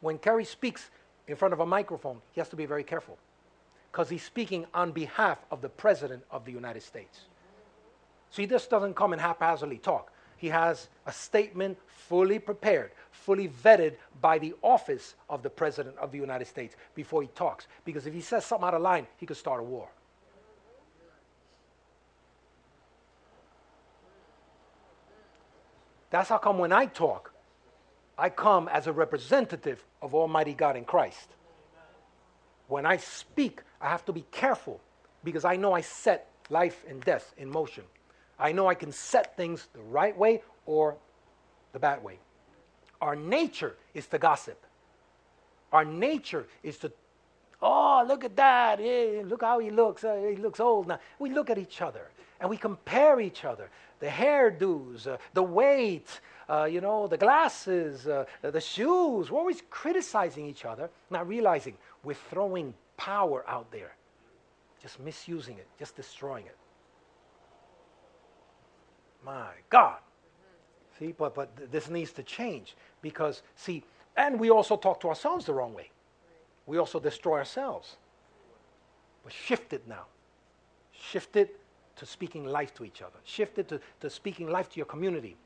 When 0.00 0.18
Kerry 0.18 0.44
speaks 0.44 0.90
in 1.28 1.36
front 1.36 1.54
of 1.54 1.60
a 1.60 1.66
microphone, 1.66 2.20
he 2.32 2.40
has 2.40 2.48
to 2.48 2.56
be 2.56 2.66
very 2.66 2.84
careful 2.84 3.18
because 3.92 4.08
he's 4.08 4.24
speaking 4.24 4.66
on 4.74 4.90
behalf 4.92 5.38
of 5.50 5.60
the 5.60 5.68
President 5.68 6.22
of 6.30 6.44
the 6.44 6.52
United 6.52 6.82
States. 6.82 7.20
He 8.30 8.46
just 8.46 8.68
doesn't 8.68 8.94
come 8.94 9.12
and 9.12 9.22
haphazardly 9.22 9.78
talk. 9.78 10.10
He 10.44 10.50
has 10.50 10.88
a 11.06 11.10
statement 11.10 11.78
fully 11.88 12.38
prepared, 12.38 12.90
fully 13.10 13.48
vetted 13.48 13.94
by 14.20 14.38
the 14.38 14.52
office 14.60 15.14
of 15.30 15.42
the 15.42 15.48
President 15.48 15.96
of 15.96 16.12
the 16.12 16.18
United 16.18 16.44
States 16.46 16.76
before 16.94 17.22
he 17.22 17.28
talks. 17.28 17.66
Because 17.86 18.06
if 18.06 18.12
he 18.12 18.20
says 18.20 18.44
something 18.44 18.68
out 18.68 18.74
of 18.74 18.82
line, 18.82 19.06
he 19.16 19.24
could 19.24 19.38
start 19.38 19.60
a 19.60 19.62
war. 19.62 19.88
That's 26.10 26.28
how 26.28 26.36
come 26.36 26.58
when 26.58 26.72
I 26.72 26.84
talk, 26.84 27.32
I 28.18 28.28
come 28.28 28.68
as 28.68 28.86
a 28.86 28.92
representative 28.92 29.82
of 30.02 30.14
Almighty 30.14 30.52
God 30.52 30.76
in 30.76 30.84
Christ. 30.84 31.30
When 32.68 32.84
I 32.84 32.98
speak, 32.98 33.62
I 33.80 33.88
have 33.88 34.04
to 34.04 34.12
be 34.12 34.26
careful 34.30 34.78
because 35.24 35.46
I 35.46 35.56
know 35.56 35.72
I 35.72 35.80
set 35.80 36.28
life 36.50 36.84
and 36.86 37.00
death 37.00 37.32
in 37.38 37.48
motion. 37.48 37.84
I 38.38 38.52
know 38.52 38.66
I 38.66 38.74
can 38.74 38.92
set 38.92 39.36
things 39.36 39.68
the 39.72 39.82
right 39.82 40.16
way 40.16 40.42
or 40.66 40.96
the 41.72 41.78
bad 41.78 42.02
way. 42.02 42.18
Our 43.00 43.16
nature 43.16 43.76
is 43.92 44.06
to 44.08 44.18
gossip. 44.18 44.60
Our 45.72 45.84
nature 45.84 46.46
is 46.62 46.78
to, 46.78 46.92
oh, 47.60 48.04
look 48.06 48.24
at 48.24 48.36
that. 48.36 48.78
Hey, 48.78 49.22
look 49.22 49.42
how 49.42 49.58
he 49.58 49.70
looks. 49.70 50.04
Uh, 50.04 50.30
he 50.30 50.36
looks 50.36 50.60
old 50.60 50.86
now. 50.86 51.00
We 51.18 51.30
look 51.30 51.50
at 51.50 51.58
each 51.58 51.82
other 51.82 52.08
and 52.40 52.48
we 52.48 52.56
compare 52.56 53.20
each 53.20 53.44
other. 53.44 53.70
The 54.00 54.06
hairdos, 54.06 55.06
uh, 55.06 55.18
the 55.32 55.42
weight, 55.42 56.20
uh, 56.48 56.64
you 56.64 56.80
know, 56.80 57.06
the 57.06 57.16
glasses, 57.16 58.06
uh, 58.06 58.24
the 58.42 58.60
shoes. 58.60 59.30
We're 59.30 59.38
always 59.38 59.62
criticizing 59.70 60.46
each 60.46 60.64
other, 60.64 60.90
not 61.10 61.26
realizing 61.26 61.76
we're 62.02 62.14
throwing 62.14 62.74
power 62.96 63.44
out 63.48 63.70
there, 63.70 63.94
just 64.82 65.00
misusing 65.00 65.56
it, 65.58 65.66
just 65.78 65.96
destroying 65.96 66.46
it. 66.46 66.56
My 69.24 69.50
God. 69.70 69.98
See, 70.98 71.12
but, 71.16 71.34
but 71.34 71.72
this 71.72 71.88
needs 71.88 72.12
to 72.12 72.22
change 72.22 72.76
because, 73.02 73.42
see, 73.56 73.82
and 74.16 74.38
we 74.38 74.50
also 74.50 74.76
talk 74.76 75.00
to 75.00 75.08
ourselves 75.08 75.46
the 75.46 75.54
wrong 75.54 75.74
way. 75.74 75.90
We 76.66 76.78
also 76.78 77.00
destroy 77.00 77.38
ourselves. 77.38 77.96
But 79.24 79.32
shift 79.32 79.72
it 79.72 79.86
now. 79.88 80.04
Shift 80.92 81.36
it 81.36 81.58
to 81.96 82.06
speaking 82.06 82.44
life 82.44 82.74
to 82.74 82.84
each 82.84 83.02
other. 83.02 83.18
Shift 83.24 83.58
it 83.58 83.68
to, 83.68 83.80
to 84.00 84.10
speaking 84.10 84.48
life 84.48 84.68
to 84.70 84.76
your 84.76 84.86
community. 84.86 85.36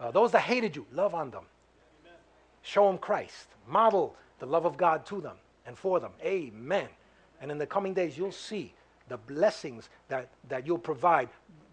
Uh, 0.00 0.10
those 0.10 0.32
that 0.32 0.40
hated 0.40 0.74
you, 0.74 0.86
love 0.92 1.14
on 1.14 1.30
them. 1.30 1.44
Show 2.62 2.86
them 2.86 2.98
Christ. 2.98 3.48
Model 3.68 4.16
the 4.38 4.46
love 4.46 4.64
of 4.64 4.76
God 4.76 5.04
to 5.06 5.20
them 5.20 5.36
and 5.66 5.76
for 5.76 6.00
them. 6.00 6.12
Amen. 6.22 6.88
And 7.40 7.50
in 7.50 7.58
the 7.58 7.66
coming 7.66 7.92
days, 7.92 8.16
you'll 8.16 8.32
see 8.32 8.72
the 9.08 9.16
blessings 9.16 9.90
that, 10.08 10.30
that 10.48 10.66
you'll 10.66 10.78
provide 10.78 11.28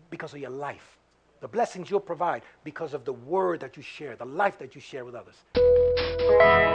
because 0.09 0.33
of 0.33 0.39
your 0.39 0.49
life 0.49 0.97
the 1.41 1.47
blessings 1.47 1.89
you'll 1.89 1.99
provide 1.99 2.43
because 2.63 2.93
of 2.93 3.03
the 3.03 3.13
word 3.13 3.59
that 3.59 3.75
you 3.75 3.83
share, 3.83 4.15
the 4.15 4.25
life 4.25 4.57
that 4.59 4.75
you 4.75 4.81
share 4.81 5.03
with 5.03 5.15
others. 5.15 6.70